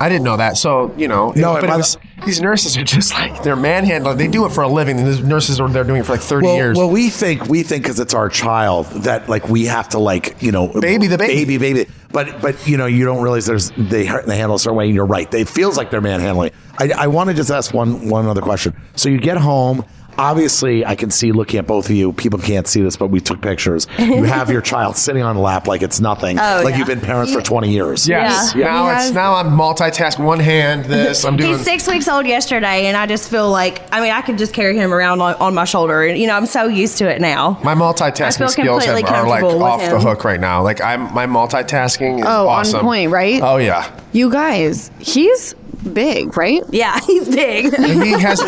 I 0.00 0.08
didn't 0.08 0.24
know 0.24 0.36
that. 0.36 0.56
So, 0.56 0.92
you 0.96 1.06
know, 1.06 1.32
No, 1.36 1.54
but 1.54 1.64
it 1.64 1.68
was, 1.68 1.96
these 2.26 2.40
nurses 2.40 2.76
are 2.76 2.82
just 2.82 3.12
like, 3.12 3.44
they're 3.44 3.54
manhandling. 3.54 4.16
They 4.18 4.26
do 4.26 4.44
it 4.44 4.50
for 4.50 4.62
a 4.62 4.68
living. 4.68 4.98
And 4.98 5.06
these 5.06 5.20
nurses 5.20 5.60
are 5.60 5.68
they're 5.68 5.84
doing 5.84 6.00
it 6.00 6.06
for 6.06 6.12
like 6.12 6.20
30 6.20 6.46
well, 6.46 6.56
years. 6.56 6.76
well, 6.76 6.90
we 6.90 7.10
think 7.10 7.46
we 7.46 7.62
think 7.62 7.84
because 7.84 8.00
it's 8.00 8.14
our 8.14 8.28
child 8.28 8.86
that 9.04 9.28
like 9.28 9.48
we 9.48 9.66
have 9.66 9.90
to 9.90 9.98
like 9.98 10.42
you 10.42 10.50
know 10.50 10.66
Baby 10.68 11.06
the 11.06 11.18
baby. 11.18 11.44
baby, 11.44 11.58
baby. 11.58 11.90
But 12.14 12.40
but 12.40 12.66
you 12.66 12.76
know 12.76 12.86
you 12.86 13.04
don't 13.04 13.20
realize 13.22 13.44
there's 13.44 13.70
they 13.76 14.04
they 14.26 14.36
handle 14.36 14.54
a 14.54 14.58
certain 14.58 14.76
way. 14.76 14.86
and 14.86 14.94
You're 14.94 15.04
right. 15.04 15.32
It 15.34 15.48
feels 15.48 15.76
like 15.76 15.90
they're 15.90 16.00
manhandling. 16.00 16.52
I 16.78 16.90
I 16.96 17.06
want 17.08 17.28
to 17.28 17.34
just 17.34 17.50
ask 17.50 17.74
one 17.74 18.08
one 18.08 18.26
other 18.26 18.40
question. 18.40 18.74
So 18.94 19.08
you 19.08 19.18
get 19.18 19.36
home. 19.36 19.84
Obviously, 20.18 20.84
I 20.86 20.94
can 20.96 21.10
see 21.10 21.32
looking 21.32 21.58
at 21.58 21.66
both 21.66 21.86
of 21.86 21.92
you. 21.96 22.12
People 22.12 22.38
can't 22.38 22.66
see 22.66 22.82
this, 22.82 22.96
but 22.96 23.08
we 23.08 23.20
took 23.20 23.40
pictures. 23.40 23.86
You 23.98 24.22
have 24.24 24.50
your 24.50 24.60
child 24.62 24.96
sitting 24.96 25.22
on 25.22 25.36
the 25.36 25.42
lap 25.42 25.66
like 25.66 25.82
it's 25.82 26.00
nothing, 26.00 26.38
Oh, 26.38 26.60
like 26.64 26.72
yeah. 26.72 26.78
you've 26.78 26.86
been 26.86 27.00
parents 27.00 27.32
for 27.32 27.40
20 27.42 27.70
years. 27.70 28.08
yes. 28.08 28.54
Yeah. 28.54 28.66
Now 28.66 28.98
He 28.98 29.06
it's 29.06 29.14
now 29.14 29.34
I'm 29.34 29.48
multitasking. 29.50 30.24
One 30.24 30.40
hand, 30.40 30.84
this. 30.86 31.24
I'm 31.24 31.36
doing. 31.36 31.52
He's 31.52 31.60
six 31.64 31.86
weeks 31.88 32.08
old 32.08 32.26
yesterday, 32.26 32.86
and 32.86 32.96
I 32.96 33.06
just 33.06 33.30
feel 33.30 33.50
like 33.50 33.82
I 33.92 34.00
mean 34.00 34.12
I 34.12 34.20
could 34.22 34.38
just 34.38 34.52
carry 34.54 34.76
him 34.76 34.92
around 34.92 35.20
on, 35.20 35.34
on 35.36 35.54
my 35.54 35.64
shoulder, 35.64 36.02
and 36.04 36.18
you 36.18 36.26
know 36.26 36.34
I'm 36.36 36.46
so 36.46 36.66
used 36.66 36.98
to 36.98 37.08
it 37.10 37.20
now. 37.20 37.58
My 37.64 37.74
multitasking 37.74 38.38
feel 38.38 38.48
skills 38.48 38.84
have, 38.84 38.94
completely 38.94 39.02
are 39.18 39.26
like 39.28 39.40
comfortable 39.40 39.54
with 39.54 39.62
off 39.62 39.80
the 39.90 40.00
hook 40.00 40.24
right 40.24 40.40
now. 40.40 40.62
Like 40.62 40.80
I'm, 40.80 41.12
my 41.14 41.26
multitasking 41.26 42.20
is 42.20 42.24
Oh, 42.26 42.48
on 42.48 42.64
point, 42.80 43.10
right? 43.10 43.40
Oh 43.42 43.56
yeah. 43.56 43.90
You 44.12 44.30
guys, 44.30 44.90
he's 45.00 45.54
big, 45.74 46.36
right? 46.36 46.62
Yeah, 46.70 46.98
he's 47.06 47.28
big. 47.28 47.72
And 47.74 48.02
he 48.02 48.12
has. 48.12 48.40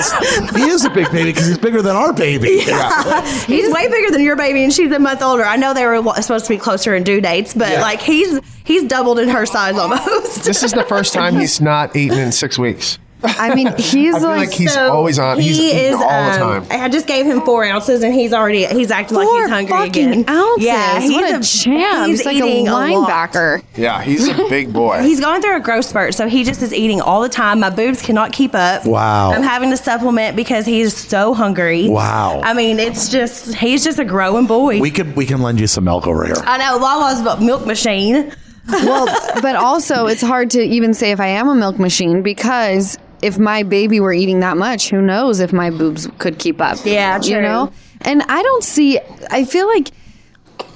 He 0.55 0.63
is 0.69 0.85
a 0.85 0.91
big 0.91 1.11
baby 1.11 1.33
because 1.33 1.47
he's 1.49 1.59
bigger 1.59 1.83
than 1.83 1.97
our 1.97 2.13
baby. 2.13 2.59
he's 3.47 3.73
way 3.73 3.89
bigger 3.89 4.11
than 4.11 4.23
your 4.23 4.37
baby, 4.37 4.63
and 4.65 4.73
she's 4.73 4.93
a 4.93 4.99
month 4.99 5.23
older. 5.23 5.45
I 5.45 5.57
know 5.57 5.75
they 5.75 5.87
were 5.87 6.03
supposed 6.23 6.47
to 6.47 6.53
be 6.55 6.59
closer 6.59 6.95
in 6.95 7.03
due 7.05 7.21
dates, 7.21 7.55
but 7.55 7.71
Yeah. 7.71 7.81
like 7.83 8.01
he's 8.01 8.41
he's 8.65 8.85
doubled 8.85 9.19
in 9.19 9.29
her 9.29 9.47
size 9.47 9.77
almost. 9.77 10.45
this 10.45 10.63
is 10.63 10.73
the 10.73 10.85
first 10.85 11.13
time 11.15 11.37
he's 11.37 11.61
not 11.61 11.95
eaten 11.97 12.19
in 12.19 12.33
six 12.33 12.59
weeks. 12.59 12.99
I 13.29 13.55
mean, 13.55 13.67
he's 13.79 14.15
I 14.15 14.19
feel 14.19 14.29
like, 14.29 14.49
like 14.49 14.53
he's 14.53 14.77
always 14.77 15.19
on. 15.19 15.39
He's 15.39 15.57
he 15.57 15.71
eating 15.71 15.85
is 15.85 15.95
all 15.95 16.01
the 16.01 16.45
um, 16.45 16.67
time. 16.67 16.83
I 16.83 16.89
just 16.89 17.07
gave 17.07 17.27
him 17.27 17.41
four 17.43 17.65
ounces, 17.65 18.03
and 18.03 18.15
he's 18.15 18.33
already 18.33 18.67
he's 18.67 18.91
acting 18.91 19.17
like 19.17 19.29
he's 19.29 19.49
hungry 19.51 19.73
fucking 19.73 20.09
again. 20.11 20.25
ounces. 20.29 20.65
Yeah, 20.65 21.01
he's 21.01 21.13
what 21.13 21.25
a, 21.25 21.47
champ. 21.47 22.09
He's 22.09 22.19
He's 22.19 22.27
like 22.27 22.43
a 22.43 22.47
eating 22.47 22.67
lot. 22.67 22.91
linebacker. 22.91 23.63
Yeah, 23.77 24.03
he's 24.03 24.29
a 24.29 24.35
big 24.49 24.73
boy. 24.73 25.03
He's 25.03 25.21
going 25.21 25.43
through 25.43 25.57
a 25.57 25.61
growth 25.61 25.85
spurt, 25.85 26.15
so 26.15 26.29
he 26.29 26.45
just 26.45 26.63
is 26.63 26.73
eating 26.73 27.01
all 27.01 27.23
the 27.23 27.29
time. 27.29 27.61
My 27.61 27.71
boobs 27.71 28.03
cannot 28.03 28.33
keep 28.33 28.55
up. 28.55 28.87
Wow. 28.87 29.33
I'm 29.33 29.43
having 29.43 29.71
to 29.71 29.77
supplement 29.77 30.37
because 30.37 30.67
he's 30.67 30.97
so 30.97 31.35
hungry. 31.35 31.89
Wow. 31.89 32.41
I 32.43 32.55
mean, 32.55 32.79
it's 32.79 33.09
just 33.09 33.55
he's 33.55 33.85
just 33.85 33.99
a 33.99 34.05
growing 34.05 34.47
boy. 34.47 34.81
We 34.81 34.91
could 34.91 35.17
we 35.17 35.27
can 35.27 35.43
lend 35.43 35.61
you 35.61 35.67
some 35.67 35.85
milk 35.85 36.07
over 36.07 36.25
here. 36.25 36.37
I 36.45 36.59
know 36.59 36.79
Lala's 36.79 37.21
a 37.21 37.41
milk 37.45 37.67
machine. 37.67 38.33
well, 38.69 39.07
but 39.43 39.55
also 39.55 40.07
it's 40.07 40.23
hard 40.23 40.51
to 40.51 40.61
even 40.61 40.93
say 40.93 41.13
if 41.13 41.21
I 41.21 41.29
am 41.29 41.49
a 41.49 41.55
milk 41.55 41.79
machine 41.79 42.23
because 42.23 42.99
if 43.23 43.39
my 43.39 43.63
baby 43.63 44.01
were 44.01 44.13
eating 44.13 44.41
that 44.41 44.57
much, 44.57 44.91
who 44.91 45.01
knows 45.01 45.41
if 45.41 45.53
my 45.53 45.71
boobs 45.71 46.09
could 46.19 46.39
keep 46.39 46.61
up? 46.61 46.79
Yeah, 46.85 47.21
You 47.23 47.41
know? 47.41 47.73
And 48.03 48.23
I 48.23 48.43
don't 48.43 48.63
see, 48.63 49.01
I 49.31 49.45
feel 49.45 49.67
like, 49.67 49.91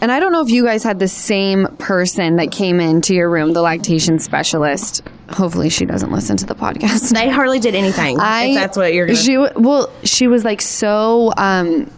and 0.01 0.11
I 0.11 0.19
don't 0.21 0.33
know 0.33 0.43
if 0.43 0.51
you 0.51 0.65
guys 0.65 0.83
had 0.83 0.99
the 0.99 1.09
same 1.09 1.67
person 1.79 2.37
that 2.37 2.51
came 2.51 2.81
into 2.81 3.15
your 3.15 3.29
room, 3.31 3.53
the 3.53 3.61
lactation 3.63 4.19
specialist. 4.19 5.03
Hopefully, 5.29 5.69
she 5.69 5.85
doesn't 5.85 6.11
listen 6.11 6.37
to 6.39 6.47
the 6.47 6.55
podcast. 6.55 7.13
They 7.13 7.29
hardly 7.29 7.61
did 7.61 7.75
anything. 7.75 8.19
I, 8.19 8.45
if 8.47 8.55
that's 8.55 8.77
what 8.77 8.95
you're 8.95 9.07
going 9.07 9.17
to 9.17 9.23
She 9.23 9.37
well, 9.37 9.91
she 10.03 10.27
was 10.27 10.45
like 10.45 10.61
so. 10.61 11.33
um 11.37 11.91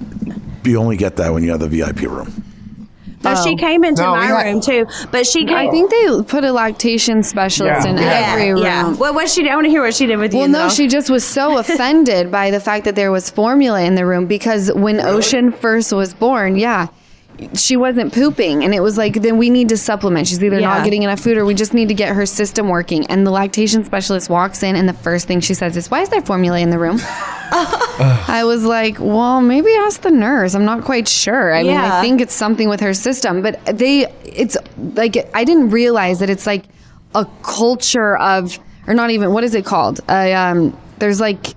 You 0.64 0.78
only 0.78 0.96
get 0.96 1.16
that 1.16 1.32
when 1.32 1.42
you 1.44 1.50
have 1.50 1.60
the 1.60 1.68
VIP 1.68 2.00
room. 2.02 2.44
No, 3.24 3.34
she 3.42 3.52
oh. 3.54 3.56
came 3.56 3.84
into 3.84 4.02
No, 4.02 4.12
my 4.16 4.26
had- 4.26 4.44
room 4.46 4.60
too, 4.60 4.86
but 5.10 5.26
she 5.26 5.44
came. 5.44 5.56
I 5.56 5.70
think 5.70 5.90
they 5.90 6.22
put 6.24 6.44
a 6.44 6.52
lactation 6.52 7.22
specialist 7.22 7.84
Yeah. 7.86 7.90
in 7.92 7.98
Yeah, 7.98 8.32
every 8.34 8.52
room. 8.52 8.62
yeah. 8.62 8.92
What 8.94 9.14
what 9.14 9.28
she? 9.28 9.48
I 9.48 9.54
want 9.54 9.66
to 9.66 9.70
hear 9.70 9.82
what 9.82 9.94
she 9.94 10.06
did 10.06 10.18
with 10.18 10.32
you. 10.32 10.40
Well, 10.40 10.48
no, 10.48 10.58
then 10.60 10.70
she 10.70 10.88
just 10.88 11.10
was 11.10 11.24
so 11.24 11.58
offended 11.62 12.30
by 12.30 12.50
the 12.50 12.60
fact 12.60 12.84
that 12.84 12.94
there 12.96 13.10
was 13.12 13.30
formula 13.30 13.82
in 13.82 13.94
the 13.94 14.04
room 14.06 14.26
because 14.26 14.72
when 14.74 15.00
Ocean 15.00 15.52
first 15.52 15.92
was 15.92 16.14
born, 16.14 16.56
yeah, 16.56 16.88
she 17.54 17.76
wasn't 17.76 18.12
pooping. 18.12 18.64
And 18.64 18.74
it 18.74 18.80
was 18.80 18.96
like, 18.98 19.14
then 19.14 19.38
we 19.38 19.50
need 19.50 19.68
to 19.70 19.76
supplement. 19.76 20.26
She's 20.28 20.42
either 20.42 20.60
not 20.60 20.84
getting 20.84 21.02
enough 21.02 21.20
food 21.20 21.38
or 21.38 21.44
we 21.44 21.54
just 21.54 21.74
need 21.74 21.88
to 21.88 21.94
get 21.94 22.14
her 22.14 22.26
system 22.26 22.68
working. 22.68 23.06
And 23.06 23.26
the 23.26 23.30
lactation 23.30 23.84
specialist 23.84 24.28
walks 24.30 24.62
in, 24.62 24.76
and 24.76 24.88
the 24.88 24.92
first 24.94 25.26
thing 25.26 25.40
she 25.40 25.54
says 25.54 25.76
is, 25.76 25.90
Why 25.90 26.02
is 26.02 26.08
there 26.08 26.20
formula 26.22 26.58
in 26.58 26.70
the 26.70 26.78
room? 26.78 26.98
I 27.54 28.42
was 28.44 28.64
like, 28.64 28.98
Well, 28.98 29.40
maybe 29.40 29.74
ask 29.74 30.00
the 30.00 30.10
nurse. 30.10 30.54
I'm 30.54 30.64
not 30.64 30.84
quite 30.84 31.08
sure. 31.08 31.54
I 31.54 31.62
mean, 31.62 31.76
I 31.76 32.00
think 32.00 32.20
it's 32.20 32.34
something 32.34 32.68
with 32.68 32.80
her 32.80 32.94
system, 32.94 33.42
but 33.42 33.64
they, 33.66 34.06
it's 34.24 34.56
like, 34.76 35.16
I 35.34 35.44
didn't 35.44 35.70
realize 35.70 36.20
that 36.20 36.30
it's 36.30 36.46
like 36.46 36.64
a 37.14 37.26
culture 37.42 38.16
of, 38.18 38.58
or 38.86 38.94
not 38.94 39.10
even, 39.10 39.32
what 39.32 39.44
is 39.44 39.54
it 39.54 39.64
called? 39.64 40.00
Uh, 40.08 40.32
um, 40.32 40.78
there's 40.98 41.20
like, 41.20 41.54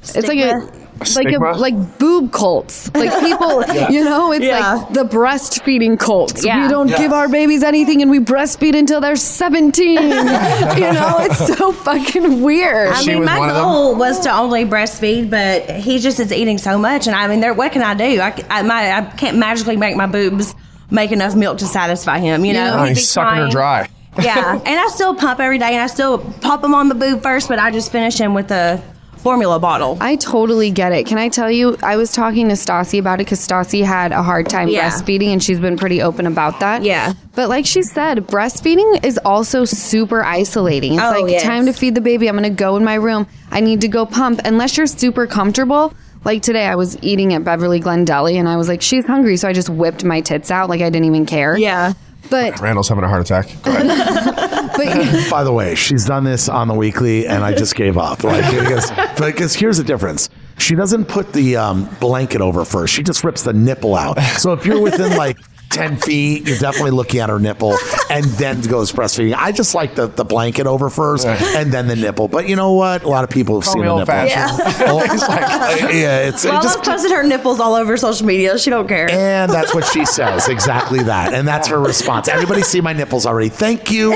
it's 0.00 0.14
like 0.28 0.38
a, 0.38 0.60
Stigma? 0.60 0.81
Like 1.16 1.32
a, 1.32 1.38
like 1.38 1.98
boob 1.98 2.32
cults. 2.32 2.90
Like 2.94 3.10
people, 3.20 3.64
you 3.90 4.04
know, 4.04 4.32
it's 4.32 4.44
Yeah. 4.44 4.74
like 4.74 4.92
the 4.92 5.04
breastfeeding 5.04 5.98
cults. 5.98 6.44
Yeah. 6.44 6.62
We 6.62 6.68
don't 6.68 6.88
Yeah. 6.88 6.98
give 6.98 7.12
our 7.12 7.28
babies 7.28 7.62
anything 7.62 8.02
and 8.02 8.10
we 8.10 8.18
breastfeed 8.18 8.76
until 8.78 9.00
they're 9.00 9.16
17. 9.16 9.92
you 10.02 10.08
know, 10.10 11.16
it's 11.20 11.46
so 11.56 11.72
fucking 11.72 12.42
weird. 12.42 12.88
I 12.92 13.00
She 13.02 13.14
mean, 13.14 13.24
my 13.24 13.38
one 13.38 13.48
of 13.50 13.54
them? 13.56 13.64
goal 13.64 13.94
was 13.96 14.20
to 14.20 14.30
only 14.32 14.64
breastfeed, 14.64 15.30
but 15.30 15.68
he 15.70 15.98
just 15.98 16.20
is 16.20 16.32
eating 16.32 16.58
so 16.58 16.78
much, 16.78 17.06
and 17.06 17.16
I 17.16 17.26
mean, 17.28 17.40
there. 17.40 17.54
What 17.54 17.72
can 17.72 17.82
I 17.82 17.94
do? 17.94 18.20
I, 18.20 18.34
c- 18.34 18.44
I- 18.50 18.62
my, 18.62 18.92
I 18.98 19.02
can't 19.02 19.36
magically 19.38 19.76
make 19.76 19.96
my 19.96 20.06
boobs 20.06 20.54
make 20.90 21.12
enough 21.12 21.34
milk 21.34 21.58
to 21.58 21.66
satisfy 21.66 22.18
him. 22.18 22.44
You 22.44 22.52
know, 22.54 22.64
Yeah. 22.64 22.80
Oh, 22.82 22.84
he's 22.84 22.98
be 22.98 23.02
sucking 23.02 23.42
her 23.44 23.48
dry. 23.48 23.88
yeah, 24.20 24.52
and 24.66 24.78
I 24.78 24.86
still 24.88 25.14
pump 25.14 25.40
every 25.40 25.58
day, 25.58 25.72
and 25.72 25.80
I 25.82 25.86
still 25.86 26.18
pop 26.40 26.62
him 26.62 26.74
on 26.74 26.88
the 26.88 26.94
boob 26.94 27.22
first, 27.22 27.48
but 27.48 27.58
I 27.58 27.70
just 27.70 27.90
finish 27.90 28.18
him 28.18 28.34
with 28.34 28.48
the 28.48 28.80
formula 29.22 29.58
bottle. 29.58 29.96
I 30.00 30.16
totally 30.16 30.70
get 30.70 30.92
it. 30.92 31.06
Can 31.06 31.16
I 31.18 31.28
tell 31.28 31.50
you? 31.50 31.76
I 31.82 31.96
was 31.96 32.12
talking 32.12 32.48
to 32.48 32.54
Stassi 32.54 32.98
about 32.98 33.20
it 33.20 33.24
because 33.24 33.40
Stassi 33.46 33.84
had 33.84 34.12
a 34.12 34.22
hard 34.22 34.48
time 34.48 34.68
Yeah. 34.68 34.90
breastfeeding 34.90 35.28
and 35.32 35.42
she's 35.42 35.60
been 35.60 35.76
pretty 35.76 36.02
open 36.02 36.26
about 36.26 36.60
that. 36.60 36.82
Yeah. 36.82 37.12
But 37.34 37.48
like 37.48 37.64
she 37.64 37.82
said, 37.82 38.26
breastfeeding 38.26 39.04
is 39.04 39.18
also 39.24 39.64
super 39.64 40.22
isolating. 40.24 40.94
It's 40.94 41.02
Oh, 41.02 41.20
like 41.22 41.30
yes. 41.30 41.42
time 41.44 41.66
to 41.66 41.72
feed 41.72 41.94
the 41.94 42.00
baby. 42.00 42.28
I'm 42.28 42.36
going 42.36 42.42
to 42.44 42.50
go 42.56 42.76
in 42.76 42.84
my 42.84 42.94
room. 42.94 43.26
I 43.50 43.60
need 43.60 43.80
to 43.82 43.88
go 43.88 44.04
pump. 44.06 44.40
Unless 44.44 44.76
you're 44.76 44.86
super 44.86 45.26
comfortable. 45.26 45.94
Like 46.24 46.42
today, 46.42 46.66
I 46.66 46.76
was 46.76 46.96
eating 47.02 47.32
at 47.34 47.42
Beverly 47.44 47.80
Glen 47.80 48.04
Deli 48.04 48.38
and 48.38 48.48
I 48.48 48.56
was 48.56 48.68
like, 48.68 48.82
she's 48.82 49.04
hungry. 49.06 49.36
So 49.36 49.48
I 49.48 49.52
just 49.52 49.68
whipped 49.68 50.04
my 50.04 50.20
tits 50.20 50.50
out 50.50 50.68
like 50.68 50.80
I 50.80 50.90
didn't 50.90 51.06
even 51.06 51.26
care. 51.26 51.56
yeah. 51.56 51.94
But, 52.30 52.60
Randall's 52.60 52.88
having 52.88 53.04
a 53.04 53.08
heart 53.08 53.22
attack. 53.22 53.48
Go 53.62 53.72
ahead. 53.72 53.86
but 54.76 55.30
By 55.30 55.44
the 55.44 55.52
way, 55.52 55.74
she's 55.74 56.04
done 56.04 56.24
this 56.24 56.48
on 56.48 56.68
the 56.68 56.74
weekly, 56.74 57.26
and 57.26 57.44
I 57.44 57.54
just 57.54 57.74
gave 57.74 57.98
up. 57.98 58.24
Like 58.24 58.44
because, 58.50 58.90
because 59.18 59.54
here's 59.54 59.78
the 59.78 59.84
difference: 59.84 60.30
she 60.58 60.74
doesn't 60.74 61.06
put 61.06 61.32
the 61.32 61.56
um, 61.56 61.88
blanket 62.00 62.40
over 62.40 62.64
first; 62.64 62.92
she 62.94 63.02
just 63.02 63.24
rips 63.24 63.42
the 63.42 63.52
nipple 63.52 63.94
out. 63.94 64.18
So 64.38 64.52
if 64.52 64.66
you're 64.66 64.80
within 64.80 65.16
like. 65.16 65.38
10 65.72 65.96
feet, 65.96 66.46
you're 66.46 66.58
definitely 66.58 66.90
looking 66.92 67.20
at 67.20 67.28
her 67.30 67.38
nipple 67.38 67.76
and 68.10 68.24
then 68.24 68.60
goes 68.62 68.92
breastfeeding. 68.92 69.34
I 69.36 69.52
just 69.52 69.74
like 69.74 69.94
the, 69.94 70.06
the 70.06 70.24
blanket 70.24 70.66
over 70.66 70.90
first 70.90 71.26
and 71.26 71.72
then 71.72 71.86
the 71.88 71.96
nipple. 71.96 72.28
But 72.28 72.48
you 72.48 72.56
know 72.56 72.72
what? 72.72 73.02
A 73.04 73.08
lot 73.08 73.24
of 73.24 73.30
people 73.30 73.56
have 73.60 73.64
Call 73.64 73.72
seen 73.74 73.82
me 73.82 73.88
the 73.88 73.96
nipple. 73.98 74.14
old-fashioned. 74.14 74.88
Oh, 74.88 75.88
yeah, 75.92 76.20
it's 76.28 76.44
it 76.44 76.50
Well, 76.50 76.62
just 76.62 76.78
I've 76.78 76.84
posted 76.84 77.10
her 77.12 77.22
nipples 77.22 77.60
all 77.60 77.74
over 77.74 77.96
social 77.96 78.26
media. 78.26 78.58
She 78.58 78.70
don't 78.70 78.86
care. 78.88 79.10
and 79.10 79.50
that's 79.50 79.74
what 79.74 79.84
she 79.86 80.04
says. 80.12 80.48
Exactly 80.48 81.02
that. 81.04 81.32
And 81.34 81.46
that's 81.48 81.68
her 81.68 81.80
response. 81.80 82.28
Everybody 82.28 82.62
see 82.62 82.80
my 82.80 82.92
nipples 82.92 83.26
already. 83.26 83.48
Thank 83.48 83.90
you. 83.90 84.12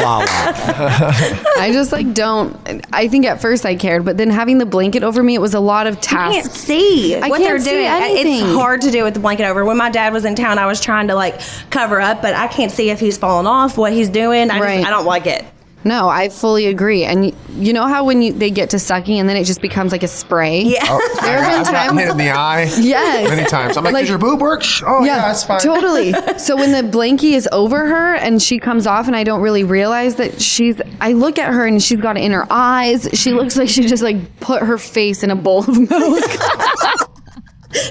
Lala. 0.00 0.24
I 1.58 1.70
just 1.72 1.92
like 1.92 2.12
don't. 2.14 2.56
I 2.92 3.08
think 3.08 3.26
at 3.26 3.40
first 3.40 3.64
I 3.66 3.76
cared, 3.76 4.04
but 4.04 4.16
then 4.16 4.30
having 4.30 4.58
the 4.58 4.66
blanket 4.66 5.02
over 5.02 5.22
me, 5.22 5.34
it 5.34 5.40
was 5.40 5.54
a 5.54 5.60
lot 5.60 5.86
of 5.86 6.00
tasks. 6.00 6.36
I 6.36 6.40
can't 6.42 6.52
see 6.52 7.14
I 7.16 7.28
what 7.28 7.38
can't 7.40 7.50
they're 7.50 7.58
see 7.60 7.70
doing. 7.70 7.84
anything. 7.86 8.32
It's 8.46 8.54
hard 8.56 8.80
to 8.82 8.90
do 8.90 9.04
with 9.04 9.14
the 9.14 9.20
blanket 9.20 9.44
over. 9.46 9.64
When 9.64 9.76
my 9.76 9.90
dad 9.90 10.12
was 10.12 10.24
in 10.24 10.34
town, 10.34 10.58
I 10.58 10.66
was 10.66 10.80
trying 10.80 11.08
to 11.08 11.14
like 11.14 11.40
cover 11.70 12.00
up, 12.00 12.22
but 12.22 12.34
I 12.34 12.48
can't 12.48 12.70
see 12.72 12.90
if 12.90 13.00
he's 13.00 13.16
falling 13.18 13.46
off, 13.46 13.76
what 13.78 13.92
he's 13.92 14.08
doing. 14.08 14.50
I, 14.50 14.60
Right. 14.60 14.76
just, 14.78 14.86
I 14.88 14.90
don't 14.90 15.06
like 15.06 15.26
it. 15.26 15.44
No, 15.86 16.08
I 16.08 16.28
fully 16.30 16.66
agree. 16.66 17.04
And 17.04 17.20
y- 17.26 17.32
you 17.50 17.72
know 17.72 17.86
how 17.86 18.04
when 18.04 18.20
you, 18.20 18.32
they 18.32 18.50
get 18.50 18.70
to 18.70 18.78
sucking 18.78 19.20
and 19.20 19.28
then 19.28 19.36
it 19.36 19.44
just 19.44 19.62
becomes 19.62 19.92
like 19.92 20.02
a 20.02 20.08
spray? 20.08 20.62
Yeah. 20.62 20.80
Oh, 20.88 21.18
there 21.22 21.40
have 21.42 21.64
been 21.64 21.74
I've 21.74 21.86
times- 21.88 22.00
hit 22.00 22.10
in 22.10 22.16
the 22.18 22.30
eye. 22.30 22.70
Yes. 22.80 23.28
Many 23.30 23.44
times. 23.48 23.76
I'm 23.76 23.84
like, 23.84 23.94
Like- 23.94 24.02
does 24.02 24.08
your 24.10 24.18
boob 24.18 24.40
work? 24.40 24.62
Shh. 24.64 24.82
Oh, 24.84 25.04
yeah, 25.04 25.16
that's 25.18 25.44
fine. 25.44 25.60
totally. 25.60 26.12
So 26.38 26.56
when 26.56 26.72
the 26.72 26.82
blankie 26.96 27.32
is 27.34 27.48
over 27.52 27.86
her 27.86 28.14
and 28.16 28.42
she 28.42 28.58
comes 28.58 28.86
off, 28.86 29.06
and 29.06 29.14
I 29.16 29.22
don't 29.24 29.40
really 29.40 29.64
realize 29.64 30.16
that 30.16 30.40
she's, 30.42 30.80
I 31.00 31.12
look 31.12 31.38
at 31.38 31.52
her 31.54 31.66
and 31.66 31.82
she's 31.82 32.00
got 32.00 32.16
it 32.16 32.24
in 32.24 32.32
her 32.32 32.46
eyes. 32.50 33.08
She 33.14 33.32
looks 33.32 33.56
like 33.56 33.68
she 33.68 33.86
just 33.86 34.02
like 34.02 34.40
put 34.40 34.62
her 34.62 34.76
face 34.78 35.22
in 35.22 35.30
a 35.30 35.36
bowl 35.36 35.60
of 35.60 35.78
milk. 35.90 36.22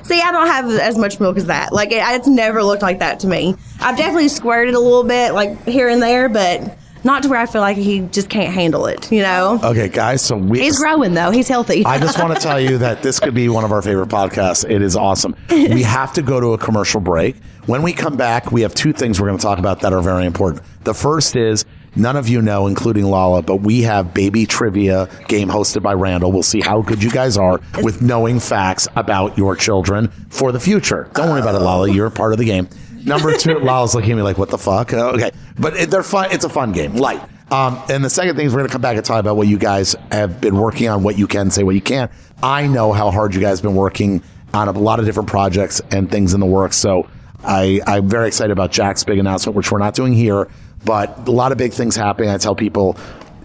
See, 0.04 0.20
I 0.22 0.32
don't 0.32 0.48
have 0.48 0.70
as 0.72 0.98
much 0.98 1.20
milk 1.20 1.38
as 1.38 1.46
that. 1.46 1.72
Like, 1.72 1.92
it, 1.92 2.02
it's 2.04 2.28
never 2.28 2.64
looked 2.64 2.82
like 2.82 3.00
that 3.00 3.20
to 3.22 3.28
me. 3.28 3.56
I've 3.80 3.98
definitely 3.98 4.30
squirted 4.30 4.74
a 4.74 4.80
little 4.80 5.04
bit, 5.04 5.34
like 5.34 5.64
here 5.68 5.90
and 5.90 6.02
there, 6.02 6.28
but 6.28 6.78
not 7.06 7.24
to 7.24 7.30
where 7.30 7.40
I 7.40 7.46
feel 7.46 7.62
like 7.62 7.78
he 7.78 8.02
just 8.02 8.30
can't 8.30 8.54
handle 8.54 8.88
it. 8.88 9.12
You 9.12 9.22
know, 9.22 9.60
Okay, 9.64 9.88
guys. 9.88 10.22
So 10.22 10.36
we. 10.36 10.60
he's 10.60 10.78
growing 10.80 11.14
though. 11.14 11.32
He's 11.32 11.48
healthy. 11.48 11.86
I 11.86 12.00
just 12.00 12.20
want 12.20 12.36
to 12.36 12.42
tell 12.42 12.60
you 12.60 12.80
that 12.80 13.02
this 13.02 13.20
could 13.20 13.34
be 13.34 13.48
one 13.48 13.64
of 13.64 13.72
our 13.72 13.82
favorite 13.82 14.10
podcasts. 14.10 14.70
It 14.70 14.82
is 14.82 14.96
awesome. 14.98 15.36
We 15.50 15.84
have 15.98 16.12
to 16.14 16.22
go 16.22 16.40
to 16.42 16.54
a 16.54 16.58
commercial 16.58 17.00
break. 17.00 17.38
When 17.68 17.82
we 17.82 17.94
come 17.94 18.18
back, 18.18 18.52
we 18.52 18.62
have 18.62 18.74
two 18.76 18.92
things 18.94 19.22
we're 19.22 19.28
going 19.28 19.38
to 19.40 19.44
talk 19.44 19.58
about 19.60 19.80
that 19.82 19.94
are 19.94 20.02
very 20.02 20.26
important. 20.26 20.62
The 20.84 20.94
first 20.94 21.36
is 21.36 21.66
none 21.96 22.16
of 22.16 22.28
you 22.28 22.42
know, 22.42 22.68
including 22.68 23.06
Lala, 23.06 23.42
but 23.42 23.58
we 23.58 23.82
have 23.84 24.14
baby 24.14 24.46
trivia 24.46 25.10
game 25.28 25.48
hosted 25.50 25.82
by 25.82 25.94
Randall. 25.94 26.32
We'll 26.32 26.44
see 26.44 26.62
how 26.62 26.82
good 26.82 27.02
you 27.02 27.10
guys 27.10 27.38
are 27.38 27.60
with 27.82 28.02
knowing 28.02 28.40
facts 28.40 28.88
about 28.96 29.38
your 29.38 29.56
children 29.56 30.10
for 30.30 30.52
the 30.52 30.60
future. 30.60 31.10
Don't 31.14 31.30
worry 31.30 31.42
about 31.42 31.56
it, 31.56 31.60
Lala. 31.62 31.90
You're 31.90 32.08
a 32.08 32.12
part 32.12 32.34
of 32.34 32.38
the 32.40 32.46
game. 32.46 32.68
Number 33.06 33.38
two, 33.38 33.60
Lala's 33.60 33.94
looking 33.96 34.12
at 34.12 34.18
me 34.18 34.24
like, 34.24 34.38
"What 34.38 34.50
the 34.50 34.58
fuck?" 34.58 34.94
Uh, 34.94 35.12
okay, 35.12 35.32
but 35.58 35.76
it, 35.76 35.92
they're 35.92 36.04
fun. 36.04 36.30
It's 36.32 36.46
a 36.46 36.50
fun 36.50 36.72
game, 36.72 36.96
light. 36.96 37.22
Um, 37.52 37.80
and 37.90 38.04
the 38.04 38.10
second 38.10 38.36
thing 38.36 38.48
is 38.48 38.54
we're 38.54 38.60
going 38.60 38.70
to 38.70 38.72
come 38.72 38.82
back 38.82 38.98
and 38.98 39.06
talk 39.06 39.20
about 39.20 39.38
what 39.38 39.48
you 39.48 39.58
guys 39.58 39.96
have 40.12 40.42
been 40.42 40.58
working 40.58 40.90
on, 40.90 41.04
what 41.04 41.18
you 41.18 41.28
can 41.28 41.52
say, 41.52 41.64
what 41.64 41.76
you 41.76 41.82
can't. 41.82 42.12
I 42.42 42.68
know 42.68 42.92
how 42.92 43.12
hard 43.12 43.36
you 43.36 43.42
guys 43.42 43.60
have 43.60 43.64
been 43.64 43.76
working 43.76 44.24
on 44.54 44.68
a 44.68 44.72
lot 44.72 45.00
of 45.00 45.06
different 45.06 45.30
projects 45.30 45.80
and 45.92 46.10
things 46.10 46.34
in 46.34 46.40
the 46.40 46.46
works. 46.46 46.76
So 46.76 47.08
I, 47.44 47.82
I'm 47.86 48.10
very 48.10 48.28
excited 48.28 48.52
about 48.52 48.72
Jax's 48.72 49.04
big 49.04 49.20
announcement, 49.20 49.56
which 49.56 49.72
we're 49.72 49.80
not 49.80 49.94
doing 49.94 50.14
here, 50.14 50.48
but 50.84 51.28
a 51.28 51.32
lot 51.32 51.52
of 51.52 51.58
big 51.58 51.74
things 51.74 51.96
happening. 51.96 52.30
I 52.30 52.38
tell 52.38 52.56
people 52.56 52.98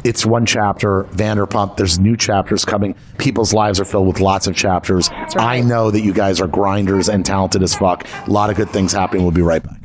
it's 0.05 0.25
one 0.25 0.47
chapter, 0.47 1.05
Vanderpump. 1.05 1.77
There's 1.77 1.99
new 1.99 2.17
chapters 2.17 2.65
coming. 2.65 2.95
People's 3.19 3.53
lives 3.53 3.81
are 3.81 3.85
filled 3.85 4.07
with 4.07 4.21
lots 4.21 4.47
of 4.47 4.55
chapters. 4.57 5.11
I 5.37 5.61
know 5.61 5.91
that 5.91 6.01
you 6.01 6.13
guys 6.13 6.41
are 6.41 6.47
grinders 6.47 7.09
and 7.09 7.25
talented 7.25 7.63
as 7.63 7.75
fuck. 7.75 8.07
A 8.27 8.31
lot 8.31 8.51
of 8.51 8.57
good 8.57 8.71
things 8.71 8.93
happening. 8.93 9.23
We'll 9.23 9.33
be 9.33 9.43
right 9.43 9.63
back. 9.63 9.81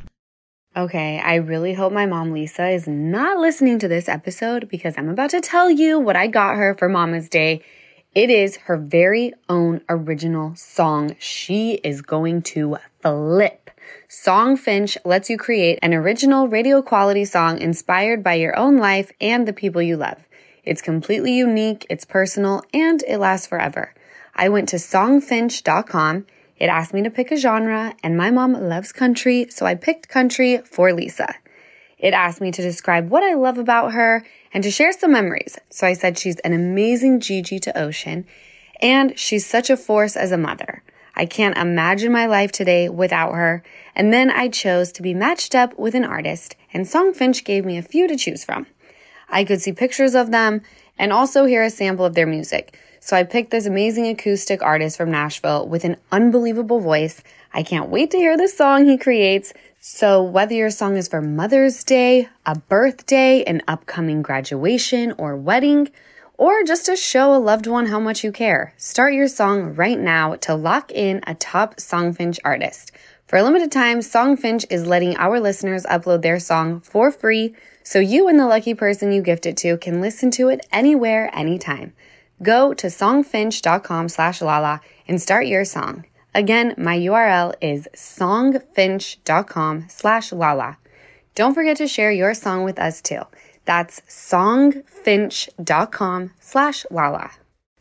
Okay, 0.77 1.19
I 1.19 1.35
really 1.35 1.73
hope 1.73 1.93
my 1.93 2.05
mom 2.05 2.33
Lisa 2.33 2.67
is 2.67 2.85
not 2.85 3.37
listening 3.37 3.79
to 3.79 3.87
this 3.87 4.09
episode 4.09 4.67
because 4.67 4.95
I'm 4.97 5.07
about 5.07 5.29
to 5.29 5.39
tell 5.39 5.69
you 5.69 5.99
what 5.99 6.17
I 6.17 6.27
got 6.27 6.57
her 6.57 6.75
for 6.75 6.89
Mama's 6.89 7.29
Day. 7.29 7.63
It 8.13 8.29
is 8.29 8.57
her 8.57 8.77
very 8.77 9.33
own 9.47 9.81
original 9.87 10.53
song. 10.55 11.15
She 11.19 11.75
is 11.75 12.01
going 12.01 12.41
to 12.43 12.77
flip. 13.01 13.64
Songfinch 14.15 14.95
lets 15.03 15.29
you 15.29 15.37
create 15.37 15.77
an 15.81 15.93
original 15.93 16.47
radio 16.47 16.81
quality 16.81 17.25
song 17.25 17.59
inspired 17.59 18.23
by 18.23 18.35
your 18.35 18.57
own 18.57 18.77
life 18.77 19.11
and 19.19 19.45
the 19.45 19.51
people 19.51 19.81
you 19.81 19.97
love. 19.97 20.23
It's 20.63 20.81
completely 20.81 21.33
unique, 21.33 21.85
it's 21.89 22.05
personal, 22.05 22.63
and 22.73 23.03
it 23.03 23.17
lasts 23.17 23.45
forever. 23.45 23.93
I 24.33 24.47
went 24.47 24.69
to 24.69 24.77
songfinch.com. 24.77 26.25
It 26.57 26.65
asked 26.67 26.93
me 26.93 27.03
to 27.03 27.09
pick 27.09 27.29
a 27.29 27.35
genre, 27.35 27.93
and 28.01 28.15
my 28.15 28.31
mom 28.31 28.53
loves 28.53 28.93
country, 28.93 29.47
so 29.49 29.65
I 29.65 29.75
picked 29.75 30.07
country 30.07 30.59
for 30.59 30.93
Lisa. 30.93 31.35
It 31.99 32.13
asked 32.13 32.39
me 32.39 32.51
to 32.53 32.61
describe 32.61 33.09
what 33.09 33.23
I 33.23 33.33
love 33.33 33.57
about 33.57 33.91
her 33.91 34.25
and 34.53 34.63
to 34.63 34.71
share 34.71 34.93
some 34.93 35.11
memories. 35.11 35.59
So 35.69 35.85
I 35.85 35.93
said 35.93 36.17
she's 36.17 36.39
an 36.39 36.53
amazing 36.53 37.19
Gigi 37.19 37.59
to 37.59 37.77
Ocean, 37.77 38.25
and 38.81 39.19
she's 39.19 39.45
such 39.45 39.69
a 39.69 39.75
force 39.75 40.15
as 40.15 40.31
a 40.31 40.37
mother. 40.37 40.83
I 41.15 41.25
can't 41.25 41.57
imagine 41.57 42.11
my 42.11 42.25
life 42.25 42.51
today 42.51 42.89
without 42.89 43.33
her. 43.33 43.63
And 43.95 44.13
then 44.13 44.29
I 44.29 44.49
chose 44.49 44.91
to 44.93 45.01
be 45.01 45.13
matched 45.13 45.55
up 45.55 45.77
with 45.79 45.95
an 45.95 46.03
artist, 46.03 46.55
and 46.73 46.85
Songfinch 46.85 47.45
gave 47.45 47.63
me 47.63 47.77
a 47.77 47.81
few 47.81 48.07
to 48.07 48.17
choose 48.17 48.43
from. 48.43 48.67
I 49.29 49.43
could 49.43 49.61
see 49.61 49.71
pictures 49.71 50.15
of 50.15 50.31
them, 50.31 50.61
and 50.97 51.11
also 51.11 51.45
hear 51.45 51.63
a 51.63 51.69
sample 51.69 52.05
of 52.05 52.15
their 52.15 52.27
music. 52.27 52.77
So 52.99 53.15
I 53.15 53.23
picked 53.23 53.51
this 53.51 53.65
amazing 53.65 54.07
acoustic 54.07 54.61
artist 54.61 54.97
from 54.97 55.11
Nashville 55.11 55.67
with 55.67 55.83
an 55.83 55.97
unbelievable 56.11 56.79
voice. 56.79 57.21
I 57.53 57.63
can't 57.63 57.89
wait 57.89 58.11
to 58.11 58.17
hear 58.17 58.35
the 58.35 58.47
song 58.47 58.85
he 58.85 58.97
creates. 58.97 59.53
So 59.79 60.23
whether 60.23 60.55
your 60.55 60.71
song 60.71 60.97
is 60.97 61.07
for 61.07 61.21
Mother's 61.21 61.83
Day, 61.83 62.27
a 62.45 62.57
birthday, 62.57 63.43
an 63.43 63.61
upcoming 63.67 64.23
graduation 64.23 65.13
or 65.17 65.35
wedding, 65.35 65.89
or 66.37 66.63
just 66.63 66.85
to 66.85 66.95
show 66.95 67.35
a 67.35 67.37
loved 67.37 67.67
one 67.67 67.87
how 67.87 67.99
much 67.99 68.23
you 68.23 68.31
care, 68.31 68.73
start 68.77 69.13
your 69.13 69.27
song 69.27 69.75
right 69.75 69.99
now 69.99 70.35
to 70.35 70.55
lock 70.55 70.91
in 70.91 71.21
a 71.27 71.35
top 71.35 71.75
Songfinch 71.77 72.39
artist. 72.43 72.91
For 73.27 73.37
a 73.37 73.43
limited 73.43 73.71
time, 73.71 73.99
Songfinch 73.99 74.65
is 74.69 74.85
letting 74.85 75.17
our 75.17 75.39
listeners 75.39 75.83
upload 75.85 76.21
their 76.21 76.39
song 76.39 76.79
for 76.81 77.11
free 77.11 77.55
so 77.83 77.99
you 77.99 78.27
and 78.27 78.39
the 78.39 78.47
lucky 78.47 78.73
person 78.73 79.11
you 79.11 79.21
gift 79.21 79.45
it 79.45 79.57
to 79.57 79.77
can 79.77 80.01
listen 80.01 80.31
to 80.31 80.49
it 80.49 80.65
anywhere, 80.71 81.29
anytime. 81.33 81.93
Go 82.43 82.73
to 82.73 82.87
songfinch.com 82.87 84.09
slash 84.09 84.41
lala 84.41 84.81
and 85.07 85.21
start 85.21 85.47
your 85.47 85.65
song. 85.65 86.05
Again, 86.33 86.75
my 86.77 86.97
URL 86.97 87.53
is 87.61 87.87
songfinch.com 87.95 89.85
slash 89.87 90.31
lala. 90.31 90.77
Don't 91.33 91.53
forget 91.53 91.77
to 91.77 91.87
share 91.87 92.11
your 92.11 92.33
song 92.33 92.63
with 92.63 92.79
us 92.79 93.01
too. 93.01 93.21
That's 93.65 94.01
songfinch.com 94.01 96.31
slash 96.39 96.85
lala. 96.89 97.31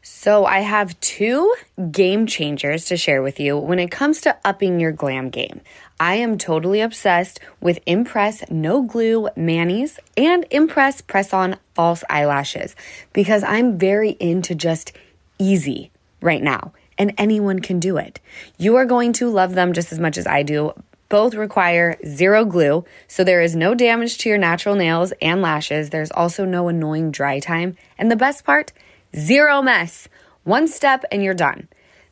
So 0.07 0.45
I 0.45 0.61
have 0.61 1.01
two 1.01 1.55
game 1.91 2.27
changers 2.27 2.85
to 2.87 2.97
share 2.97 3.23
with 3.23 3.41
you 3.41 3.57
when 3.57 3.79
it 3.79 3.91
comes 3.91 4.21
to 4.23 4.37
upping 4.45 4.79
your 4.79 4.93
glam 4.93 5.31
game. 5.31 5.63
I 5.99 6.17
am 6.17 6.37
totally 6.37 6.83
obsessed 6.83 7.41
with 7.61 7.79
Impress 7.87 8.51
No 8.51 8.83
Glue 8.83 9.31
Manis 9.35 9.99
and 10.15 10.45
Impress 10.51 11.01
Press 11.01 11.33
On 11.33 11.57
False 11.75 12.05
Eyelashes 12.11 12.77
because 13.15 13.43
I'm 13.45 13.79
very 13.79 14.11
into 14.21 14.55
just 14.55 14.93
easy 15.39 15.91
right 16.21 16.43
now 16.43 16.75
and 16.99 17.15
anyone 17.17 17.61
can 17.61 17.81
do 17.81 17.97
it. 17.97 18.21
You 18.59 18.77
are 18.77 18.85
going 18.85 19.15
to 19.15 19.31
love 19.31 19.55
them 19.55 19.73
just 19.73 19.91
as 19.91 19.99
much 19.99 20.19
as 20.19 20.27
I 20.27 20.43
do. 20.43 20.75
Both 21.15 21.35
require 21.35 21.97
zero 22.05 22.45
glue, 22.45 22.85
so 23.07 23.23
there 23.23 23.41
is 23.41 23.55
no 23.55 23.73
damage 23.73 24.19
to 24.19 24.29
your 24.29 24.37
natural 24.37 24.75
nails 24.75 25.13
and 25.23 25.41
lashes. 25.41 25.91
There's 25.91 26.11
also 26.11 26.45
no 26.45 26.67
annoying 26.67 27.13
dry 27.13 27.39
time. 27.39 27.77
And 27.97 28.11
the 28.11 28.17
best 28.17 28.45
part, 28.45 28.73
zero 29.15 29.63
mess. 29.63 30.09
One 30.43 30.67
step 30.67 31.05
and 31.13 31.23
you're 31.23 31.33
done. 31.33 31.69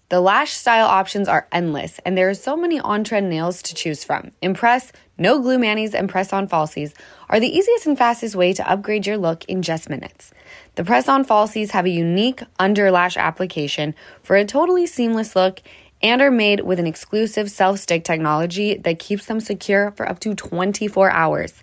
The 0.08 0.20
lash 0.20 0.52
style 0.52 0.86
options 0.86 1.26
are 1.26 1.48
endless, 1.50 1.98
and 2.04 2.16
there 2.16 2.28
are 2.28 2.34
so 2.34 2.56
many 2.56 2.78
on 2.78 3.02
trend 3.02 3.28
nails 3.28 3.60
to 3.62 3.74
choose 3.74 4.04
from. 4.04 4.30
Impress, 4.40 4.92
no 5.18 5.40
glue 5.40 5.58
manis, 5.58 5.94
and 5.94 6.08
press 6.08 6.32
on 6.32 6.46
falsies 6.46 6.92
are 7.28 7.40
the 7.40 7.48
easiest 7.48 7.86
and 7.86 7.98
fastest 7.98 8.36
way 8.36 8.52
to 8.52 8.70
upgrade 8.70 9.06
your 9.06 9.16
look 9.16 9.44
in 9.46 9.62
just 9.62 9.90
minutes. 9.90 10.30
The 10.76 10.84
press 10.84 11.08
on 11.08 11.24
falsies 11.24 11.70
have 11.70 11.86
a 11.86 11.90
unique 11.90 12.42
under 12.58 12.90
lash 12.92 13.16
application 13.16 13.96
for 14.22 14.36
a 14.36 14.44
totally 14.44 14.86
seamless 14.86 15.34
look 15.34 15.60
and 16.02 16.20
are 16.20 16.30
made 16.30 16.60
with 16.60 16.78
an 16.78 16.86
exclusive 16.86 17.50
self 17.50 17.78
stick 17.78 18.04
technology 18.04 18.76
that 18.78 18.98
keeps 18.98 19.26
them 19.26 19.40
secure 19.40 19.90
for 19.92 20.08
up 20.08 20.18
to 20.20 20.34
24 20.34 21.10
hours. 21.10 21.62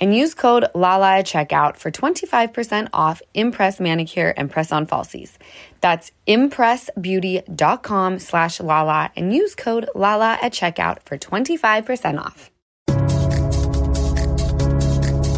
and 0.00 0.14
use 0.14 0.34
code 0.34 0.66
LALA 0.74 1.18
at 1.18 1.26
checkout 1.26 1.76
for 1.76 1.90
25% 1.90 2.88
off 2.92 3.22
Impress 3.34 3.80
Manicure 3.80 4.34
and 4.36 4.50
Press 4.50 4.72
On 4.72 4.86
Falsies. 4.86 5.36
That's 5.80 6.12
impressbeauty.com 6.26 8.18
slash 8.18 8.60
LALA 8.60 9.10
and 9.16 9.34
use 9.34 9.54
code 9.54 9.88
LALA 9.94 10.38
at 10.42 10.52
checkout 10.52 11.02
for 11.04 11.18
25% 11.18 12.18
off. 12.18 12.50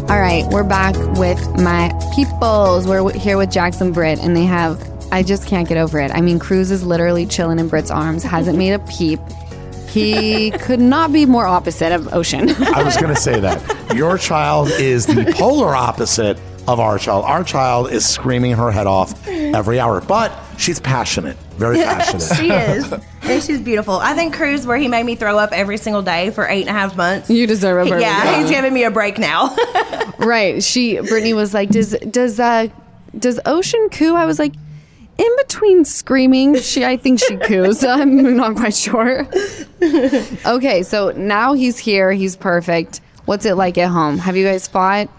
All 0.09 0.21
right, 0.21 0.45
we're 0.47 0.63
back 0.63 0.95
with 1.17 1.45
my 1.61 1.91
peoples. 2.15 2.87
We're 2.87 3.11
here 3.11 3.37
with 3.37 3.51
Jax 3.51 3.81
and 3.81 3.93
Britt, 3.93 4.19
and 4.19 4.37
they 4.37 4.45
have, 4.45 4.81
I 5.11 5.21
just 5.21 5.45
can't 5.47 5.67
get 5.67 5.77
over 5.77 5.99
it. 5.99 6.11
I 6.11 6.21
mean, 6.21 6.39
Cruz 6.39 6.71
is 6.71 6.85
literally 6.85 7.25
chilling 7.25 7.59
in 7.59 7.67
Britt's 7.67 7.91
arms, 7.91 8.23
hasn't 8.23 8.57
made 8.57 8.71
a 8.71 8.79
peep. 8.79 9.19
He 9.97 10.51
could 10.51 10.79
not 10.79 11.11
be 11.11 11.25
more 11.25 11.45
opposite 11.45 11.91
of 11.91 12.13
Ocean. 12.13 12.49
I 12.49 12.83
was 12.83 12.97
going 12.97 13.13
to 13.13 13.19
say 13.19 13.39
that. 13.39 13.95
Your 13.95 14.17
child 14.17 14.69
is 14.69 15.05
the 15.05 15.33
polar 15.37 15.75
opposite 15.75 16.37
of 16.67 16.79
our 16.79 16.99
child. 16.99 17.25
Our 17.25 17.43
child 17.43 17.91
is 17.91 18.05
screaming 18.07 18.51
her 18.53 18.71
head 18.71 18.87
off 18.87 19.27
every 19.27 19.79
hour, 19.79 20.01
but 20.01 20.31
she's 20.57 20.79
passionate, 20.79 21.37
very 21.57 21.77
passionate. 21.77 22.35
she 22.37 22.51
is. 22.51 22.91
And 23.23 23.43
she's 23.43 23.61
beautiful. 23.61 23.95
I 23.95 24.13
think 24.13 24.35
Cruz, 24.35 24.67
where 24.67 24.77
he 24.77 24.87
made 24.87 25.05
me 25.05 25.15
throw 25.15 25.37
up 25.37 25.51
every 25.53 25.77
single 25.77 26.01
day 26.01 26.29
for 26.31 26.47
eight 26.47 26.61
and 26.61 26.69
a 26.69 26.73
half 26.73 26.95
months. 26.95 27.29
You 27.29 27.47
deserve 27.47 27.87
a 27.87 27.89
break. 27.89 28.01
Yeah, 28.01 28.23
dog. 28.23 28.41
he's 28.41 28.49
giving 28.49 28.73
me 28.73 28.83
a 28.83 28.91
break 28.91 29.17
now. 29.17 29.55
right. 30.19 30.61
She 30.61 30.99
Brittany 30.99 31.33
was 31.33 31.53
like, 31.53 31.69
Does 31.69 31.91
does 32.09 32.39
uh 32.39 32.67
does 33.17 33.39
Ocean 33.45 33.89
coo? 33.89 34.15
I 34.15 34.25
was 34.25 34.37
like, 34.39 34.53
in 35.17 35.35
between 35.37 35.85
screaming, 35.85 36.57
she 36.57 36.85
I 36.85 36.97
think 36.97 37.19
she 37.19 37.37
coos. 37.37 37.83
I'm 37.83 38.35
not 38.37 38.55
quite 38.55 38.75
sure. 38.75 39.27
okay, 40.45 40.83
so 40.83 41.11
now 41.11 41.53
he's 41.53 41.77
here, 41.77 42.11
he's 42.11 42.35
perfect. 42.35 43.01
What's 43.25 43.45
it 43.45 43.55
like 43.55 43.77
at 43.77 43.89
home? 43.89 44.17
Have 44.17 44.37
you 44.37 44.45
guys 44.45 44.67
fought? 44.67 45.09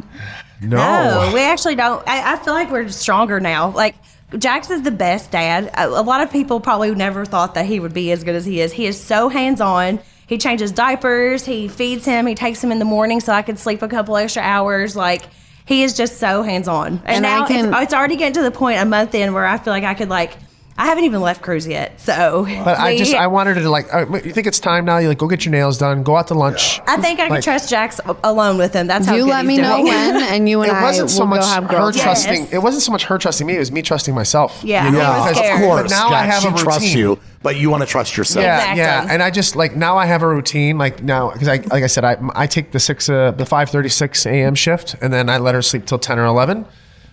No, 0.61 1.31
we 1.35 1.41
actually 1.41 1.77
don't. 1.77 2.07
I, 2.09 2.35
I 2.35 2.37
feel 2.37 2.55
like 2.55 2.71
we're 2.71 2.89
stronger 2.89 3.39
now. 3.39 3.71
Like 3.71 3.95
Jax 4.37 4.71
is 4.71 4.83
the 4.83 4.91
best 4.91 5.31
dad. 5.31 5.71
A, 5.75 5.89
a 5.89 6.03
lot 6.03 6.21
of 6.21 6.33
people 6.33 6.61
probably 6.61 6.95
never 6.95 7.25
thought 7.25 7.55
that 7.55 7.67
he 7.67 7.81
would 7.81 7.95
be 7.95 8.11
as 8.13 8.25
good 8.25 8.35
as 8.35 8.45
he 8.45 8.61
is. 8.61 8.73
He 8.73 8.87
is 8.87 9.01
so 9.01 9.29
hands 9.29 9.61
on. 9.61 10.01
He 10.27 10.37
changes 10.37 10.73
diapers. 10.73 11.45
He 11.45 11.69
feeds 11.69 12.05
him. 12.05 12.27
He 12.27 12.35
takes 12.35 12.63
him 12.63 12.71
in 12.71 12.79
the 12.79 12.85
morning 12.85 13.21
so 13.21 13.33
I 13.33 13.43
could 13.43 13.59
sleep 13.59 13.83
a 13.83 13.89
couple 13.89 14.17
extra 14.17 14.43
hours. 14.43 14.95
Like 14.95 15.23
he 15.69 15.83
is 15.83 15.93
just 15.93 16.17
so 16.17 16.43
hands 16.43 16.67
on. 16.67 17.03
And, 17.05 17.19
And 17.19 17.27
I 17.27 17.41
now 17.41 17.47
can- 17.47 17.73
it's, 17.75 17.83
it's 17.83 17.95
already 17.95 18.17
getting 18.17 18.33
to 18.35 18.43
the 18.43 18.51
point 18.51 18.81
a 18.81 18.87
month 18.87 19.15
in 19.15 19.35
where 19.35 19.45
I 19.45 19.59
feel 19.59 19.73
like 19.73 19.85
I 19.85 19.93
could 19.93 20.09
like. 20.09 20.33
I 20.81 20.87
haven't 20.87 21.05
even 21.05 21.21
left 21.21 21.43
Cruz 21.43 21.67
yet, 21.67 22.01
so. 22.01 22.45
But 22.65 22.79
I 22.79 22.97
just 22.97 23.13
I 23.13 23.27
wanted 23.27 23.55
to 23.55 23.69
like. 23.69 23.87
You 24.25 24.33
think 24.33 24.47
it's 24.47 24.61
time 24.61 24.85
now? 24.85 24.99
You 24.99 25.09
like 25.09 25.19
go 25.19 25.27
get 25.27 25.45
your 25.45 25.51
nails 25.51 25.77
done. 25.77 26.05
Go 26.05 26.17
out 26.17 26.29
to 26.29 26.35
lunch. 26.35 26.81
I 26.87 26.97
think 26.99 27.19
I 27.19 27.25
can 27.25 27.31
Like- 27.33 27.43
trust 27.43 27.69
Jax 27.69 27.99
a- 28.05 28.15
alone 28.23 28.59
with 28.59 28.75
him. 28.75 28.87
That's 28.87 29.05
how 29.05 29.17
you 29.17 29.25
good 29.25 29.31
let 29.31 29.41
he's 29.45 29.57
me 29.57 29.63
know 29.63 29.79
doing. 29.79 29.87
when 29.89 30.17
and 30.23 30.49
you 30.49 30.63
and 30.63 30.71
It 30.71 30.77
I 30.77 30.83
wasn't 30.85 31.11
so 31.11 31.21
will 31.23 31.27
much 31.27 31.41
go 31.41 31.47
have 31.49 31.65
her 31.65 31.69
girls. 31.69 31.97
Yes. 31.97 32.05
trusting. 32.05 32.47
It 32.53 32.63
wasn't 32.63 32.85
so 32.85 32.93
much 32.93 33.05
her 33.07 33.19
trusting 33.19 33.45
me. 33.45 33.57
It 33.57 33.59
was 33.59 33.73
me 33.73 33.83
trusting 33.83 34.15
myself. 34.15 34.61
Yeah, 34.63 34.85
Yeah, 34.85 34.91
he 34.93 34.97
was 34.97 35.31
of 35.33 35.37
scared. 35.37 35.61
course. 35.63 35.83
But 35.83 35.91
now 35.91 36.07
I 36.09 36.11
Jax, 36.27 36.35
have 36.35 36.43
she 36.43 36.49
a 36.61 36.65
trusts 36.65 36.83
routine. 36.85 36.99
you, 36.99 37.19
but 37.43 37.57
you 37.57 37.71
want 37.71 37.83
to 37.83 37.87
trust 37.89 38.17
yourself. 38.17 38.45
Yeah, 38.45 38.57
Exactly. 38.59 38.79
yeah, 38.81 39.07
and 39.13 39.21
I 39.21 39.31
just 39.33 39.57
like 39.57 39.75
now 39.75 39.97
I 39.97 40.07
have 40.07 40.23
a 40.23 40.29
routine. 40.29 40.79
Like 40.79 41.03
now, 41.03 41.33
because 41.33 41.49
I 41.49 41.57
like 41.57 41.83
I 41.83 41.89
said, 41.89 42.05
I 42.05 42.17
I 42.37 42.47
take 42.47 42.71
the 42.71 42.79
six 42.79 43.09
uh, 43.09 43.33
the 43.33 43.45
five 43.47 43.69
thirty 43.71 43.89
six 43.89 44.25
a.m. 44.27 44.55
shift, 44.55 44.95
and 45.01 45.13
then 45.13 45.29
I 45.29 45.39
let 45.39 45.57
her 45.57 45.63
sleep 45.63 45.87
till 45.87 45.99
ten 45.99 46.21
or 46.21 46.25
eleven. 46.25 46.67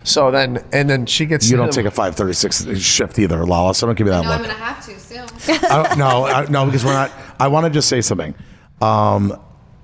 So 0.06 0.32
then, 0.32 0.64
and 0.72 0.90
then 0.90 1.06
she 1.06 1.26
gets. 1.26 1.50
You 1.50 1.58
don't 1.58 1.74
take 1.74 1.86
a 1.86 1.92
536 1.92 2.80
shift 2.80 3.20
either, 3.20 3.46
Lala, 3.46 3.76
so 3.76 3.88
don't 3.88 3.96
give 3.98 4.06
me 4.06 4.12
that 4.12 4.24
look. 4.24 4.32
I'm 4.36 4.42
gonna 4.42 4.54
have 4.54 4.86
to 4.86 5.00
soon. 5.00 5.26
I 5.70 5.96
no, 5.98 6.26
I, 6.26 6.46
no, 6.50 6.66
because 6.66 6.86
we're 6.86 6.94
not. 6.94 7.12
I 7.40 7.48
want 7.50 7.66
to 7.66 7.70
just 7.72 7.90
say 7.90 8.02
something. 8.02 8.34
Um, 8.82 9.38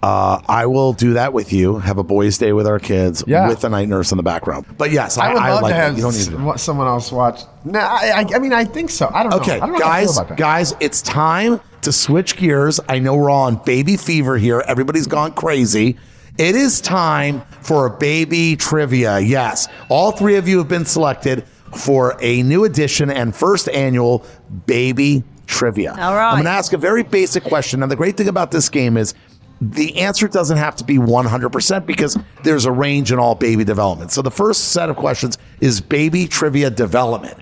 uh, 0.04 0.42
I 0.48 0.66
will 0.66 0.94
do 0.94 1.14
that 1.14 1.32
with 1.34 1.54
you. 1.54 1.78
Have 1.78 1.98
a 2.00 2.04
boys' 2.04 2.38
day 2.40 2.54
with 2.54 2.66
our 2.66 2.80
kids 2.80 3.24
Yeah. 3.28 3.48
with 3.48 3.62
the 3.62 3.70
night 3.70 3.88
nurse 3.88 4.12
in 4.12 4.18
the 4.18 4.24
background. 4.24 4.66
But 4.78 4.92
yes, 4.92 5.18
I, 5.18 5.28
I 5.28 5.34
would 5.34 5.54
love 5.56 5.62
like 5.64 5.72
to 5.72 5.76
have 5.76 5.96
You 5.96 6.02
don't 6.04 6.16
need 6.16 6.54
to. 6.54 6.58
someone 6.58 6.88
else 6.88 7.12
watch. 7.12 7.42
No, 7.66 7.80
I, 7.80 8.12
I, 8.16 8.36
I 8.36 8.40
mean 8.40 8.52
I 8.54 8.64
think 8.66 8.90
so. 8.90 9.12
I 9.14 9.22
don't 9.22 9.30
know. 9.32 9.38
Okay, 9.38 9.60
know 9.60 9.68
how 9.68 9.74
I 9.74 9.78
feel 9.78 9.80
guys, 9.80 10.18
about 10.18 10.30
that. 10.30 10.38
guys, 10.40 10.74
it's 10.80 11.02
time 11.04 11.60
to 11.82 11.92
switch 11.92 12.36
gears. 12.38 12.80
I 12.90 12.98
know 13.00 13.16
we're 13.16 13.30
all 13.30 13.44
on 13.46 13.58
baby 13.64 13.96
fever 13.96 14.38
here. 14.38 14.64
Everybody's 14.68 15.06
gone 15.08 15.34
crazy. 15.34 15.98
It 16.38 16.56
is 16.56 16.82
time 16.82 17.42
for 17.62 17.86
a 17.86 17.90
baby 17.90 18.56
trivia. 18.56 19.20
Yes, 19.20 19.68
all 19.90 20.12
three 20.12 20.36
of 20.36 20.48
you 20.48 20.58
have 20.60 20.68
been 20.68 20.86
selected 20.86 21.44
for 21.76 22.18
a 22.22 22.44
new 22.44 22.64
edition 22.64 23.10
and 23.10 23.36
first 23.36 23.70
annual 23.70 24.26
baby 24.66 25.24
trivia. 25.48 25.92
All 25.92 26.16
right. 26.16 26.30
I'm 26.30 26.36
going 26.36 26.46
to 26.46 26.52
ask 26.52 26.74
a 26.74 26.78
very 26.78 27.04
basic 27.04 27.44
question. 27.44 27.82
Now, 27.82 27.88
the 27.88 27.96
great 27.96 28.18
thing 28.18 28.28
about 28.28 28.52
this 28.52 28.70
game 28.70 28.98
is 28.98 29.14
the 29.62 29.98
answer 30.00 30.28
doesn't 30.28 30.58
have 30.58 30.76
to 30.78 30.84
be 30.84 30.98
100% 30.98 31.86
because 31.86 32.18
there's 32.44 32.66
a 32.66 32.72
range 32.72 33.12
in 33.12 33.20
all 33.20 33.36
baby 33.36 33.64
development. 33.64 34.12
So 34.12 34.22
the 34.22 34.32
first 34.32 34.70
set 34.70 34.90
of 34.90 34.96
questions 34.96 35.38
is 35.60 35.80
baby 35.80 36.28
trivia 36.28 36.70
development. 36.70 37.38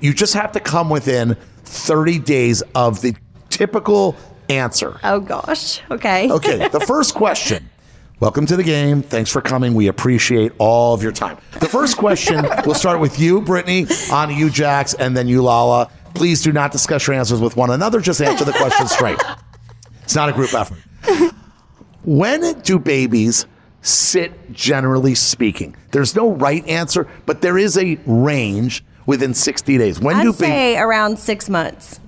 You 0.00 0.12
just 0.12 0.34
have 0.34 0.52
to 0.52 0.60
come 0.60 0.90
within 0.90 1.36
30 1.64 2.18
days 2.18 2.62
of 2.74 3.00
the 3.02 3.14
typical 3.50 4.16
answer. 4.48 4.98
Oh 5.04 5.20
gosh. 5.20 5.80
Okay. 5.90 6.30
Okay, 6.30 6.68
the 6.68 6.80
first 6.86 7.14
question. 7.14 7.68
Welcome 8.20 8.44
to 8.48 8.56
the 8.56 8.62
game. 8.62 9.00
Thanks 9.00 9.30
for 9.30 9.40
coming. 9.40 9.72
We 9.72 9.86
appreciate 9.88 10.52
all 10.58 10.92
of 10.92 11.02
your 11.02 11.10
time. 11.10 11.38
The 11.58 11.68
first 11.68 11.96
question, 11.96 12.44
we'll 12.66 12.74
start 12.74 13.00
with 13.00 13.18
you, 13.18 13.40
Brittany, 13.40 13.86
on 14.12 14.28
to 14.28 14.34
you, 14.34 14.50
Jax, 14.50 14.92
and 14.92 15.16
then 15.16 15.26
you, 15.26 15.42
Lala. 15.42 15.90
Please 16.12 16.42
do 16.42 16.52
not 16.52 16.70
discuss 16.70 17.06
your 17.06 17.16
answers 17.16 17.40
with 17.40 17.56
one 17.56 17.70
another. 17.70 17.98
Just 17.98 18.20
answer 18.20 18.44
the 18.44 18.52
question 18.52 18.86
straight. 18.88 19.18
It's 20.02 20.14
not 20.14 20.28
a 20.28 20.32
group 20.34 20.52
effort. 20.52 20.76
When 22.04 22.60
do 22.60 22.78
babies 22.78 23.46
sit, 23.80 24.52
generally 24.52 25.14
speaking? 25.14 25.74
There's 25.92 26.14
no 26.14 26.32
right 26.32 26.66
answer, 26.68 27.08
but 27.24 27.40
there 27.40 27.56
is 27.56 27.78
a 27.78 27.98
range 28.04 28.84
within 29.06 29.32
60 29.32 29.78
days. 29.78 29.98
When 29.98 30.16
do 30.16 30.20
I'd 30.20 30.24
babies. 30.24 30.38
say 30.38 30.76
around 30.76 31.18
six 31.18 31.48
months. 31.48 32.00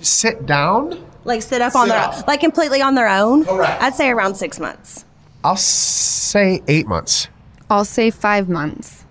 Sit 0.00 0.46
down. 0.46 1.08
Like 1.24 1.42
sit 1.42 1.62
up 1.62 1.74
on 1.74 1.88
their 1.88 1.98
up. 1.98 2.26
like 2.26 2.40
completely 2.40 2.82
on 2.82 2.94
their 2.94 3.08
own. 3.08 3.44
Correct. 3.44 3.82
I'd 3.82 3.94
say 3.94 4.10
around 4.10 4.34
six 4.34 4.58
months. 4.58 5.04
I'll 5.44 5.56
say 5.56 6.62
eight 6.68 6.86
months. 6.86 7.28
I'll 7.70 7.84
say 7.84 8.10
five 8.10 8.48
months. 8.48 9.04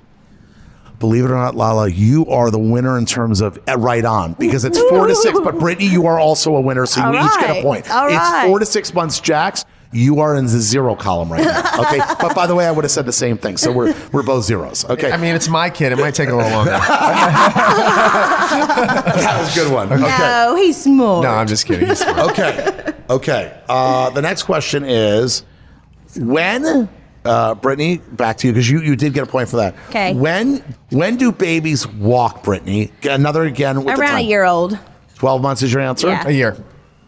Believe 0.99 1.26
it 1.26 1.32
or 1.32 1.36
not, 1.36 1.55
Lala, 1.55 1.89
you 1.89 2.28
are 2.28 2.51
the 2.51 2.59
winner 2.59 2.95
in 2.97 3.07
terms 3.07 3.41
of 3.41 3.57
uh, 3.68 3.76
right 3.78 4.05
on 4.05 4.34
because 4.34 4.64
it's 4.66 4.80
four 4.84 5.07
to 5.07 5.16
six. 5.16 5.39
But 5.39 5.57
Brittany, 5.57 5.88
you 5.88 6.05
are 6.05 6.20
also 6.20 6.55
a 6.55 6.62
winner, 6.62 6.86
so 6.86 7.01
you 7.01 7.18
All 7.18 7.26
each 7.26 7.39
get 7.39 7.57
a 7.57 7.62
point. 7.64 7.89
All 7.89 8.05
it's 8.05 8.16
right. 8.16 8.45
four 8.47 8.59
to 8.59 8.66
six 8.68 8.93
months, 8.93 9.20
Jax. 9.20 9.66
You 9.93 10.21
are 10.21 10.35
in 10.35 10.45
the 10.45 10.49
zero 10.51 10.95
column 10.95 11.29
right 11.31 11.43
now. 11.43 11.81
Okay, 11.81 11.99
but 12.21 12.33
by 12.33 12.47
the 12.47 12.55
way, 12.55 12.65
I 12.65 12.71
would 12.71 12.85
have 12.85 12.91
said 12.91 13.05
the 13.05 13.11
same 13.11 13.37
thing. 13.37 13.57
So 13.57 13.71
we're 13.73 13.93
we're 14.13 14.23
both 14.23 14.45
zeros. 14.45 14.85
Okay, 14.89 15.11
I 15.11 15.17
mean, 15.17 15.35
it's 15.35 15.49
my 15.49 15.69
kid. 15.69 15.91
It 15.91 15.97
might 15.97 16.15
take 16.15 16.29
a 16.29 16.35
little 16.35 16.49
longer. 16.51 16.71
that 18.51 19.37
was 19.41 19.55
a 19.55 19.59
good 19.59 19.71
one. 19.73 19.91
Okay, 19.91 20.01
No, 20.01 20.55
he's 20.55 20.81
smart. 20.81 21.23
no, 21.23 21.29
I'm 21.29 21.47
just 21.47 21.65
kidding. 21.65 21.87
He's 21.89 21.99
smart. 21.99 22.31
okay, 22.31 22.93
okay. 23.09 23.61
Uh, 23.67 24.09
the 24.11 24.21
next 24.21 24.43
question 24.43 24.83
is 24.85 25.43
when. 26.17 26.89
Uh, 27.23 27.53
Brittany, 27.53 27.97
back 28.13 28.35
to 28.37 28.47
you 28.47 28.53
because 28.53 28.67
you, 28.67 28.81
you 28.81 28.95
did 28.95 29.13
get 29.13 29.21
a 29.21 29.27
point 29.27 29.47
for 29.47 29.57
that. 29.57 29.75
Okay. 29.89 30.15
When 30.15 30.57
when 30.89 31.17
do 31.17 31.31
babies 31.31 31.85
walk, 31.87 32.41
Brittany? 32.41 32.91
Another 33.03 33.43
again 33.43 33.83
with 33.83 33.95
the 33.95 34.01
around 34.01 34.15
a 34.15 34.21
time. 34.21 34.25
year 34.25 34.43
old. 34.43 34.79
Twelve 35.13 35.39
months 35.39 35.61
is 35.61 35.71
your 35.71 35.83
answer. 35.83 36.07
Yeah. 36.07 36.23
A 36.27 36.31
year. 36.31 36.57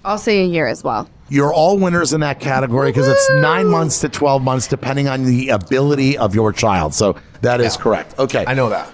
I'll 0.06 0.20
say 0.20 0.44
a 0.44 0.46
year 0.46 0.68
as 0.68 0.84
well. 0.84 1.10
You're 1.30 1.54
all 1.54 1.78
winners 1.80 2.14
in 2.14 2.22
that 2.22 2.40
category 2.40 2.92
because 2.92 3.08
it's 3.08 3.30
nine 3.36 3.68
months 3.68 4.02
to 4.02 4.10
12 4.10 4.42
months, 4.44 4.68
depending 4.68 5.08
on 5.08 5.24
the 5.24 5.50
ability 5.50 6.18
of 6.18 6.36
your 6.36 6.52
child. 6.54 6.94
So 6.94 7.16
that 7.42 7.62
is 7.62 7.78
correct. 7.78 8.20
Okay. 8.20 8.44
I 8.46 8.54
know 8.54 8.70
that. 8.70 8.94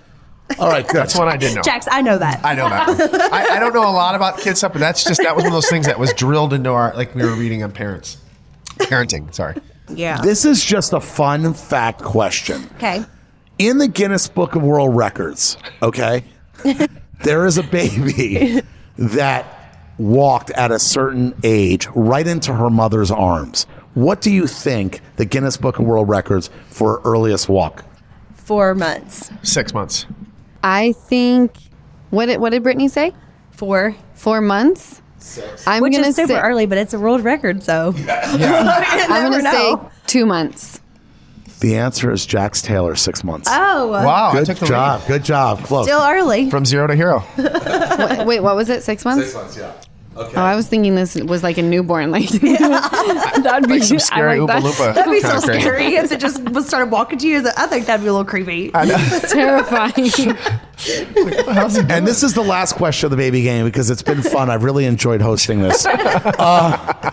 All 0.57 0.67
right, 0.67 0.87
good. 0.87 0.95
That's 0.95 1.15
one 1.15 1.27
I 1.27 1.37
didn't 1.37 1.55
know. 1.55 1.61
Jax, 1.61 1.87
I 1.91 2.01
know 2.01 2.17
that. 2.17 2.43
I 2.43 2.55
know 2.55 2.69
that. 2.69 2.89
I, 3.31 3.57
I 3.57 3.59
don't 3.59 3.73
know 3.73 3.87
a 3.87 3.91
lot 3.91 4.15
about 4.15 4.39
kids 4.39 4.59
stuff, 4.59 4.73
but 4.73 4.79
that's 4.79 5.03
just 5.03 5.21
that 5.21 5.35
was 5.35 5.43
one 5.43 5.51
of 5.51 5.55
those 5.55 5.69
things 5.69 5.85
that 5.85 5.99
was 5.99 6.11
drilled 6.13 6.53
into 6.53 6.71
our 6.71 6.93
like 6.95 7.13
we 7.13 7.23
were 7.23 7.35
reading 7.35 7.61
on 7.63 7.71
parents, 7.71 8.17
parenting. 8.77 9.33
Sorry. 9.33 9.55
yeah. 9.89 10.21
This 10.21 10.45
is 10.45 10.63
just 10.65 10.93
a 10.93 10.99
fun 10.99 11.53
fact 11.53 12.01
question. 12.01 12.67
okay. 12.77 13.05
In 13.59 13.77
the 13.77 13.87
Guinness 13.87 14.27
Book 14.27 14.55
of 14.55 14.63
World 14.63 14.95
Records, 14.95 15.57
okay, 15.83 16.23
there 17.23 17.45
is 17.45 17.57
a 17.57 17.63
baby 17.63 18.61
that 18.97 19.58
walked 19.99 20.49
at 20.51 20.71
a 20.71 20.79
certain 20.79 21.35
age 21.43 21.87
right 21.93 22.25
into 22.25 22.53
her 22.53 22.69
mother's 22.69 23.11
arms. 23.11 23.65
What 23.93 24.21
do 24.21 24.31
you 24.31 24.47
think 24.47 25.01
the 25.17 25.25
Guinness 25.25 25.57
Book 25.57 25.77
of 25.79 25.85
World 25.85 26.07
Records 26.09 26.49
for 26.69 27.01
earliest 27.03 27.49
walk? 27.49 27.83
Four 28.35 28.73
months. 28.73 29.29
Six 29.43 29.73
months. 29.73 30.05
I 30.63 30.93
think. 30.93 31.51
What 32.09 32.25
did 32.27 32.39
what 32.39 32.49
did 32.51 32.63
Brittany 32.63 32.87
say? 32.87 33.13
Four. 33.51 33.95
Four 34.15 34.41
months. 34.41 35.01
I'm 35.67 35.81
Which 35.83 35.93
gonna 35.93 36.07
is 36.07 36.15
super 36.15 36.29
say, 36.29 36.39
early, 36.39 36.65
but 36.65 36.77
it's 36.77 36.93
a 36.93 36.99
world 36.99 37.23
record, 37.23 37.61
so 37.61 37.93
I'm 38.09 39.31
gonna 39.31 39.51
say 39.51 39.75
two 40.07 40.25
months. 40.25 40.79
The 41.59 41.75
answer 41.75 42.09
is 42.11 42.25
Jax 42.25 42.61
Taylor, 42.61 42.95
six 42.95 43.21
months. 43.23 43.49
Oh, 43.51 43.87
Wow. 43.87 44.29
I 44.29 44.33
Good 44.33 44.45
took 44.45 44.57
the 44.59 44.65
job. 44.65 45.01
Good 45.07 45.23
job. 45.25 45.61
Close. 45.63 45.85
still 45.87 46.01
early. 46.01 46.49
From 46.49 46.65
zero 46.65 46.87
to 46.87 46.95
hero. 46.95 47.19
What- 47.35 48.25
wait, 48.25 48.39
what 48.39 48.55
was 48.55 48.69
it? 48.69 48.81
Six 48.83 49.03
months? 49.03 49.25
Six 49.25 49.35
months, 49.35 49.57
yeah. 49.57 49.73
Okay. 50.19 50.33
Oh, 50.35 50.41
I 50.41 50.55
was 50.55 50.67
thinking 50.67 50.95
this 50.95 51.15
was 51.15 51.43
like 51.43 51.57
a 51.57 51.61
newborn. 51.61 52.11
Like 52.11 52.27
that'd 52.29 53.69
be 53.69 53.79
Some 53.79 53.99
scary 53.99 54.39
like 54.41 54.61
that. 54.61 54.95
That'd 54.95 55.11
be 55.11 55.21
so 55.21 55.39
crazy. 55.41 55.61
scary 55.61 55.95
if 55.95 56.11
it 56.11 56.19
just 56.19 56.41
was 56.49 56.67
started 56.67 56.91
walking 56.91 57.17
to 57.19 57.27
you. 57.27 57.43
I 57.57 57.67
think 57.67 57.85
that'd 57.85 58.03
be 58.03 58.09
a 58.09 58.13
little 58.13 58.25
creepy. 58.25 58.69
Terrifying. 59.29 60.35
And 61.89 62.07
this 62.07 62.23
is 62.23 62.33
the 62.33 62.43
last 62.45 62.73
question 62.75 63.07
of 63.07 63.11
the 63.11 63.17
baby 63.17 63.41
game 63.43 63.65
because 63.65 63.89
it's 63.89 64.01
been 64.03 64.21
fun. 64.21 64.49
I've 64.49 64.63
really 64.63 64.85
enjoyed 64.85 65.21
hosting 65.21 65.61
this. 65.61 65.85
Uh, 65.85 67.11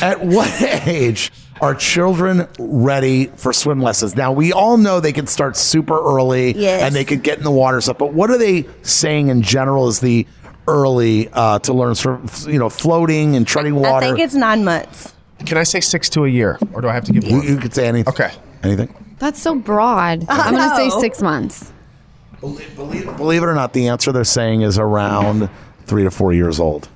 at 0.00 0.24
what 0.24 0.62
age 0.86 1.32
are 1.60 1.74
children 1.74 2.46
ready 2.58 3.26
for 3.36 3.52
swim 3.52 3.80
lessons? 3.80 4.14
Now, 4.16 4.32
we 4.32 4.52
all 4.52 4.76
know 4.76 5.00
they 5.00 5.12
can 5.12 5.26
start 5.26 5.56
super 5.56 5.98
early 5.98 6.52
Yes. 6.56 6.82
and 6.82 6.94
they 6.94 7.04
could 7.04 7.22
get 7.22 7.38
in 7.38 7.44
the 7.44 7.50
water 7.50 7.76
and 7.78 7.84
stuff, 7.84 7.98
but 7.98 8.12
what 8.12 8.30
are 8.30 8.38
they 8.38 8.66
saying 8.82 9.28
in 9.28 9.42
general 9.42 9.88
is 9.88 10.00
the 10.00 10.26
early 10.66 11.28
uh, 11.32 11.58
to 11.60 11.72
learn 11.72 11.94
sort 11.94 12.22
of, 12.22 12.48
you 12.48 12.58
know, 12.58 12.68
floating 12.68 13.36
and 13.36 13.46
treading 13.46 13.74
water. 13.74 13.88
I 13.94 14.00
think 14.00 14.18
it's 14.18 14.34
nine 14.34 14.64
months. 14.64 15.12
Can 15.44 15.58
I 15.58 15.64
say 15.64 15.80
six 15.80 16.08
to 16.10 16.24
a 16.24 16.28
year, 16.28 16.58
or 16.72 16.80
do 16.80 16.88
I 16.88 16.94
have 16.94 17.04
to 17.04 17.12
give 17.12 17.24
you, 17.24 17.36
more? 17.36 17.44
you 17.44 17.56
could 17.58 17.74
say 17.74 17.86
anything. 17.86 18.12
Okay. 18.12 18.32
Anything? 18.62 18.94
That's 19.18 19.40
so 19.40 19.54
broad. 19.54 20.24
I'm 20.28 20.54
gonna 20.54 20.76
say 20.76 20.90
six 21.00 21.22
months. 21.22 21.72
Believe 22.40 23.42
it 23.42 23.46
or 23.46 23.54
not, 23.54 23.72
the 23.72 23.88
answer 23.88 24.12
they're 24.12 24.24
saying 24.24 24.62
is 24.62 24.78
around 24.78 25.48
three 25.86 26.04
to 26.04 26.10
four 26.10 26.32
years 26.32 26.60
old. 26.60 26.88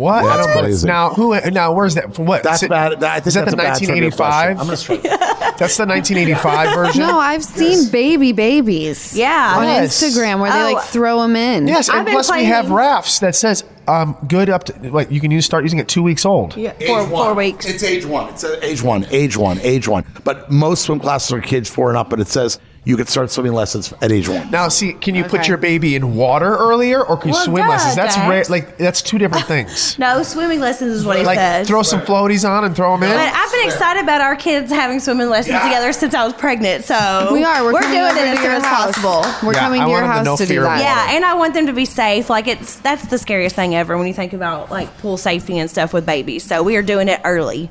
What? 0.00 0.24
I 0.24 0.36
That's 0.36 0.46
don't 0.46 0.62
crazy. 0.64 0.86
Now 0.86 1.10
who? 1.10 1.38
Now 1.50 1.72
where's 1.74 1.94
that? 1.96 2.14
For 2.14 2.22
what? 2.24 2.42
That's 2.42 2.58
Is 2.58 2.62
it- 2.64 2.70
bad. 2.70 3.04
I 3.04 3.14
think 3.20 3.26
is 3.28 3.34
that 3.34 3.44
that's 3.44 3.54
the 3.54 3.60
a 3.60 3.64
bad 3.64 3.76
trivia 3.78 4.10
1985? 4.10 4.50
I'm 4.60 4.64
gonna 4.66 4.76
straight. 4.76 5.02
That's 5.60 5.76
the 5.76 5.84
1985 5.84 6.74
version. 6.74 7.02
No, 7.02 7.18
I've 7.18 7.44
seen 7.44 7.90
baby 7.90 8.32
babies. 8.32 9.14
Yeah. 9.14 9.56
On 9.58 9.64
Yes. 9.64 10.02
Instagram 10.02 10.40
where 10.40 10.50
they 10.50 10.70
Oh. 10.70 10.72
like 10.72 10.84
throw 10.84 11.20
them 11.20 11.36
in. 11.36 11.68
Yes, 11.68 11.90
I've 11.90 11.96
and 11.98 12.06
been 12.06 12.14
plus 12.14 12.32
we 12.32 12.44
have 12.44 12.64
playing- 12.64 12.76
rafts 12.76 13.18
that 13.18 13.36
says 13.36 13.62
um, 13.86 14.16
good 14.26 14.48
up 14.48 14.64
to 14.64 14.90
like 14.90 15.10
you 15.10 15.20
can 15.20 15.30
use 15.30 15.44
start 15.44 15.64
using 15.64 15.78
it 15.78 15.86
two 15.86 16.02
weeks 16.02 16.24
old. 16.24 16.56
Yeah, 16.56 16.72
four, 16.86 17.06
four 17.08 17.34
weeks. 17.34 17.66
It's 17.66 17.82
age 17.82 18.06
one. 18.06 18.30
It's 18.30 18.42
age 18.44 18.82
one, 18.82 19.04
age 19.10 19.36
one, 19.36 19.60
age 19.60 19.86
one. 19.86 20.06
But 20.24 20.50
most 20.50 20.82
swim 20.84 20.98
classes 20.98 21.30
are 21.32 21.42
kids 21.42 21.68
four 21.68 21.90
and 21.90 21.98
up, 21.98 22.08
but 22.08 22.20
it 22.20 22.28
says 22.28 22.58
you 22.84 22.96
could 22.96 23.08
start 23.08 23.30
swimming 23.30 23.52
lessons 23.52 23.92
at 24.00 24.10
age 24.10 24.26
one. 24.28 24.50
Now, 24.50 24.68
see, 24.68 24.94
can 24.94 25.14
you 25.14 25.22
put 25.24 25.40
Okay. 25.40 25.48
your 25.48 25.58
baby 25.58 25.94
in 25.96 26.14
water 26.14 26.56
earlier, 26.56 27.02
or 27.04 27.16
can 27.18 27.28
you 27.28 27.34
Well, 27.34 27.44
swim 27.44 27.64
duh, 27.64 27.68
lessons? 27.70 27.94
That's 27.94 28.14
Dax. 28.16 28.28
rare. 28.30 28.44
Like 28.48 28.78
that's 28.78 29.02
two 29.02 29.18
different 29.18 29.44
things. 29.54 29.98
No, 29.98 30.22
swimming 30.22 30.60
lessons 30.60 30.92
is 30.94 31.04
what 31.04 31.18
he 31.18 31.24
like 31.24 31.36
said. 31.38 31.66
throw 31.66 31.82
some 31.82 32.00
floaties 32.00 32.48
on 32.48 32.64
and 32.64 32.74
throw 32.74 32.92
them 32.96 33.02
in. 33.02 33.14
but 33.16 33.34
I've 33.34 33.52
been 33.52 33.66
excited 33.66 34.02
about 34.02 34.22
our 34.22 34.34
kids 34.34 34.70
having 34.72 34.98
swimming 34.98 35.28
lessons 35.28 35.60
together 35.60 35.92
since 35.92 36.14
I 36.14 36.24
was 36.24 36.32
pregnant. 36.32 36.84
So 36.84 37.28
We 37.32 37.44
are. 37.44 37.62
We're, 37.62 37.72
coming 37.80 37.90
doing 37.98 38.10
over 38.12 38.18
it 38.18 38.22
to 38.24 38.28
as 38.30 38.36
soon 38.38 38.44
your 38.44 38.52
as 38.54 38.64
house. 38.64 38.94
possible. 38.98 39.46
We're 39.46 39.52
Yeah, 39.54 39.60
coming 39.60 39.80
I 39.82 39.84
to 39.84 39.90
your 39.90 40.00
want 40.00 40.10
to 40.10 40.12
house 40.16 40.24
know 40.24 40.36
to 40.38 40.46
do 40.46 40.54
fear 40.54 40.62
that. 40.62 40.80
Yeah, 40.80 41.14
and 41.16 41.24
I 41.24 41.34
want 41.34 41.52
them 41.54 41.66
to 41.66 41.72
be 41.74 41.84
safe. 41.84 42.30
Like 42.30 42.48
it's 42.48 42.76
that's 42.76 43.04
the 43.08 43.18
scariest 43.18 43.56
thing 43.56 43.74
ever 43.74 43.98
when 43.98 44.06
you 44.06 44.14
think 44.14 44.32
about 44.32 44.70
like 44.70 44.96
pool 44.98 45.18
safety 45.18 45.58
and 45.58 45.68
stuff 45.70 45.92
with 45.92 46.06
babies. 46.06 46.44
So 46.44 46.62
we 46.62 46.76
are 46.76 46.82
doing 46.82 47.08
it 47.08 47.20
early. 47.24 47.68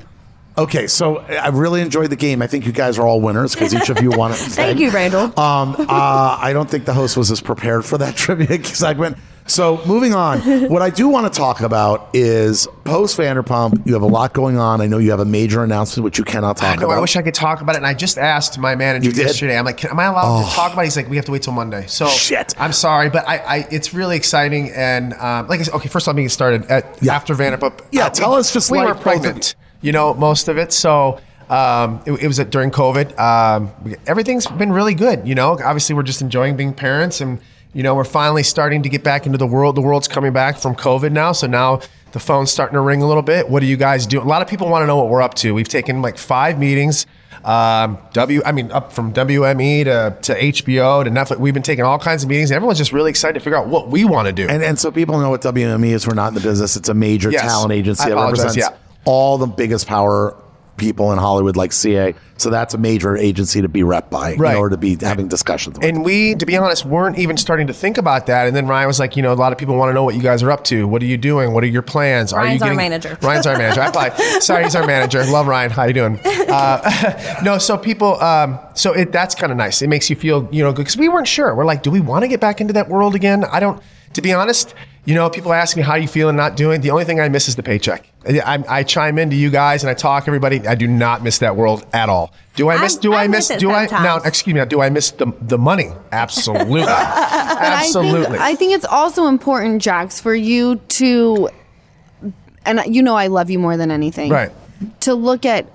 Okay, 0.58 0.86
so 0.88 1.18
I 1.18 1.48
really 1.48 1.80
enjoyed 1.80 2.10
the 2.10 2.16
game. 2.16 2.42
I 2.42 2.46
think 2.46 2.66
you 2.66 2.72
guys 2.72 2.98
are 2.98 3.06
all 3.06 3.20
winners 3.20 3.54
because 3.54 3.74
each 3.74 3.88
of 3.88 4.02
you 4.02 4.10
won 4.10 4.32
it. 4.32 4.34
Thank 4.38 4.78
you, 4.80 4.90
Randall. 4.90 5.32
Um, 5.40 5.74
uh, 5.78 6.38
I 6.40 6.52
don't 6.52 6.68
think 6.68 6.84
the 6.84 6.92
host 6.94 7.16
was 7.16 7.30
as 7.30 7.40
prepared 7.40 7.84
for 7.84 7.96
that 7.98 8.14
trivia 8.16 8.62
segment. 8.64 9.16
So 9.46 9.84
moving 9.86 10.14
on, 10.14 10.40
what 10.68 10.80
I 10.82 10.90
do 10.90 11.08
want 11.08 11.32
to 11.32 11.36
talk 11.36 11.60
about 11.60 12.10
is 12.12 12.68
post 12.84 13.18
Vanderpump. 13.18 13.84
You 13.86 13.94
have 13.94 14.02
a 14.02 14.06
lot 14.06 14.32
going 14.32 14.58
on. 14.58 14.80
I 14.80 14.86
know 14.86 14.98
you 14.98 15.10
have 15.10 15.18
a 15.18 15.24
major 15.24 15.64
announcement 15.64 16.04
which 16.04 16.18
you 16.18 16.24
cannot 16.24 16.56
talk 16.58 16.76
I 16.76 16.80
know. 16.80 16.86
about. 16.86 16.98
I 16.98 17.00
wish 17.00 17.16
I 17.16 17.22
could 17.22 17.34
talk 17.34 17.60
about 17.60 17.74
it, 17.74 17.78
and 17.78 17.86
I 17.86 17.94
just 17.94 18.16
asked 18.18 18.58
my 18.58 18.76
manager 18.76 19.10
yesterday. 19.10 19.58
I'm 19.58 19.64
like, 19.64 19.78
Can, 19.78 19.90
"Am 19.90 19.98
I 19.98 20.04
allowed 20.04 20.48
to 20.50 20.54
talk 20.54 20.72
about?" 20.72 20.82
it? 20.82 20.84
He's 20.84 20.96
like, 20.96 21.08
"We 21.08 21.16
have 21.16 21.24
to 21.24 21.32
wait 21.32 21.42
till 21.42 21.52
Monday." 21.54 21.86
So 21.88 22.06
Shit. 22.08 22.54
I'm 22.60 22.72
sorry, 22.72 23.08
but 23.10 23.26
I, 23.28 23.38
I 23.38 23.56
it's 23.72 23.92
really 23.92 24.16
exciting, 24.16 24.70
and 24.70 25.14
um, 25.14 25.48
like 25.48 25.58
I 25.58 25.62
said, 25.64 25.74
okay, 25.74 25.88
first 25.88 26.04
of 26.06 26.08
all, 26.12 26.14
being 26.14 26.28
started 26.28 26.66
at 26.66 26.98
Yeah. 27.02 27.16
after 27.16 27.34
Vanderpump. 27.34 27.80
Yeah, 27.90 28.06
uh, 28.06 28.10
tell 28.10 28.32
we- 28.32 28.36
us 28.38 28.52
just 28.52 28.70
we 28.70 28.78
like 28.78 28.86
were 28.88 28.94
both 28.94 28.98
of 29.16 29.22
pregnant. 29.22 29.54
You 29.80 29.92
know, 29.92 30.14
most 30.14 30.48
of 30.48 30.58
it. 30.58 30.72
So. 30.72 31.20
Um, 31.48 32.00
it, 32.06 32.12
it 32.12 32.28
was 32.28 32.38
during 32.38 32.70
COVID. 32.70 33.18
Um, 33.18 33.72
everything's 34.06 34.46
been 34.46 34.70
really 34.70 34.94
good. 34.94 35.26
You 35.26 35.34
know, 35.34 35.54
obviously 35.54 35.96
we're 35.96 36.04
just 36.04 36.22
enjoying 36.22 36.56
being 36.56 36.72
parents, 36.72 37.20
and 37.20 37.40
you 37.74 37.82
know 37.82 37.96
we're 37.96 38.04
finally 38.04 38.44
starting 38.44 38.84
to 38.84 38.88
get 38.88 39.02
back 39.02 39.26
into 39.26 39.36
the 39.36 39.48
world. 39.48 39.74
The 39.74 39.80
world's 39.80 40.06
coming 40.06 40.32
back 40.32 40.58
from 40.58 40.76
COVID 40.76 41.10
now, 41.10 41.32
so 41.32 41.48
now 41.48 41.80
the 42.12 42.20
phone's 42.20 42.52
starting 42.52 42.74
to 42.74 42.80
ring 42.80 43.02
a 43.02 43.06
little 43.08 43.24
bit. 43.24 43.50
What 43.50 43.58
do 43.60 43.66
you 43.66 43.76
guys 43.76 44.06
do? 44.06 44.20
A 44.20 44.22
lot 44.22 44.42
of 44.42 44.46
people 44.48 44.68
want 44.68 44.84
to 44.84 44.86
know 44.86 44.96
what 44.96 45.08
we're 45.08 45.22
up 45.22 45.34
to. 45.34 45.52
We've 45.52 45.66
taken 45.68 46.02
like 46.02 46.18
five 46.18 46.56
meetings. 46.56 47.06
Um, 47.44 47.98
W, 48.12 48.42
I 48.44 48.52
mean, 48.52 48.70
up 48.70 48.92
from 48.92 49.12
WME 49.12 49.84
to, 49.84 50.16
to 50.22 50.40
HBO 50.40 51.02
to 51.02 51.10
Netflix. 51.10 51.38
We've 51.38 51.54
been 51.54 51.62
taking 51.62 51.84
all 51.84 51.98
kinds 51.98 52.22
of 52.22 52.28
meetings. 52.28 52.50
And 52.50 52.56
everyone's 52.56 52.78
just 52.78 52.92
really 52.92 53.10
excited 53.10 53.34
to 53.34 53.40
figure 53.40 53.56
out 53.56 53.66
what 53.66 53.88
we 53.88 54.04
want 54.04 54.26
to 54.26 54.32
do. 54.32 54.46
And, 54.46 54.62
and 54.62 54.78
so 54.78 54.90
people 54.90 55.18
know 55.18 55.30
what 55.30 55.40
WME 55.42 55.88
is. 55.88 56.06
We're 56.06 56.14
not 56.14 56.28
in 56.28 56.34
the 56.34 56.40
business. 56.40 56.76
It's 56.76 56.88
a 56.90 56.94
major 56.94 57.30
Yes. 57.32 57.42
talent 57.42 57.72
agency 57.72 58.04
I 58.04 58.08
that 58.10 58.12
apologize, 58.12 58.44
represents 58.44 58.70
yeah. 58.72 58.78
All 59.04 59.38
the 59.38 59.46
biggest 59.46 59.86
power 59.86 60.36
people 60.76 61.12
in 61.12 61.18
Hollywood, 61.18 61.56
like 61.56 61.70
CAA. 61.72 62.14
So 62.38 62.48
that's 62.48 62.72
a 62.72 62.78
major 62.78 63.14
agency 63.14 63.60
to 63.60 63.68
be 63.68 63.82
rep 63.82 64.08
by, 64.08 64.34
Right. 64.34 64.52
in 64.52 64.56
order 64.56 64.76
to 64.76 64.80
be 64.80 64.96
having 64.98 65.28
discussions. 65.28 65.78
With. 65.78 65.86
And 65.86 66.02
we, 66.02 66.34
to 66.36 66.46
be 66.46 66.56
honest, 66.56 66.86
weren't 66.86 67.18
even 67.18 67.36
starting 67.36 67.66
to 67.66 67.74
think 67.74 67.98
about 67.98 68.26
that. 68.26 68.46
And 68.46 68.56
then 68.56 68.66
Ryan 68.66 68.86
was 68.86 68.98
like, 68.98 69.14
you 69.14 69.22
know, 69.22 69.30
a 69.30 69.34
lot 69.34 69.52
of 69.52 69.58
people 69.58 69.76
want 69.76 69.90
to 69.90 69.94
know 69.94 70.04
what 70.04 70.14
you 70.14 70.22
guys 70.22 70.42
are 70.42 70.50
up 70.50 70.64
to. 70.64 70.88
What 70.88 71.02
are 71.02 71.06
you 71.06 71.18
doing? 71.18 71.52
What 71.52 71.62
are 71.64 71.66
your 71.66 71.82
plans? 71.82 72.32
Are 72.32 72.38
Ryan's 72.42 72.62
you 72.62 72.68
our 72.68 72.74
manager. 72.74 73.18
Ryan's 73.22 73.46
our 73.46 73.58
manager. 73.58 73.82
I 73.82 73.86
applied. 73.88 74.16
Sorry, 74.42 74.64
he's 74.64 74.74
our 74.74 74.86
manager. 74.86 75.22
Love 75.26 75.46
Ryan. 75.48 75.70
How 75.70 75.84
you 75.84 75.92
doing? 75.92 76.18
Uh, 76.24 77.40
no, 77.44 77.58
so 77.58 77.76
people, 77.76 78.18
um, 78.22 78.58
so 78.74 78.94
it 78.94 79.12
that's 79.12 79.34
kind 79.34 79.52
of 79.52 79.58
nice. 79.58 79.82
It 79.82 79.88
makes 79.88 80.08
you 80.08 80.16
feel, 80.16 80.48
you 80.50 80.64
know, 80.64 80.72
good 80.72 80.82
because 80.82 80.96
we 80.96 81.10
weren't 81.10 81.28
sure. 81.28 81.54
We're 81.54 81.66
like, 81.66 81.82
do 81.82 81.90
we 81.90 82.00
want 82.00 82.22
to 82.22 82.28
get 82.28 82.40
back 82.40 82.62
into 82.62 82.72
that 82.72 82.88
world 82.88 83.14
again? 83.14 83.44
I 83.44 83.60
don't. 83.60 83.82
To 84.14 84.22
be 84.22 84.32
honest, 84.32 84.74
you 85.04 85.14
know, 85.14 85.30
people 85.30 85.52
ask 85.52 85.76
me 85.76 85.82
how 85.82 85.94
you 85.94 86.06
feel 86.08 86.28
and 86.28 86.36
not 86.36 86.56
doing. 86.56 86.80
The 86.80 86.90
only 86.90 87.04
thing 87.04 87.20
I 87.20 87.28
miss 87.28 87.48
is 87.48 87.56
the 87.56 87.62
paycheck. 87.62 88.06
I, 88.26 88.62
I, 88.68 88.82
chime 88.82 89.18
into 89.18 89.34
you 89.34 89.48
guys 89.48 89.82
and 89.82 89.90
I 89.90 89.94
talk 89.94 90.28
everybody. 90.28 90.66
I 90.66 90.74
do 90.74 90.86
not 90.86 91.22
miss 91.22 91.38
that 91.38 91.56
world 91.56 91.86
at 91.94 92.10
all. 92.10 92.34
Do 92.54 92.68
I 92.68 92.78
miss? 92.78 92.96
Do 92.96 93.14
I, 93.14 93.24
I 93.24 93.28
miss? 93.28 93.48
miss 93.48 93.58
do 93.60 93.70
I 93.70 93.86
now? 93.86 94.18
Excuse 94.18 94.54
me. 94.54 94.64
Do 94.66 94.82
I 94.82 94.90
miss 94.90 95.12
the 95.12 95.32
the 95.40 95.56
money? 95.56 95.90
Absolutely, 96.12 96.82
absolutely. 96.86 98.26
I 98.26 98.30
think, 98.30 98.40
I 98.42 98.54
think 98.56 98.72
it's 98.74 98.84
also 98.84 99.26
important, 99.26 99.80
Jax, 99.80 100.20
for 100.20 100.34
you 100.34 100.76
to, 100.76 101.48
and 102.66 102.82
you 102.94 103.02
know 103.02 103.16
I 103.16 103.28
love 103.28 103.48
you 103.48 103.58
more 103.58 103.78
than 103.78 103.90
anything. 103.90 104.30
Right. 104.30 104.50
To 105.00 105.14
look 105.14 105.46
at 105.46 105.66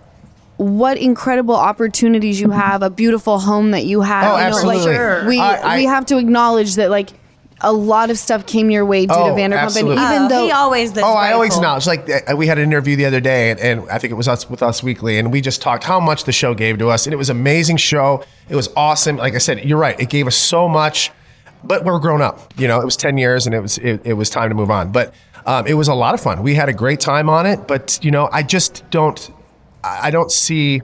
what 0.57 0.97
incredible 0.97 1.55
opportunities 1.55 2.39
you 2.39 2.51
have, 2.51 2.83
a 2.83 2.91
beautiful 2.91 3.39
home 3.39 3.71
that 3.71 3.85
you 3.85 4.01
have. 4.01 4.23
Oh, 4.23 4.37
you 4.37 4.41
know, 4.43 4.47
absolutely. 4.47 4.85
like, 4.85 4.95
Sure. 4.95 5.27
we 5.27 5.39
I- 5.39 5.77
we 5.77 5.85
have 5.85 6.05
to 6.07 6.17
acknowledge 6.17 6.75
that 6.75 6.91
like 6.91 7.09
a 7.61 7.71
lot 7.71 8.09
of 8.09 8.17
stuff 8.17 8.45
came 8.45 8.69
your 8.69 8.85
way 8.85 9.05
due 9.05 9.13
Oh, 9.15 9.33
to 9.35 9.41
Vanderpump, 9.41 9.59
absolutely. 9.59 9.97
and 9.97 10.13
even 10.13 10.25
Oh, 10.25 10.29
though 10.29 10.45
he 10.45 10.51
always 10.51 10.91
does 10.91 11.03
Oh, 11.03 11.13
I 11.13 11.31
always 11.31 11.49
grateful. 11.51 11.61
acknowledge. 11.61 11.87
Like 11.87 12.29
uh, 12.31 12.35
we 12.35 12.47
had 12.47 12.57
an 12.57 12.65
interview 12.65 12.95
the 12.97 13.05
other 13.05 13.21
day, 13.21 13.51
and, 13.51 13.59
and 13.59 13.89
I 13.89 13.97
think 13.97 14.11
it 14.11 14.15
was 14.15 14.27
us 14.27 14.49
with 14.49 14.61
Us 14.61 14.83
Weekly, 14.83 15.17
and 15.17 15.31
we 15.31 15.39
just 15.41 15.61
talked 15.61 15.83
how 15.83 15.99
much 15.99 16.25
the 16.25 16.31
show 16.33 16.53
gave 16.53 16.77
to 16.79 16.89
us, 16.89 17.07
and 17.07 17.13
it 17.13 17.17
was 17.17 17.29
an 17.29 17.37
amazing 17.37 17.77
show. 17.77 18.23
It 18.49 18.55
was 18.55 18.69
awesome. 18.75 19.17
Like 19.17 19.35
I 19.35 19.39
said, 19.39 19.63
you're 19.63 19.77
right. 19.79 19.99
It 19.99 20.09
gave 20.09 20.27
us 20.27 20.35
so 20.35 20.67
much, 20.67 21.11
but 21.63 21.85
we're 21.85 21.99
grown 21.99 22.21
up. 22.21 22.53
You 22.57 22.67
know, 22.67 22.79
it 22.81 22.85
was 22.85 22.97
ten 22.97 23.17
years, 23.17 23.45
and 23.45 23.55
it 23.55 23.61
was 23.61 23.77
it, 23.77 24.01
it 24.05 24.13
was 24.13 24.29
time 24.29 24.49
to 24.49 24.55
move 24.55 24.69
on. 24.69 24.91
But 24.91 25.13
um, 25.45 25.65
it 25.65 25.75
was 25.75 25.87
a 25.87 25.93
lot 25.95 26.13
of 26.13 26.19
fun. 26.21 26.43
We 26.43 26.55
had 26.55 26.67
a 26.69 26.73
great 26.73 26.99
time 26.99 27.29
on 27.29 27.45
it. 27.45 27.67
But 27.67 27.99
you 28.03 28.11
know, 28.11 28.27
I 28.33 28.43
just 28.43 28.83
don't. 28.91 29.31
I 29.83 30.07
I 30.07 30.11
don't 30.11 30.31
see. 30.31 30.81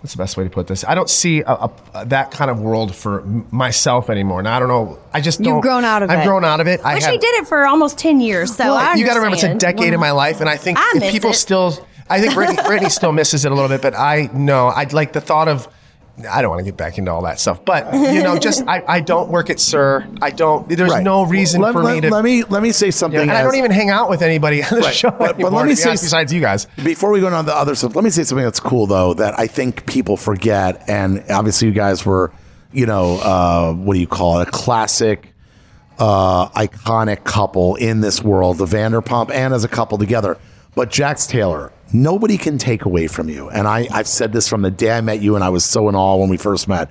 What's 0.00 0.12
the 0.14 0.18
best 0.18 0.36
way 0.38 0.44
to 0.44 0.50
put 0.50 0.66
this? 0.66 0.82
I 0.84 0.94
don't 0.94 1.10
see 1.10 1.40
a, 1.40 1.68
a, 1.94 2.06
that 2.06 2.30
kind 2.30 2.50
of 2.50 2.60
world 2.60 2.94
for 2.94 3.20
m- 3.20 3.46
myself 3.50 4.08
anymore. 4.08 4.42
Now 4.42 4.56
I 4.56 4.58
don't 4.58 4.68
know. 4.68 4.98
I 5.12 5.20
just 5.20 5.40
You've 5.40 5.60
grown 5.60 5.84
out 5.84 6.02
of 6.02 6.10
it. 6.10 6.14
I've 6.14 6.26
grown 6.26 6.42
out 6.44 6.60
of 6.60 6.66
it. 6.66 6.80
I 6.80 6.94
But 6.94 7.02
have, 7.02 7.12
she 7.12 7.18
did 7.18 7.34
it 7.34 7.46
for 7.46 7.66
almost 7.66 7.98
10 7.98 8.18
years. 8.20 8.56
So 8.56 8.72
I 8.74 8.94
you 8.94 9.04
got 9.04 9.14
to 9.14 9.20
remember 9.20 9.34
it's 9.36 9.44
a 9.44 9.54
decade 9.56 9.92
of 9.92 10.00
my 10.00 10.12
life, 10.12 10.40
and 10.40 10.48
I 10.48 10.56
think 10.56 10.78
I 10.78 10.92
if 10.96 11.12
people 11.12 11.30
it. 11.30 11.34
still, 11.34 11.86
I 12.08 12.20
think 12.20 12.32
Brittany, 12.32 12.58
Brittany 12.66 12.88
still 12.88 13.12
misses 13.12 13.44
it 13.44 13.52
a 13.52 13.54
little 13.54 13.68
bit, 13.68 13.82
but 13.82 13.94
I 13.94 14.30
know 14.32 14.68
I'd 14.68 14.92
like 14.94 15.12
the 15.12 15.20
thought 15.20 15.48
of. 15.48 15.68
I 16.30 16.42
don't 16.42 16.50
want 16.50 16.60
to 16.60 16.64
get 16.64 16.76
back 16.76 16.98
into 16.98 17.10
all 17.10 17.22
that 17.22 17.40
stuff, 17.40 17.64
but 17.64 17.92
you 17.94 18.22
know, 18.22 18.38
just 18.38 18.62
I, 18.68 18.82
I 18.86 19.00
don't 19.00 19.30
work 19.30 19.48
at 19.48 19.58
Sir. 19.58 20.06
I 20.20 20.30
don't. 20.30 20.68
There's 20.68 20.90
Right. 20.90 21.02
no 21.02 21.22
reason 21.24 21.60
let, 21.62 21.72
for 21.72 21.82
let- 21.82 21.94
me 21.94 22.00
to. 22.02 22.10
let 22.10 22.24
me 22.24 22.44
let 22.44 22.62
me 22.62 22.72
say 22.72 22.90
something. 22.90 23.20
and 23.20 23.30
I 23.30 23.42
don't 23.42 23.54
even 23.56 23.70
hang 23.70 23.88
out 23.90 24.10
with 24.10 24.20
anybody 24.22 24.62
on 24.62 24.68
the 24.70 24.80
Right. 24.80 24.94
show 24.94 25.10
But- 25.10 25.38
but 25.38 25.52
let 25.52 25.66
me 25.66 25.74
say 25.74 25.92
besides 25.92 26.32
you 26.32 26.40
guys. 26.40 26.66
Before 26.84 27.10
we 27.10 27.20
go 27.20 27.28
on 27.28 27.44
to 27.44 27.50
the 27.50 27.56
other 27.56 27.74
stuff, 27.74 27.94
let 27.96 28.04
me 28.04 28.10
say 28.10 28.24
something 28.24 28.44
that's 28.44 28.60
cool 28.60 28.86
though 28.86 29.14
that 29.14 29.38
I 29.38 29.46
think 29.46 29.86
people 29.86 30.16
forget, 30.18 30.82
and 30.88 31.24
obviously 31.30 31.68
you 31.68 31.74
guys 31.74 32.04
were, 32.04 32.32
you 32.72 32.84
know, 32.86 33.16
uh, 33.18 33.72
what 33.72 33.94
do 33.94 34.00
you 34.00 34.06
call 34.06 34.40
it? 34.40 34.48
A 34.48 34.50
classic, 34.50 35.32
uh, 35.98 36.48
iconic 36.50 37.24
couple 37.24 37.76
in 37.76 38.00
this 38.00 38.22
world, 38.22 38.58
the 38.58 38.66
Vanderpump, 38.66 39.30
and 39.30 39.54
as 39.54 39.64
a 39.64 39.68
couple 39.68 39.98
together. 39.98 40.36
But 40.74 40.90
Jax 40.90 41.26
Taylor, 41.26 41.72
nobody 41.92 42.38
can 42.38 42.58
take 42.58 42.84
away 42.84 43.06
from 43.06 43.28
you, 43.28 43.50
and 43.50 43.66
I, 43.66 43.88
I've 43.90 44.06
said 44.06 44.32
this 44.32 44.48
from 44.48 44.62
the 44.62 44.70
day 44.70 44.92
I 44.96 45.00
met 45.00 45.20
you, 45.20 45.34
and 45.34 45.42
I 45.42 45.48
was 45.48 45.64
so 45.64 45.88
in 45.88 45.94
awe 45.94 46.16
when 46.16 46.28
we 46.28 46.36
first 46.36 46.68
met. 46.68 46.90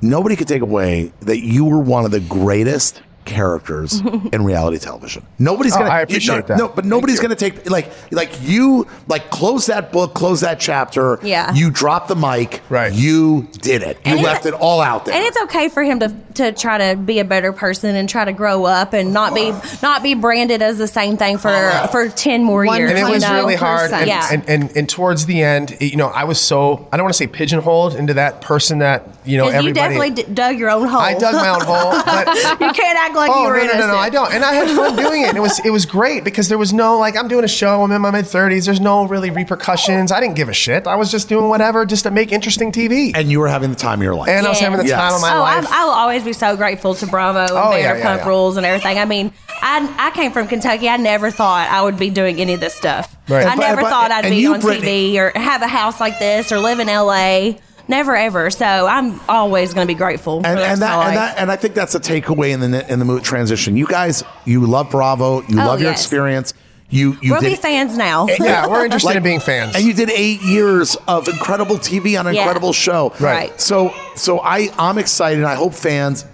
Nobody 0.00 0.36
could 0.36 0.48
take 0.48 0.62
away 0.62 1.12
that 1.20 1.40
you 1.40 1.64
were 1.64 1.80
one 1.80 2.04
of 2.04 2.10
the 2.10 2.20
greatest 2.20 3.02
characters 3.24 4.00
in 4.32 4.44
reality 4.44 4.78
television. 4.78 5.24
Nobody's 5.38 5.74
Oh, 5.74 5.78
gonna. 5.80 5.90
I 5.90 5.98
you- 5.98 6.02
appreciate 6.04 6.36
no, 6.36 6.42
that. 6.46 6.58
No, 6.58 6.68
but 6.68 6.84
nobody's 6.84 7.20
gonna 7.20 7.34
take 7.34 7.68
like 7.70 7.90
like 8.12 8.30
you 8.42 8.86
like 9.08 9.30
close 9.30 9.66
that 9.66 9.92
book, 9.92 10.14
close 10.14 10.40
that 10.40 10.60
chapter. 10.60 11.18
Yeah. 11.22 11.52
You 11.54 11.70
dropped 11.70 12.08
the 12.08 12.16
mic. 12.16 12.62
Right. 12.68 12.92
You 12.92 13.48
did 13.60 13.82
it. 13.82 13.96
You 13.98 14.12
And 14.12 14.20
it's- 14.20 14.24
left 14.24 14.46
it 14.46 14.54
all 14.54 14.80
out 14.80 15.04
there. 15.04 15.14
And 15.14 15.24
it's 15.24 15.40
okay 15.44 15.68
for 15.68 15.82
him 15.82 16.00
to 16.00 16.14
to 16.34 16.52
try 16.52 16.78
to 16.92 16.96
be 16.96 17.20
a 17.20 17.24
better 17.24 17.52
person 17.52 17.94
and 17.96 18.08
try 18.08 18.24
to 18.24 18.32
grow 18.32 18.64
up 18.64 18.92
and 18.92 19.12
not 19.12 19.34
be 19.34 19.52
not 19.82 20.02
be 20.02 20.14
branded 20.14 20.62
as 20.62 20.78
the 20.78 20.88
same 20.88 21.16
thing 21.16 21.38
for 21.38 21.50
oh, 21.50 21.86
for 21.92 22.08
ten 22.08 22.42
more 22.42 22.64
years. 22.64 22.90
and 22.90 22.98
it 22.98 23.04
was 23.08 23.22
you 23.22 23.28
know? 23.28 23.36
really 23.36 23.54
hard. 23.54 23.92
And, 23.92 24.06
Yeah. 24.08 24.28
and, 24.32 24.48
and 24.48 24.76
and 24.76 24.88
towards 24.88 25.26
the 25.26 25.42
end, 25.42 25.76
you 25.80 25.96
know, 25.96 26.08
I 26.08 26.24
was 26.24 26.40
so 26.40 26.88
I 26.92 26.96
don't 26.96 27.04
want 27.04 27.14
to 27.14 27.18
say 27.18 27.26
pigeonholed 27.26 27.94
into 27.94 28.14
that 28.14 28.40
person 28.40 28.78
that 28.80 29.08
you 29.24 29.38
know 29.38 29.50
'Cause 29.50 29.64
you 29.64 29.72
definitely 29.72 30.10
d- 30.10 30.24
dug 30.32 30.58
your 30.58 30.70
own 30.70 30.86
hole. 30.88 31.00
I 31.00 31.14
dug 31.14 31.34
my 31.34 31.48
own 31.48 31.60
hole, 31.64 31.92
but 32.04 32.26
you 32.60 32.72
can't 32.72 32.98
act 32.98 33.14
like 33.14 33.30
oh 33.32 33.42
you 33.42 33.48
were 33.48 33.56
no, 33.56 33.58
no, 33.58 33.62
innocent. 33.64 33.80
no, 33.88 33.92
no, 33.94 33.96
I 33.98 34.10
don't. 34.10 34.32
And 34.34 34.44
I 34.44 34.52
had 34.54 34.68
fun 34.76 34.96
doing 34.96 35.22
it. 35.22 35.28
And 35.28 35.36
it 35.36 35.40
was 35.40 35.58
it 35.64 35.70
was 35.70 35.86
great 35.86 36.24
because 36.24 36.48
there 36.48 36.58
was 36.58 36.72
no 36.72 36.98
like 36.98 37.16
I'm 37.16 37.28
doing 37.28 37.44
a 37.44 37.48
show. 37.48 37.82
I'm 37.82 37.90
in 37.92 38.00
my 38.02 38.10
mid 38.10 38.24
30s. 38.26 38.66
There's 38.66 38.80
no 38.80 39.06
really 39.06 39.30
repercussions. 39.30 40.12
I 40.12 40.20
didn't 40.20 40.36
give 40.36 40.48
a 40.48 40.52
shit. 40.54 40.86
I 40.86 40.96
was 40.96 41.10
just 41.10 41.28
doing 41.28 41.48
whatever 41.48 41.84
just 41.86 42.02
to 42.04 42.10
make 42.10 42.32
interesting 42.32 42.72
TV. 42.72 43.12
and 43.14 43.30
you 43.30 43.40
were 43.40 43.48
having 43.48 43.70
the 43.70 43.76
time 43.76 44.00
of 44.00 44.04
your 44.04 44.14
life. 44.14 44.28
And 44.28 44.46
I 44.46 44.50
was 44.50 44.58
having 44.60 44.78
the 44.78 44.86
Yes. 44.86 44.98
time 44.98 45.14
of 45.14 45.20
my 45.20 45.34
oh, 45.36 45.40
life. 45.40 45.66
I'm, 45.66 45.72
I 45.72 45.84
will 45.84 45.92
always 45.92 46.22
be 46.24 46.32
so 46.32 46.56
grateful 46.56 46.94
to 46.96 47.06
Bravo 47.06 47.40
and 47.40 47.50
Oh, 47.52 47.74
yeah, 47.76 47.94
Vanderpump 47.94 47.98
yeah, 48.04 48.16
yeah. 48.16 48.28
Rules 48.28 48.56
and 48.56 48.66
everything. 48.66 48.98
I 48.98 49.04
mean, 49.04 49.32
I 49.62 49.94
I 49.98 50.10
came 50.10 50.32
from 50.32 50.46
Kentucky. 50.48 50.88
I 50.88 50.96
never 50.98 51.30
thought 51.30 51.68
I 51.70 51.82
would 51.82 51.98
be 51.98 52.10
doing 52.10 52.40
any 52.40 52.54
of 52.54 52.60
this 52.60 52.74
stuff. 52.74 53.16
Right. 53.28 53.46
I 53.46 53.56
but- 53.56 53.60
never 53.66 53.80
but- 53.82 53.90
thought 53.90 54.10
I'd 54.10 54.28
be 54.28 54.36
you, 54.36 54.52
on 54.54 54.60
Brittany- 54.60 55.14
TV 55.14 55.18
or 55.18 55.32
have 55.38 55.62
a 55.62 55.66
house 55.68 55.98
like 56.00 56.18
this 56.18 56.52
or 56.52 56.58
live 56.58 56.78
in 56.80 56.88
LA. 56.88 57.54
Never 57.86 58.16
ever. 58.16 58.50
So 58.50 58.64
I'm 58.64 59.20
always 59.28 59.74
going 59.74 59.86
to 59.86 59.92
be 59.92 59.96
grateful. 59.98 60.38
and, 60.38 60.58
and 60.58 60.80
that 60.82 61.06
and 61.08 61.16
that 61.16 61.38
and 61.38 61.50
I 61.50 61.56
think 61.56 61.74
that's 61.74 61.94
a 61.94 62.00
takeaway 62.00 62.50
in 62.52 62.60
the 62.70 62.90
in 62.92 62.98
the 62.98 63.04
mood 63.04 63.24
transition. 63.24 63.76
You 63.76 63.86
guys, 63.86 64.24
you 64.44 64.64
love 64.66 64.90
Bravo. 64.90 65.42
You 65.42 65.60
Oh, 65.60 65.66
love 65.66 65.80
your 65.80 65.90
yes. 65.90 66.00
experience. 66.02 66.54
You 66.90 67.16
you 67.20 67.32
we'll 67.32 67.40
did 67.40 67.50
be 67.50 67.56
fans 67.56 67.96
now. 67.96 68.26
yeah, 68.40 68.66
we're 68.66 68.84
interested 68.84 69.08
Like- 69.08 69.16
in 69.16 69.22
being 69.22 69.40
fans. 69.40 69.74
And 69.74 69.84
you 69.84 69.92
did 69.92 70.10
eight 70.10 70.40
years 70.42 70.96
of 71.08 71.28
incredible 71.28 71.76
TV 71.76 72.18
on 72.18 72.26
an 72.26 72.34
Yeah. 72.34 72.42
incredible 72.42 72.72
show. 72.72 73.12
Right. 73.20 73.58
So 73.60 73.92
so 74.16 74.40
I 74.40 74.70
I'm 74.78 74.96
excited. 74.98 75.38
and 75.38 75.46
I 75.46 75.54
hope 75.54 75.74
fans. 75.74 76.24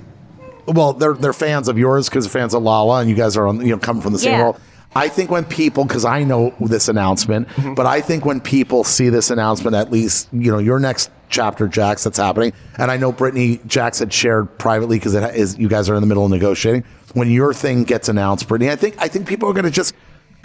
Well, 0.66 0.92
they're 0.92 1.14
they're 1.14 1.32
fans 1.32 1.66
of 1.68 1.78
yours 1.78 2.08
because 2.08 2.26
they're 2.26 2.40
fans 2.42 2.54
of 2.54 2.62
Lala, 2.62 3.00
and 3.00 3.10
you 3.10 3.16
guys 3.16 3.36
are 3.36 3.46
on 3.46 3.60
you 3.60 3.70
know 3.70 3.78
coming 3.78 4.02
from 4.02 4.12
the 4.12 4.18
same 4.18 4.32
Yeah. 4.34 4.42
world. 4.42 4.60
I 4.94 5.08
think 5.08 5.30
when 5.30 5.44
people, 5.44 5.84
because 5.84 6.04
I 6.04 6.24
know 6.24 6.52
this 6.60 6.88
announcement, 6.88 7.48
Mm-hmm. 7.48 7.74
but 7.74 7.86
I 7.86 8.00
think 8.00 8.24
when 8.24 8.40
people 8.40 8.82
see 8.84 9.08
this 9.08 9.30
announcement, 9.30 9.76
at 9.76 9.90
least 9.92 10.28
you 10.32 10.50
know 10.50 10.58
your 10.58 10.78
next 10.80 11.10
chapter, 11.28 11.68
Jax, 11.68 12.02
that's 12.04 12.18
happening, 12.18 12.52
and 12.76 12.90
I 12.90 12.96
know 12.96 13.12
Brittany 13.12 13.60
Jax 13.66 14.00
had 14.00 14.12
shared 14.12 14.58
privately 14.58 14.98
because 14.98 15.14
it 15.14 15.34
is 15.36 15.56
you 15.58 15.68
guys 15.68 15.88
are 15.88 15.94
in 15.94 16.00
the 16.00 16.06
middle 16.08 16.24
of 16.24 16.30
negotiating. 16.30 16.84
When 17.14 17.30
your 17.30 17.54
thing 17.54 17.84
gets 17.84 18.08
announced, 18.08 18.48
Brittany, 18.48 18.70
I 18.70 18.76
think 18.76 18.96
I 18.98 19.06
think 19.08 19.28
people 19.28 19.48
are 19.48 19.52
going 19.52 19.64
to 19.64 19.70
just 19.70 19.94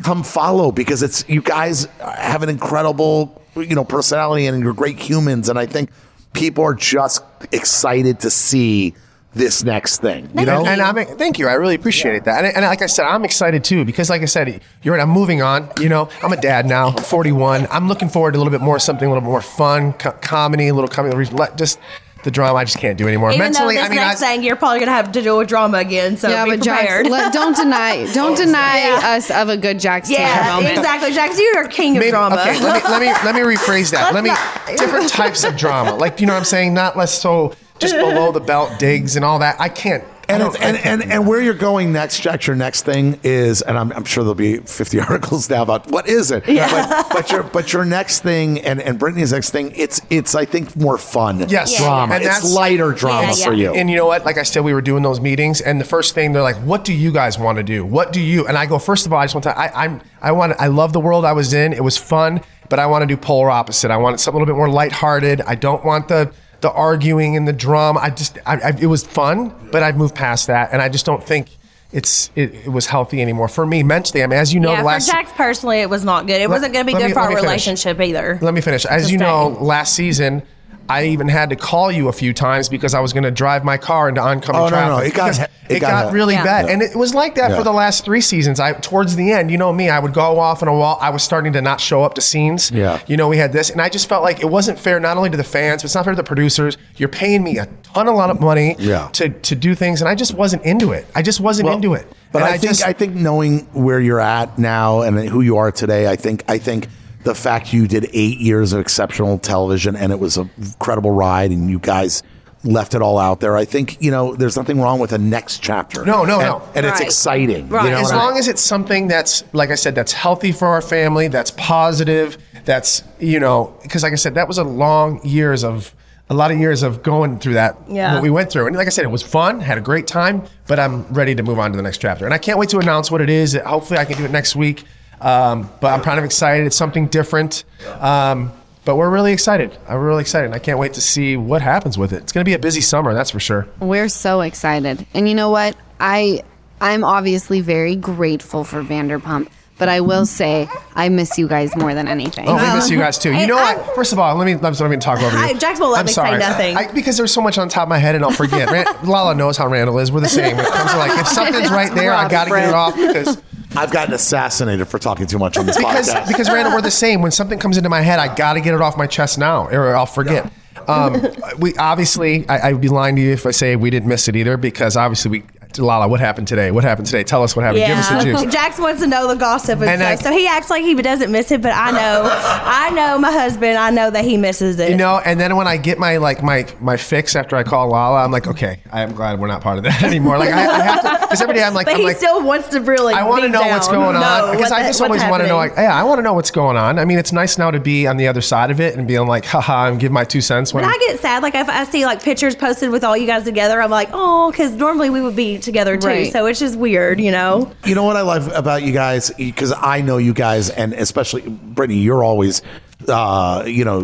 come 0.04 0.24
follow 0.24 0.72
because 0.72 1.02
it's 1.02 1.28
you 1.28 1.42
guys 1.42 1.86
have 2.00 2.44
an 2.44 2.50
incredible 2.50 3.42
you 3.56 3.74
know 3.76 3.86
personality 3.86 4.46
and 4.46 4.62
you're 4.64 4.74
great 4.74 5.00
humans, 5.00 5.50
and 5.50 5.58
I 5.58 5.66
think 5.66 5.90
people 6.34 6.64
are 6.66 6.74
just 6.76 7.24
excited 7.52 8.20
to 8.20 8.30
see 8.30 8.94
this 9.36 9.64
next 9.64 10.02
thing. 10.02 10.30
You 10.34 10.46
know, 10.46 10.60
and, 10.60 10.80
and 10.80 10.82
I'm 10.82 10.96
thank 11.18 11.38
you. 11.38 11.48
I 11.48 11.54
really 11.54 11.76
appreciate 11.76 12.24
that. 12.24 12.44
And, 12.46 12.56
and 12.56 12.66
like 12.66 12.82
I 12.82 12.88
said, 12.88 13.06
I'm 13.06 13.26
excited 13.26 13.64
too 13.64 13.86
because, 13.86 14.10
like 14.10 14.22
I 14.22 14.26
said, 14.26 14.62
you're 14.82 14.96
right. 14.96 15.02
I'm 15.02 15.10
moving 15.10 15.42
on. 15.42 15.70
You 15.80 15.90
know, 15.90 16.10
I'm 16.24 16.34
a 16.34 16.42
dad 16.42 16.66
now. 16.66 16.88
I'm 16.88 17.04
41. 17.04 17.68
I'm 17.70 17.88
looking 17.88 18.10
forward 18.10 18.32
to 18.32 18.38
a 18.38 18.40
little 18.40 18.52
bit 18.52 18.62
more 18.62 18.80
something 18.80 19.06
a 19.06 19.10
little 19.12 19.22
bit 19.22 19.30
more 19.30 19.42
fun, 19.42 19.94
co- 19.94 20.14
comedy, 20.14 20.70
a 20.70 20.74
little 20.74 20.88
comedy. 20.88 21.30
Just 21.58 21.80
the 22.24 22.32
drama, 22.32 22.58
I 22.58 22.64
just 22.64 22.80
can't 22.80 22.98
do 22.98 23.08
anymore. 23.08 23.30
Even 23.30 23.40
Mentally, 23.40 23.76
though 23.76 23.82
this 23.82 23.86
I 23.86 23.90
mean, 23.90 24.00
next 24.00 24.22
I, 24.22 24.34
thing 24.34 24.44
you're 24.44 24.56
probably 24.56 24.80
going 24.80 24.88
to 24.88 24.94
have 24.94 25.12
to 25.12 25.22
do 25.22 25.40
a 25.40 25.46
drama 25.46 25.78
again. 25.78 26.18
So 26.18 26.28
yeah, 26.28 26.44
be 26.44 26.52
but 26.52 26.62
Jax, 26.62 26.80
prepared. 26.82 27.08
let, 27.08 27.34
don't 27.34 27.56
deny 27.64 28.12
don't 28.14 28.34
oh, 28.34 28.36
deny 28.36 28.80
Yeah. 28.80 29.16
us 29.16 29.30
of 29.30 29.50
a 29.50 29.58
good 29.58 29.80
Jax 29.80 30.10
yeah, 30.10 30.56
moment. 30.56 30.78
exactly. 30.78 31.14
Jax, 31.14 31.38
you 31.38 31.54
are 31.58 31.68
king 31.68 31.98
of 31.98 32.04
drama. 32.04 32.38
okay, 32.38 32.60
let 32.64 32.84
me 32.84 32.90
let 32.90 33.02
me 33.02 33.08
let 33.08 33.36
me 33.36 33.42
rephrase 33.42 33.92
that. 33.92 34.14
let 34.14 34.24
me 34.24 34.30
Let's 34.32 34.68
not- 34.68 34.78
different 34.80 35.10
types 35.10 35.44
of 35.44 35.56
drama. 35.56 35.94
Like 35.96 36.20
you 36.20 36.26
know 36.26 36.34
what 36.34 36.40
I'm 36.40 36.46
saying? 36.46 36.74
Not 36.74 36.98
less 36.98 37.20
so 37.20 37.54
just 37.80 37.96
below 37.96 38.32
the 38.32 38.40
belt 38.40 38.78
digs 38.80 39.16
and 39.16 39.26
all 39.26 39.40
that. 39.40 39.60
I 39.60 39.70
can't. 39.70 40.04
And, 40.28 40.42
I 40.42 40.48
it's, 40.48 40.56
don't- 40.58 40.64
and, 40.64 41.02
and 41.04 41.12
and 41.12 41.28
where 41.28 41.40
you're 41.40 41.54
going 41.54 41.94
next, 41.94 42.20
Jax, 42.22 42.48
your 42.48 42.56
next 42.56 42.82
thing 42.82 43.20
is, 43.22 43.62
and 43.62 43.78
I'm, 43.78 43.92
I'm 43.94 44.06
sure 44.06 44.24
there'll 44.24 44.34
be 44.34 44.58
50 44.58 45.00
articles 45.02 45.48
now 45.52 45.62
about 45.62 45.86
what 45.92 46.08
is 46.10 46.32
it. 46.32 46.44
But, 46.48 47.10
but 47.12 47.32
your 47.32 47.44
but 47.44 47.72
your 47.74 47.86
next 47.86 48.22
thing 48.22 48.60
and, 48.62 48.82
and 48.82 48.98
Brittany's 48.98 49.34
next 49.34 49.52
thing, 49.52 49.72
it's 49.76 50.02
it's 50.10 50.34
I 50.34 50.46
think 50.46 50.76
more 50.76 50.98
fun. 50.98 51.48
Yes. 51.48 51.74
Yeah. 51.74 51.78
drama. 51.86 52.16
And 52.16 52.24
it's 52.24 52.34
that's- 52.38 52.54
lighter 52.56 52.92
drama 52.92 53.34
Yeah, 53.38 53.46
for 53.46 53.54
you. 53.54 53.76
And 53.76 53.88
you 53.88 53.98
know 53.98 54.08
what? 54.08 54.26
Like 54.26 54.40
I 54.40 54.44
said, 54.44 54.62
we 54.64 54.74
were 54.74 54.82
doing 54.82 55.04
those 55.04 55.20
meetings, 55.22 55.62
and 55.62 55.80
the 55.80 55.86
first 55.86 56.16
thing 56.16 56.32
they're 56.32 56.42
like, 56.42 56.56
"What 56.64 56.86
do 56.86 56.94
you 56.94 57.12
guys 57.12 57.38
want 57.38 57.58
to 57.60 57.64
do? 57.64 57.86
What 57.86 58.12
do 58.12 58.20
you?" 58.20 58.48
And 58.48 58.58
I 58.58 58.66
go, 58.66 58.80
first 58.80 59.06
of 59.06 59.14
all, 59.14 59.20
I 59.20 59.26
just 59.26 59.36
want 59.36 59.44
to. 59.44 59.56
I, 59.56 59.84
I'm. 59.86 60.02
I 60.24 60.32
want. 60.32 60.54
I 60.60 60.68
love 60.68 60.92
the 60.92 61.00
world 61.00 61.24
I 61.24 61.34
was 61.34 61.54
in. 61.54 61.72
It 61.72 61.84
was 61.84 61.98
fun, 62.00 62.42
but 62.68 62.80
I 62.80 62.88
want 62.88 63.04
to 63.04 63.06
do 63.06 63.16
polar 63.16 63.52
opposite. 63.52 63.92
I 63.92 63.98
want 63.98 64.20
something 64.20 64.38
a 64.38 64.44
little 64.44 64.56
bit 64.56 64.58
more 64.58 64.70
lighthearted. 64.70 65.42
I 65.42 65.54
don't 65.54 65.86
want 65.86 66.08
the 66.08 66.32
the 66.66 66.72
arguing 66.72 67.38
and 67.38 67.48
the 67.48 67.54
drama. 67.54 68.00
I 68.02 68.10
just. 68.10 68.38
I, 68.46 68.56
I, 68.56 68.70
it 68.80 68.88
was 68.88 69.06
fun, 69.06 69.54
but 69.72 69.84
I've 69.84 69.98
moved 69.98 70.16
past 70.16 70.48
that, 70.48 70.74
and 70.74 70.82
I 70.82 70.90
just 70.90 71.06
don't 71.06 71.24
think 71.24 71.50
it's 71.92 72.32
it, 72.36 72.54
it 72.66 72.72
was 72.72 72.88
healthy 72.88 73.22
anymore 73.22 73.48
for 73.48 73.66
me 73.66 73.84
mentally. 73.84 74.24
I 74.24 74.28
mean, 74.28 74.40
as 74.40 74.52
you 74.54 74.60
know, 74.60 74.72
yeah, 74.72 74.80
the 74.82 74.86
last 74.88 75.06
for 75.08 75.12
Jax 75.14 75.32
personally, 75.34 75.82
it 75.82 75.90
was 75.90 76.04
not 76.04 76.26
good. 76.26 76.42
It 76.42 76.50
Let- 76.50 76.56
wasn't 76.56 76.74
going 76.74 76.86
to 76.88 76.92
be 76.92 76.98
good 76.98 77.08
me- 77.10 77.14
for 77.14 77.20
our 77.20 77.28
finish. 77.30 77.44
relationship 77.44 78.02
either. 78.02 78.40
Let 78.42 78.54
me 78.56 78.62
finish. 78.62 78.86
As 78.86 79.12
you 79.12 79.18
know, 79.20 79.50
last 79.62 79.94
season, 79.94 80.42
I 80.88 81.06
even 81.08 81.28
had 81.28 81.50
to 81.50 81.56
call 81.56 81.92
you 81.92 82.10
a 82.10 82.14
few 82.14 82.32
times 82.34 82.70
because 82.70 82.94
I 82.94 83.00
was 83.00 83.12
going 83.12 83.24
to 83.24 83.32
drive 83.32 83.64
my 83.64 83.78
car 83.78 84.08
into 84.08 84.22
oncoming 84.22 84.62
Oh, 84.62 84.70
no, 84.70 84.70
no, 84.70 85.10
traffic. 85.10 85.14
it 85.14 85.16
got- 85.16 85.40
it 85.40 85.50
it, 85.78 85.80
got- 85.80 86.06
got, 86.06 86.14
really 86.14 86.36
Yeah. 86.36 86.44
bad, 86.44 86.66
and 86.70 86.84
it 86.84 86.96
was 86.96 87.16
like 87.16 87.34
that 87.36 87.50
Yeah. 87.50 87.58
for 87.58 87.64
the 87.64 87.72
last 87.74 88.06
three 88.06 88.22
seasons. 88.22 88.60
I 88.60 88.74
towards 88.74 89.16
the 89.16 89.32
end, 89.32 89.50
you 89.50 89.58
know 89.58 89.74
me, 89.74 89.90
I 89.90 89.98
would 89.98 90.14
go 90.14 90.40
off 90.40 90.62
on 90.62 90.68
a 90.68 90.74
wall. 90.74 91.00
I 91.02 91.10
was 91.10 91.24
starting 91.24 91.54
to 91.54 91.62
not 91.62 91.82
show 91.82 92.04
up 92.04 92.14
to 92.16 92.22
scenes. 92.22 92.70
Yeah. 92.70 93.00
you 93.08 93.18
know 93.18 93.28
we 93.28 93.38
had 93.38 93.52
this, 93.52 93.72
and 93.72 93.82
I 93.82 93.90
just 93.90 94.08
felt 94.08 94.22
like 94.24 94.42
it 94.42 94.46
wasn't 94.50 94.78
fair 94.78 95.00
not 95.00 95.18
only 95.18 95.32
to 95.32 95.38
the 95.38 95.44
fans, 95.44 95.82
but 95.82 95.86
it's 95.86 95.96
not 95.96 96.04
fair 96.06 96.14
to 96.14 96.18
the 96.18 96.24
producers. 96.24 96.78
You're 96.98 97.10
paying 97.10 97.44
me 97.44 97.58
a 97.58 97.68
ton, 97.82 98.06
a 98.08 98.12
lot 98.14 98.30
of 98.30 98.40
money, 98.40 98.76
Yeah. 98.78 99.08
to 99.14 99.30
to 99.30 99.56
do 99.56 99.74
things, 99.74 100.02
and 100.02 100.08
I 100.08 100.14
just 100.14 100.36
wasn't 100.36 100.64
into 100.66 100.92
it. 100.92 101.08
I 101.16 101.24
just 101.24 101.40
wasn't 101.40 101.66
Well, 101.66 101.76
into 101.78 101.96
it. 101.96 102.06
But 102.32 102.44
And 102.44 102.46
I, 102.54 102.58
think 102.58 102.70
just, 102.74 102.86
I 102.86 102.94
think 102.94 103.16
knowing 103.16 103.66
where 103.74 104.00
you're 104.00 104.20
at 104.20 104.60
now 104.60 105.02
and 105.02 105.18
who 105.28 105.42
you 105.42 105.58
are 105.58 105.72
today, 105.72 106.08
I 106.08 106.16
think 106.16 106.44
I 106.48 106.60
think 106.60 106.90
the 107.26 107.36
fact 107.36 107.74
you 107.74 107.88
did 107.88 108.10
eight 108.14 108.40
years 108.40 108.72
of 108.74 108.80
exceptional 108.80 109.38
television 109.40 109.96
and 109.96 110.12
it 110.12 110.20
was 110.20 110.38
an 110.38 110.50
incredible 110.58 111.12
ride, 111.12 111.52
and 111.52 111.70
you 111.70 111.80
guys 111.80 112.24
left 112.64 112.96
it 112.96 113.02
all 113.02 113.20
out 113.20 113.42
there. 113.42 113.56
I 113.56 113.66
think 113.66 114.02
you 114.02 114.10
know 114.10 114.36
there's 114.36 114.56
nothing 114.58 114.80
wrong 114.82 115.00
with 115.00 115.12
a 115.12 115.18
next 115.20 115.60
chapter. 115.60 116.04
No, 116.06 116.24
no, 116.26 116.40
and, 116.40 116.50
no. 116.50 116.62
and 116.76 116.86
it's 116.86 117.00
Right. 117.00 117.06
exciting. 117.08 117.70
Right. 117.70 117.86
You 117.86 117.92
know 117.92 117.98
as 118.00 118.06
what 118.06 118.16
I- 118.16 118.26
long 118.26 118.38
as 118.40 118.48
it's 118.48 118.62
something 118.62 119.08
that's 119.08 119.44
like 119.54 119.70
I 119.70 119.76
said, 119.76 119.94
that's 119.94 120.14
healthy 120.14 120.52
for 120.52 120.68
our 120.68 120.82
family, 120.82 121.28
that's 121.28 121.52
positive, 121.52 122.38
that's 122.64 123.04
you 123.20 123.40
know, 123.40 123.74
because 123.84 124.02
like 124.04 124.14
I 124.14 124.16
said, 124.16 124.34
that 124.36 124.48
was 124.48 124.58
a 124.58 124.64
long 124.64 125.20
years 125.24 125.64
of 125.64 125.94
a 126.28 126.34
lot 126.34 126.50
of 126.50 126.58
years 126.58 126.82
of 126.82 127.04
going 127.04 127.38
through 127.38 127.54
that 127.54 127.78
Yeah. 127.88 128.16
what 128.16 128.24
we 128.24 128.32
went 128.32 128.50
through, 128.52 128.66
and 128.66 128.76
like 128.76 128.88
I 128.88 128.90
said, 128.90 129.06
it 129.06 129.12
was 129.12 129.22
fun, 129.22 129.60
had 129.60 129.78
a 129.78 129.82
great 129.82 130.08
time, 130.08 130.42
but 130.66 130.80
I'm 130.80 131.06
ready 131.14 131.36
to 131.36 131.44
move 131.44 131.60
on 131.60 131.70
to 131.70 131.78
the 131.78 131.84
next 131.84 132.00
chapter, 132.00 132.26
and 132.26 132.34
I 132.34 132.40
can't 132.40 132.58
wait 132.58 132.70
to 132.70 132.80
announce 132.80 133.12
what 133.12 133.22
it 133.22 133.30
is. 133.30 133.54
Hopefully, 133.64 134.00
I 134.00 134.06
can 134.06 134.18
do 134.18 134.26
it 134.26 134.32
next 134.32 134.56
week. 134.56 134.86
Um, 135.22 135.70
but 135.82 135.94
I'm 135.94 136.02
kind 136.02 136.20
of 136.20 136.26
excited. 136.26 136.66
It's 136.68 136.76
something 136.76 137.08
different. 137.08 137.64
Um, 138.00 138.52
but 138.84 138.98
we're 138.98 139.10
really 139.10 139.34
excited. 139.34 139.76
I'm 139.90 139.98
really 140.00 140.22
excited. 140.22 140.52
I 140.54 140.60
can't 140.60 140.78
wait 140.78 140.94
to 140.94 141.02
see 141.02 141.38
what 141.38 141.62
happens 141.62 141.98
with 141.98 142.14
it. 142.14 142.18
It's 142.24 142.32
going 142.32 142.44
to 142.44 142.50
be 142.50 142.54
a 142.54 142.60
busy 142.60 142.82
summer, 142.82 143.14
that's 143.14 143.32
for 143.32 143.40
sure. 143.40 143.68
We're 143.80 144.10
so 144.10 144.42
excited. 144.42 145.06
And 145.14 145.28
you 145.28 145.34
know 145.36 145.50
what? 145.50 145.76
I 146.00 146.44
I'm 146.82 147.04
obviously 147.04 147.62
very 147.62 147.96
grateful 147.96 148.64
for 148.64 148.84
Vanderpump, 148.84 149.48
but 149.80 149.90
I 149.90 150.02
will 150.02 150.26
say 150.28 150.68
I 150.94 151.10
miss 151.10 151.38
you 151.38 151.48
guys 151.48 151.76
more 151.76 151.96
than 151.96 152.08
anything. 152.08 152.48
Oh, 152.48 152.56
we 152.58 152.76
miss 152.76 152.90
you 152.92 153.00
guys 153.00 153.18
too. 153.18 153.32
You 153.34 153.48
know 153.48 153.56
what? 153.56 153.96
First 153.96 154.12
of 154.14 154.20
all, 154.20 154.36
let 154.36 154.46
me 154.46 154.54
let 154.56 154.74
me, 154.74 154.78
let 154.80 154.90
me 154.92 154.98
talk 154.98 155.20
over 155.20 155.36
you. 155.36 155.44
I- 155.44 155.54
Jax 155.54 155.80
won't 155.80 155.94
let 155.94 156.00
I'm 156.02 156.06
me 156.06 156.12
say 156.12 156.16
sorry. 156.16 156.38
nothing. 156.38 156.78
I, 156.78 156.92
because 156.92 157.18
there's 157.18 157.32
so 157.34 157.42
much 157.42 157.58
on 157.58 157.70
top 157.70 157.84
of 157.84 157.90
my 157.90 157.98
head, 157.98 158.14
and 158.14 158.24
I'll 158.24 158.30
forget. 158.32 158.70
Ran- 158.70 158.86
Lala 159.04 159.34
knows 159.34 159.58
how 159.58 159.68
Randall 159.68 159.98
is. 159.98 160.12
We're 160.12 160.20
the 160.20 160.30
same. 160.30 160.58
When 160.58 160.66
it 160.66 160.72
comes 160.72 160.92
to 160.92 160.98
like, 160.98 161.18
if 161.20 161.28
something's 161.28 161.72
right 161.72 161.92
there, 161.96 162.14
I 162.14 162.24
rough, 162.24 162.32
got 162.32 162.44
to 162.44 162.50
get 162.50 162.52
Brett. 162.52 162.68
it 162.70 162.74
off 162.76 162.96
because 162.96 163.42
I've 163.78 163.92
gotten 163.92 164.14
assassinated 164.14 164.88
for 164.88 165.00
talking 165.00 165.28
too 165.28 165.40
much 165.40 165.58
on 165.58 165.66
this 165.66 165.78
because 165.78 166.10
podcast. 166.10 166.28
because 166.28 166.50
Randall, 166.50 166.74
we're 166.74 166.82
the 166.82 166.92
same. 166.92 167.22
When 167.22 167.32
something 167.32 167.60
comes 167.60 167.78
into 167.78 167.90
my 167.90 168.02
head, 168.02 168.20
I 168.20 168.34
got 168.34 168.54
to 168.54 168.62
get 168.62 168.74
it 168.74 168.82
off 168.82 168.98
my 168.98 169.08
chest 169.08 169.38
now, 169.38 169.68
or 169.70 169.96
I'll 169.96 170.06
forget. 170.06 170.52
Um, 170.88 171.22
we 171.60 171.76
obviously, 171.78 172.48
I, 172.48 172.70
I 172.70 172.72
would 172.74 172.82
be 172.82 172.90
lying 172.90 173.16
to 173.16 173.22
you 173.22 173.32
if 173.32 173.46
I 173.46 173.52
say 173.52 173.76
we 173.76 173.90
didn't 173.90 174.10
miss 174.10 174.28
it 174.28 174.36
either, 174.36 174.58
because 174.58 174.96
obviously 174.98 175.32
we. 175.32 175.44
Lala, 175.80 176.08
what 176.08 176.20
happened 176.20 176.48
today? 176.48 176.72
What 176.72 176.84
happened 176.84 177.08
today? 177.08 177.24
Tell 177.24 177.44
us 177.44 177.56
what 177.56 177.64
happened. 177.66 177.86
Give 177.86 177.98
us 177.98 178.10
the 178.10 178.20
juice. 178.46 178.46
Jax 178.54 178.80
wants 178.80 179.02
to 179.02 179.08
know 179.08 179.28
the 179.28 179.36
gossip 179.36 179.80
and, 179.82 179.90
And 179.90 180.02
stuff. 180.02 180.20
I- 180.20 180.24
so 180.24 180.32
he 180.38 180.48
acts 180.48 180.70
like 180.70 180.84
he 180.84 180.94
doesn't 180.96 181.32
miss 181.32 181.52
it, 181.52 181.62
but 181.62 181.74
I 181.74 181.92
know, 181.92 182.24
I 182.32 182.90
know 182.92 183.18
my 183.18 183.32
husband. 183.32 183.78
I 183.78 183.90
know 183.90 184.10
that 184.12 184.24
he 184.26 184.38
misses 184.38 184.80
it. 184.80 184.90
You 184.90 184.98
know, 184.98 185.22
and 185.26 185.40
then 185.40 185.56
when 185.56 185.68
I 185.68 185.78
get 185.78 186.00
my 186.00 186.18
like 186.18 186.44
my 186.44 186.66
my 186.80 186.98
fix 186.98 187.36
after 187.36 187.56
I 187.56 187.64
call 187.64 187.90
Lala, 187.90 188.24
I'm 188.24 188.32
like, 188.32 188.48
okay, 188.48 188.80
I 188.92 189.02
am 189.02 189.14
glad 189.14 189.40
we're 189.40 189.48
not 189.48 189.62
part 189.62 189.78
of 189.78 189.84
that 189.84 190.04
anymore. 190.12 190.38
Like 190.38 190.50
I, 190.50 190.66
I 190.66 190.84
have 190.84 191.02
to 191.02 191.18
because 191.26 191.42
every 191.42 191.56
day 191.56 191.64
I'm 191.64 191.74
like, 191.74 191.86
but 191.86 191.96
I'm 191.96 192.00
he 192.02 192.06
like, 192.06 192.18
still 192.18 192.44
wants 192.44 192.68
to 192.70 192.82
really. 192.82 193.14
I 193.14 193.24
want 193.28 193.44
to 193.44 193.50
know 193.50 193.62
what's 193.68 193.88
going 193.88 194.16
on 194.16 194.52
because 194.56 194.72
what 194.72 194.80
I 194.82 194.84
just 194.88 195.02
always 195.02 195.24
want 195.24 195.42
to 195.44 195.48
know. 195.50 195.58
Like, 195.58 195.74
yeah, 195.76 195.94
I 195.96 196.04
want 196.04 196.20
to 196.20 196.24
know 196.24 196.34
what's 196.34 196.52
going 196.52 196.78
on. 196.78 197.00
I 197.00 197.06
mean, 197.06 197.18
it's 197.18 197.32
nice 197.32 197.58
now 197.58 197.72
to 197.72 197.80
be 197.80 198.08
on 198.08 198.18
the 198.18 198.28
other 198.28 198.42
side 198.42 198.72
of 198.72 198.80
it 198.80 198.96
and 198.96 199.08
being 199.08 199.26
like, 199.28 199.46
haha, 199.46 199.88
and 199.90 200.00
give 200.00 200.12
my 200.12 200.24
two 200.24 200.42
cents. 200.42 200.74
When 200.74 200.84
But 200.84 200.90
I 200.94 200.98
get 201.00 201.20
sad. 201.20 201.44
Like 201.44 201.56
if 201.56 201.70
I 201.70 201.84
see 201.86 202.06
like 202.06 202.22
pictures 202.24 202.56
posted 202.56 202.90
with 202.92 203.04
all 203.04 203.18
you 203.18 203.28
guys 203.28 203.44
together, 203.44 203.82
I'm 203.82 203.90
like, 203.92 204.10
oh, 204.14 204.52
because 204.52 204.74
normally 204.74 205.10
we 205.10 205.22
would 205.22 205.36
be 205.36 205.58
together 205.66 205.98
too. 205.98 206.08
Right. 206.08 206.32
So 206.32 206.46
it's 206.46 206.60
just 206.60 206.78
weird, 206.78 207.20
you 207.20 207.32
know. 207.32 207.72
You 207.86 207.96
know 207.96 208.04
what 208.04 208.16
I 208.16 208.22
love 208.22 208.52
about 208.54 208.84
you 208.84 208.94
guys 208.94 209.32
because 209.32 209.74
I 209.76 210.02
know 210.02 210.18
you 210.18 210.34
guys, 210.34 210.70
and 210.70 210.94
especially 210.94 211.42
Brittany, 211.42 212.00
you're 212.00 212.24
always, 212.24 212.62
uh, 213.08 213.64
you 213.68 213.84
know, 213.84 214.02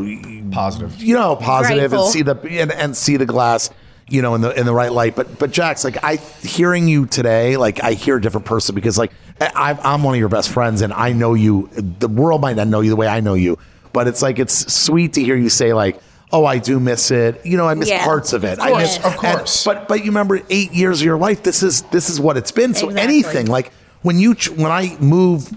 positive. 0.51 1.01
you 1.01 1.15
know, 1.15 1.35
positive 1.37 1.91
Grateful. 1.91 2.05
and 2.05 2.13
see 2.13 2.21
the 2.23 2.61
and, 2.61 2.71
and 2.71 2.97
see 2.97 3.17
the 3.17 3.25
glass, 3.25 3.69
you 4.09 4.21
know, 4.21 4.35
in 4.35 4.41
the 4.41 4.51
in 4.59 4.65
the 4.65 4.73
right 4.73 4.91
light. 4.91 5.15
But 5.15 5.39
but 5.39 5.51
Jax, 5.51 5.83
like 5.83 6.03
I 6.03 6.15
hearing 6.15 6.87
you 6.87 7.05
today, 7.05 7.55
like 7.55 7.83
I 7.83 7.93
hear 7.93 8.17
a 8.17 8.21
different 8.21 8.45
person 8.45 8.75
because 8.75 8.97
like 8.97 9.11
I, 9.39 9.77
I'm 9.81 10.03
one 10.03 10.15
of 10.15 10.19
your 10.19 10.29
best 10.29 10.49
friends, 10.49 10.81
and 10.81 10.91
I 10.91 11.13
know 11.13 11.33
you. 11.33 11.69
The 11.73 12.09
world 12.09 12.41
might 12.41 12.57
not 12.57 12.67
know 12.67 12.81
you 12.81 12.89
the 12.89 12.95
way 12.97 13.07
I 13.07 13.21
know 13.21 13.35
you, 13.35 13.57
but 13.93 14.07
it's 14.07 14.21
like 14.21 14.39
it's 14.39 14.73
sweet 14.73 15.13
to 15.13 15.23
hear 15.23 15.35
you 15.35 15.49
say 15.49 15.73
like. 15.73 16.01
Oh, 16.33 16.45
I 16.45 16.59
do 16.59 16.79
miss 16.79 17.11
it. 17.11 17.45
You 17.45 17.57
know, 17.57 17.67
I 17.67 17.73
miss 17.73 17.89
Yeah. 17.89 18.03
parts 18.05 18.31
of 18.33 18.43
it. 18.45 18.59
Of 18.59 18.65
I 18.65 18.81
miss. 18.81 18.97
Of 18.97 19.17
course. 19.17 19.65
and- 19.65 19.75
but 19.75 19.87
but 19.87 19.99
you 19.99 20.05
remember 20.11 20.39
eight 20.49 20.71
years 20.73 21.01
of 21.01 21.05
your 21.05 21.17
life. 21.17 21.43
This 21.43 21.61
is 21.63 21.81
this 21.91 22.09
is 22.09 22.19
what 22.19 22.37
it's 22.37 22.51
been. 22.51 22.73
So 22.73 22.87
Exactly. 22.89 23.01
anything 23.15 23.45
like 23.47 23.71
when 24.01 24.17
you 24.17 24.33
ch- 24.33 24.49
when 24.49 24.71
I 24.71 24.95
move, 24.99 25.47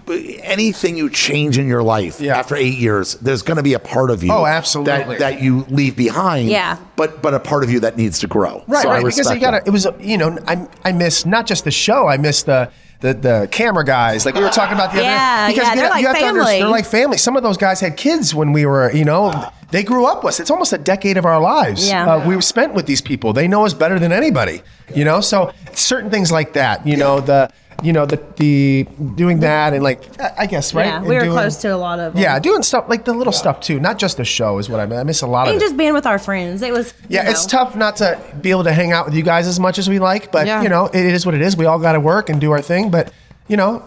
anything 0.43 0.97
you 0.97 1.09
change 1.09 1.57
in 1.59 1.67
your 1.67 1.83
life 1.83 2.21
Yeah. 2.21 2.37
after 2.39 2.55
eight 2.57 2.77
years, 2.77 3.15
there's 3.23 3.43
going 3.43 3.57
to 3.57 3.63
be 3.63 3.73
a 3.75 3.79
part 3.79 4.11
of 4.11 4.23
you. 4.23 4.33
Oh, 4.33 4.45
absolutely. 4.45 5.17
That, 5.17 5.19
that 5.21 5.43
you 5.43 5.65
leave 5.71 5.97
behind. 5.97 6.49
Yeah. 6.49 6.77
But 6.97 7.23
but 7.23 7.35
a 7.35 7.41
part 7.41 7.65
of 7.65 7.71
you 7.71 7.81
that 7.81 7.97
needs 7.97 8.19
to 8.21 8.27
grow. 8.27 8.63
Right, 8.67 8.83
So 8.83 8.89
I 8.91 8.95
right. 8.95 9.05
Because 9.05 9.19
respect 9.19 9.41
you 9.41 9.47
got 9.47 9.51
to. 9.53 9.63
It 9.67 9.71
was, 9.71 9.87
you 10.01 10.19
know, 10.19 10.37
I 10.47 10.67
I 10.85 10.93
miss 10.93 11.25
not 11.25 11.47
just 11.47 11.65
the 11.65 11.71
show. 11.71 12.07
I 12.09 12.17
miss 12.17 12.43
the. 12.43 12.69
The, 13.05 13.13
the 13.13 13.49
camera 13.51 13.85
guys, 13.85 14.25
like 14.25 14.35
we 14.35 14.41
were 14.41 14.49
talking 14.49 14.73
about 14.75 14.91
the 14.95 15.03
Yeah, 15.03 15.49
other 15.49 15.53
day. 15.55 15.61
yeah, 15.63 15.71
you 15.73 15.77
they're 15.77 15.85
know- 15.85 15.91
like 15.91 16.01
you 16.01 16.07
have 16.07 16.17
to 16.17 16.23
family. 16.23 16.41
understand, 16.41 16.63
they're 16.63 16.69
like 16.71 16.87
family. 16.87 17.19
Some 17.19 17.37
of 17.37 17.43
those 17.43 17.59
guys 17.59 17.79
had 17.79 17.99
kids 17.99 18.35
when 18.35 18.53
we 18.53 18.65
were, 18.65 18.91
you 18.93 19.05
know, 19.05 19.51
they 19.73 19.83
grew 19.83 20.07
up 20.07 20.25
with 20.25 20.33
us. 20.35 20.41
It's 20.41 20.51
almost 20.51 20.73
a 20.73 20.79
decade 20.79 21.19
of 21.19 21.27
our 21.27 21.39
lives. 21.39 21.87
Yeah. 21.87 22.07
Uh, 22.11 22.27
we 22.27 22.35
were 22.35 22.41
spent 22.41 22.73
with 22.73 22.87
these 22.87 23.03
people. 23.03 23.35
They 23.35 23.47
know 23.47 23.67
us 23.67 23.75
better 23.75 23.99
than 23.99 24.11
anybody, 24.11 24.63
you 24.95 25.05
know? 25.05 25.21
So 25.21 25.53
certain 25.75 26.11
things 26.11 26.33
like 26.33 26.55
that, 26.55 26.87
you 26.87 26.97
know, 26.97 27.21
the, 27.21 27.51
you 27.85 27.93
know, 27.93 28.07
the, 28.07 28.21
the 28.37 28.87
doing 29.15 29.41
that 29.41 29.73
and 29.75 29.83
like, 29.83 30.01
I 30.39 30.47
guess, 30.47 30.73
right? 30.75 30.87
Yeah, 30.87 30.99
And 30.99 31.07
we 31.07 31.15
were 31.15 31.21
doing- 31.21 31.33
close 31.33 31.57
to 31.59 31.69
a 31.69 31.77
lot 31.77 31.99
of. 32.01 32.15
them. 32.15 32.23
Yeah, 32.23 32.39
doing 32.39 32.63
stuff 32.63 32.87
like 32.89 33.05
the 33.05 33.13
little 33.13 33.33
stuff 33.33 33.61
too, 33.61 33.79
not 33.79 33.99
just 33.99 34.17
the 34.17 34.25
show 34.25 34.59
is 34.59 34.69
what 34.71 34.81
I 34.81 34.87
mean. 34.87 34.99
I 34.99 35.05
miss 35.05 35.23
a 35.23 35.27
lot 35.27 35.47
of 35.47 35.53
And 35.53 35.63
it. 35.63 35.65
just 35.65 35.77
being 35.77 35.93
with 35.93 36.07
our 36.07 36.19
friends, 36.19 36.63
it 36.63 36.73
was. 36.73 36.95
Yeah, 37.09 37.29
it's 37.31 37.47
tough 37.47 37.77
not 37.77 37.97
to 37.97 38.19
be 38.41 38.51
able 38.51 38.65
to 38.65 38.73
hang 38.73 38.93
out 38.93 39.05
with 39.07 39.15
you 39.15 39.23
guys 39.23 39.47
as 39.47 39.61
much 39.61 39.79
as 39.79 39.89
we 39.89 39.99
like, 39.99 40.33
but 40.33 40.47
Yeah. 40.47 40.63
you 40.63 40.69
know, 40.69 40.87
it 40.87 41.05
is 41.05 41.27
what 41.27 41.35
it 41.35 41.43
is. 41.43 41.57
We 41.57 41.67
all 41.67 41.79
got 41.79 41.93
to 41.93 42.01
work 42.01 42.31
and 42.31 42.41
do 42.41 42.51
our 42.53 42.63
thing, 42.63 42.91
but 42.91 43.13
you 43.49 43.57
know, 43.57 43.83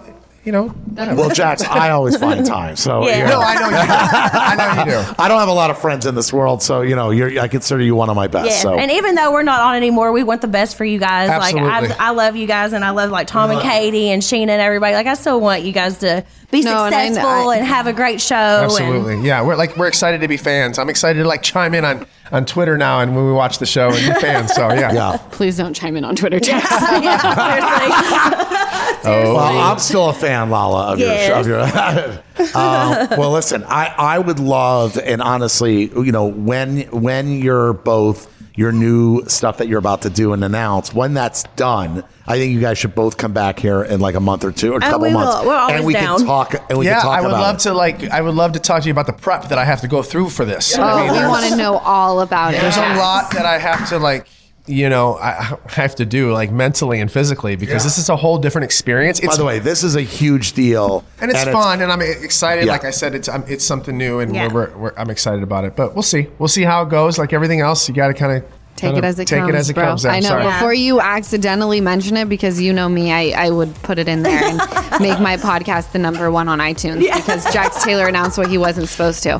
you 0.47 0.53
know, 0.53 0.69
whatever. 0.69 1.15
Well, 1.15 1.29
Jax, 1.29 1.61
I 1.63 1.89
always 1.91 2.15
find 2.15 2.45
time. 2.57 2.77
So 2.77 3.05
Yeah. 3.05 3.17
you 3.17 3.23
know, 3.25 3.29
no, 3.31 3.39
I 3.41 3.53
know 3.55 3.65
you. 3.65 3.75
Do. 3.75 3.77
I 3.83 4.55
know 4.55 4.83
you 4.83 4.91
do. 5.05 5.13
I 5.19 5.27
don't 5.27 5.39
have 5.39 5.49
a 5.49 5.53
lot 5.53 5.69
of 5.69 5.77
friends 5.77 6.05
in 6.05 6.15
this 6.15 6.31
world, 6.31 6.63
so 6.63 6.81
you 6.81 6.95
know, 6.95 7.11
you're, 7.11 7.37
I 7.39 7.49
consider 7.49 7.83
you 7.83 7.93
one 7.95 8.09
of 8.09 8.15
my 8.15 8.27
best. 8.27 8.45
Yes. 8.47 8.61
So 8.61 8.75
And 8.79 8.89
even 8.89 9.15
though 9.15 9.31
we're 9.33 9.43
not 9.43 9.59
on 9.59 9.75
anymore, 9.75 10.13
we 10.13 10.23
want 10.23 10.39
the 10.41 10.47
best 10.47 10.77
for 10.77 10.85
you 10.85 10.99
guys. 10.99 11.29
Absolutely. 11.29 11.69
Like 11.69 11.99
I, 11.99 12.07
I 12.07 12.09
love 12.11 12.37
you 12.37 12.47
guys, 12.47 12.71
and 12.71 12.85
I 12.85 12.91
love 12.91 13.11
like 13.11 13.27
Tom 13.27 13.51
and 13.51 13.61
Katie 13.61 14.09
and 14.09 14.21
Scheana 14.23 14.49
and 14.49 14.61
everybody. 14.61 14.93
Like 14.95 15.07
I 15.07 15.15
still 15.15 15.41
want 15.41 15.63
you 15.63 15.73
guys 15.73 15.97
to 15.99 16.23
be 16.49 16.61
No, 16.61 16.85
and 16.85 16.95
I- 16.95 17.05
successful 17.07 17.49
I- 17.49 17.57
and, 17.57 17.67
have 17.67 17.87
a 17.87 17.93
great 17.93 18.21
show. 18.21 18.35
Absolutely, 18.35 19.15
And, 19.15 19.25
yeah. 19.25 19.41
We're 19.43 19.57
like 19.57 19.75
we're 19.75 19.87
excited 19.87 20.21
to 20.21 20.29
be 20.29 20.37
fans. 20.37 20.79
I'm 20.79 20.89
excited 20.89 21.21
to 21.23 21.27
like 21.27 21.43
chime 21.43 21.73
in 21.73 21.83
on 21.83 22.05
on 22.31 22.45
Twitter 22.45 22.77
now 22.77 22.99
and 22.99 23.15
when 23.15 23.25
we 23.25 23.31
watch 23.33 23.59
the 23.59 23.65
show 23.65 23.89
and 23.91 24.13
be 24.13 24.19
fans. 24.21 24.53
So 24.53 24.69
yeah, 24.73 24.91
yeah. 24.93 25.17
Please 25.31 25.57
don't 25.57 25.73
chime 25.73 25.95
in 25.97 26.03
on 26.03 26.15
Twitter, 26.15 26.39
Jax. 26.39 26.69
yeah, 26.71 27.17
seriously. 29.01 29.33
Well, 29.33 29.37
I'm 29.59 29.79
still 29.79 30.09
a 30.09 30.13
fan, 30.13 30.49
Lala, 30.49 30.93
of 30.93 30.99
Yes. 30.99 31.45
your 31.45 31.67
show. 32.53 32.59
um, 32.59 33.07
well, 33.19 33.31
listen, 33.31 33.63
I, 33.65 33.93
I 33.97 34.19
would 34.19 34.39
love, 34.39 34.97
and 34.97 35.21
honestly, 35.21 35.89
you 35.91 36.11
know, 36.11 36.25
when 36.25 36.81
when 36.91 37.31
you're 37.31 37.73
both 37.73 38.27
your 38.57 38.73
new 38.73 39.23
stuff 39.27 39.59
that 39.59 39.69
you're 39.69 39.79
about 39.79 40.01
to 40.01 40.09
do 40.09 40.33
and 40.33 40.43
announce, 40.43 40.93
when 40.93 41.13
that's 41.13 41.43
done, 41.55 42.03
I 42.25 42.37
think 42.37 42.51
you 42.53 42.59
guys 42.59 42.77
should 42.77 42.95
both 42.95 43.15
come 43.15 43.31
back 43.31 43.59
here 43.59 43.83
in 43.83 43.99
like 44.01 44.15
a 44.15 44.19
month 44.19 44.43
or 44.43 44.51
two 44.51 44.73
or 44.73 44.77
a 44.77 44.79
couple 44.81 45.05
Oh, 45.05 45.09
we 45.09 45.13
will. 45.15 45.19
months, 45.23 45.45
We're 45.45 45.55
always 45.55 45.75
and 45.77 45.85
we 45.85 45.93
down. 45.93 46.17
can 46.17 46.25
talk. 46.27 46.55
And 46.69 46.77
we 46.79 46.85
yeah. 46.87 46.95
can 46.95 47.01
talk 47.03 47.19
I 47.19 47.21
would 47.21 47.31
love 47.31 47.55
it. 47.55 47.59
to 47.59 47.73
like. 47.73 48.03
I 48.09 48.19
would 48.21 48.33
love 48.35 48.51
to 48.53 48.59
talk 48.59 48.81
to 48.81 48.87
you 48.87 48.91
about 48.91 49.05
the 49.05 49.13
prep 49.13 49.47
that 49.49 49.57
I 49.57 49.63
have 49.63 49.81
to 49.81 49.87
go 49.87 50.01
through 50.03 50.29
for 50.31 50.43
this. 50.43 50.75
I 50.77 50.91
Oh, 50.91 50.97
mean, 51.05 51.13
we 51.21 51.27
want 51.27 51.45
to 51.49 51.55
know 51.55 51.77
all 51.77 52.19
about 52.21 52.53
it. 52.55 52.59
There's 52.61 52.75
a 52.77 52.95
lot 52.97 53.31
that 53.31 53.45
I 53.45 53.57
have 53.59 53.87
to 53.89 53.99
like. 53.99 54.27
You 54.67 54.89
know, 54.89 55.15
I 55.15 55.57
I 55.65 55.71
have 55.71 55.95
to 55.95 56.05
do 56.05 56.31
like 56.33 56.51
mentally 56.51 56.99
and 56.99 57.11
physically 57.11 57.55
because 57.55 57.83
this 57.83 57.97
is 57.97 58.09
a 58.09 58.15
whole 58.15 58.37
different 58.37 58.65
experience. 58.65 59.19
It's 59.19 59.29
By 59.29 59.37
the 59.37 59.45
way, 59.45 59.59
this 59.59 59.83
is 59.83 59.95
a 59.95 60.01
huge 60.01 60.53
deal, 60.53 61.03
and 61.21 61.31
it's 61.31 61.43
fun, 61.45 61.81
and 61.81 61.91
I'm 61.91 62.01
excited. 62.01 62.65
Yeah. 62.65 62.73
Like 62.73 62.83
I 62.85 62.91
said, 62.91 63.15
it's 63.15 63.29
um, 63.29 63.43
it's 63.47 63.65
something 63.65 63.97
new, 63.97 64.19
and 64.19 64.35
Yeah. 64.35 64.47
we're, 64.51 64.69
we're, 64.69 64.77
we're, 64.77 64.93
I'm 64.97 65.09
excited 65.09 65.41
about 65.43 65.63
it. 65.65 65.75
But 65.75 65.95
we'll 65.95 66.03
see. 66.03 66.27
We'll 66.37 66.47
see 66.49 66.63
how 66.63 66.83
it 66.83 66.89
goes. 66.89 67.17
Like 67.17 67.33
everything 67.33 67.61
else, 67.61 67.87
you 67.87 67.95
got 67.95 68.07
to 68.07 68.13
kind 68.13 68.43
of 68.43 68.51
Take 68.77 68.95
it 68.95 69.03
as 69.03 69.19
it 69.19 69.27
take 69.27 69.39
comes, 69.39 69.49
it 69.53 69.55
as 69.57 69.69
it 69.69 69.73
bro. 69.73 69.83
comes. 69.85 70.05
I'm 70.05 70.13
I 70.15 70.19
know. 70.19 70.27
sorry. 70.29 70.43
Before 70.45 70.73
you 70.73 70.99
accidentally 71.01 71.81
mention 71.81 72.15
it, 72.15 72.29
because 72.29 72.61
you 72.61 72.71
know 72.71 72.87
me, 72.87 73.11
I, 73.11 73.45
I 73.47 73.49
would 73.49 73.73
put 73.83 73.99
it 73.99 74.07
in 74.07 74.23
there 74.23 74.43
and 74.43 74.57
make 75.01 75.19
my 75.19 75.35
podcast 75.37 75.91
the 75.91 75.99
number 75.99 76.29
one 76.31 76.47
on 76.47 76.59
iTunes 76.59 76.99
because 77.13 77.43
Jax 77.51 77.83
Taylor 77.83 78.07
announced 78.07 78.37
what 78.37 78.47
he 78.49 78.57
wasn't 78.57 78.87
supposed 78.87 79.23
to. 79.23 79.39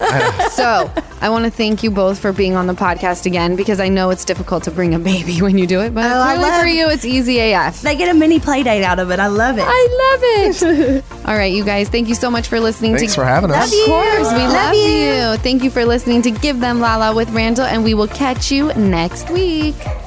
So 0.51 0.91
I 1.21 1.29
want 1.29 1.45
to 1.45 1.51
thank 1.51 1.83
you 1.83 1.91
both 1.91 2.19
for 2.19 2.33
being 2.33 2.55
on 2.55 2.67
the 2.67 2.73
podcast 2.73 3.25
again 3.25 3.55
because 3.55 3.79
I 3.79 3.89
know 3.89 4.09
it's 4.09 4.25
difficult 4.25 4.63
to 4.63 4.71
bring 4.71 4.93
a 4.95 4.99
baby 4.99 5.41
when 5.41 5.57
you 5.57 5.67
do 5.67 5.81
it, 5.81 5.93
but 5.93 6.03
Oh, 6.05 6.19
I 6.19 6.35
clearly 6.35 6.49
love- 6.51 6.61
for 6.61 6.67
you, 6.67 6.89
it's 6.89 7.05
easy 7.05 7.39
AF. 7.51 7.81
They 7.81 7.95
get 7.95 8.09
a 8.09 8.17
mini 8.17 8.39
play 8.39 8.63
date 8.63 8.83
out 8.83 8.99
of 8.99 9.11
it. 9.11 9.19
I 9.19 9.27
love 9.27 9.57
it. 9.57 9.65
I 9.67 9.88
love 10.11 10.21
it. 10.23 11.03
All 11.27 11.35
right, 11.35 11.51
you 11.53 11.63
guys, 11.63 11.89
thank 11.89 12.07
you 12.07 12.15
so 12.15 12.31
much 12.31 12.47
for 12.47 12.59
listening 12.59 12.95
Thanks 12.97 13.13
to 13.13 13.21
for 13.21 13.25
having 13.25 13.51
us. 13.51 13.71
Of 13.71 13.85
course, 13.85 14.31
we 14.33 14.39
love, 14.39 14.53
Love 14.53 14.73
you. 14.75 14.81
you. 14.81 15.38
Thank 15.38 15.63
you 15.63 15.69
for 15.69 15.85
listening 15.85 16.21
to 16.23 16.31
Give 16.31 16.59
Them 16.59 16.79
Lala 16.79 17.13
with 17.15 17.29
Randall, 17.31 17.65
and 17.65 17.83
we 17.83 17.93
will 17.93 18.07
catch 18.07 18.51
you 18.51 18.73
next 18.73 19.26
week. 19.30 20.07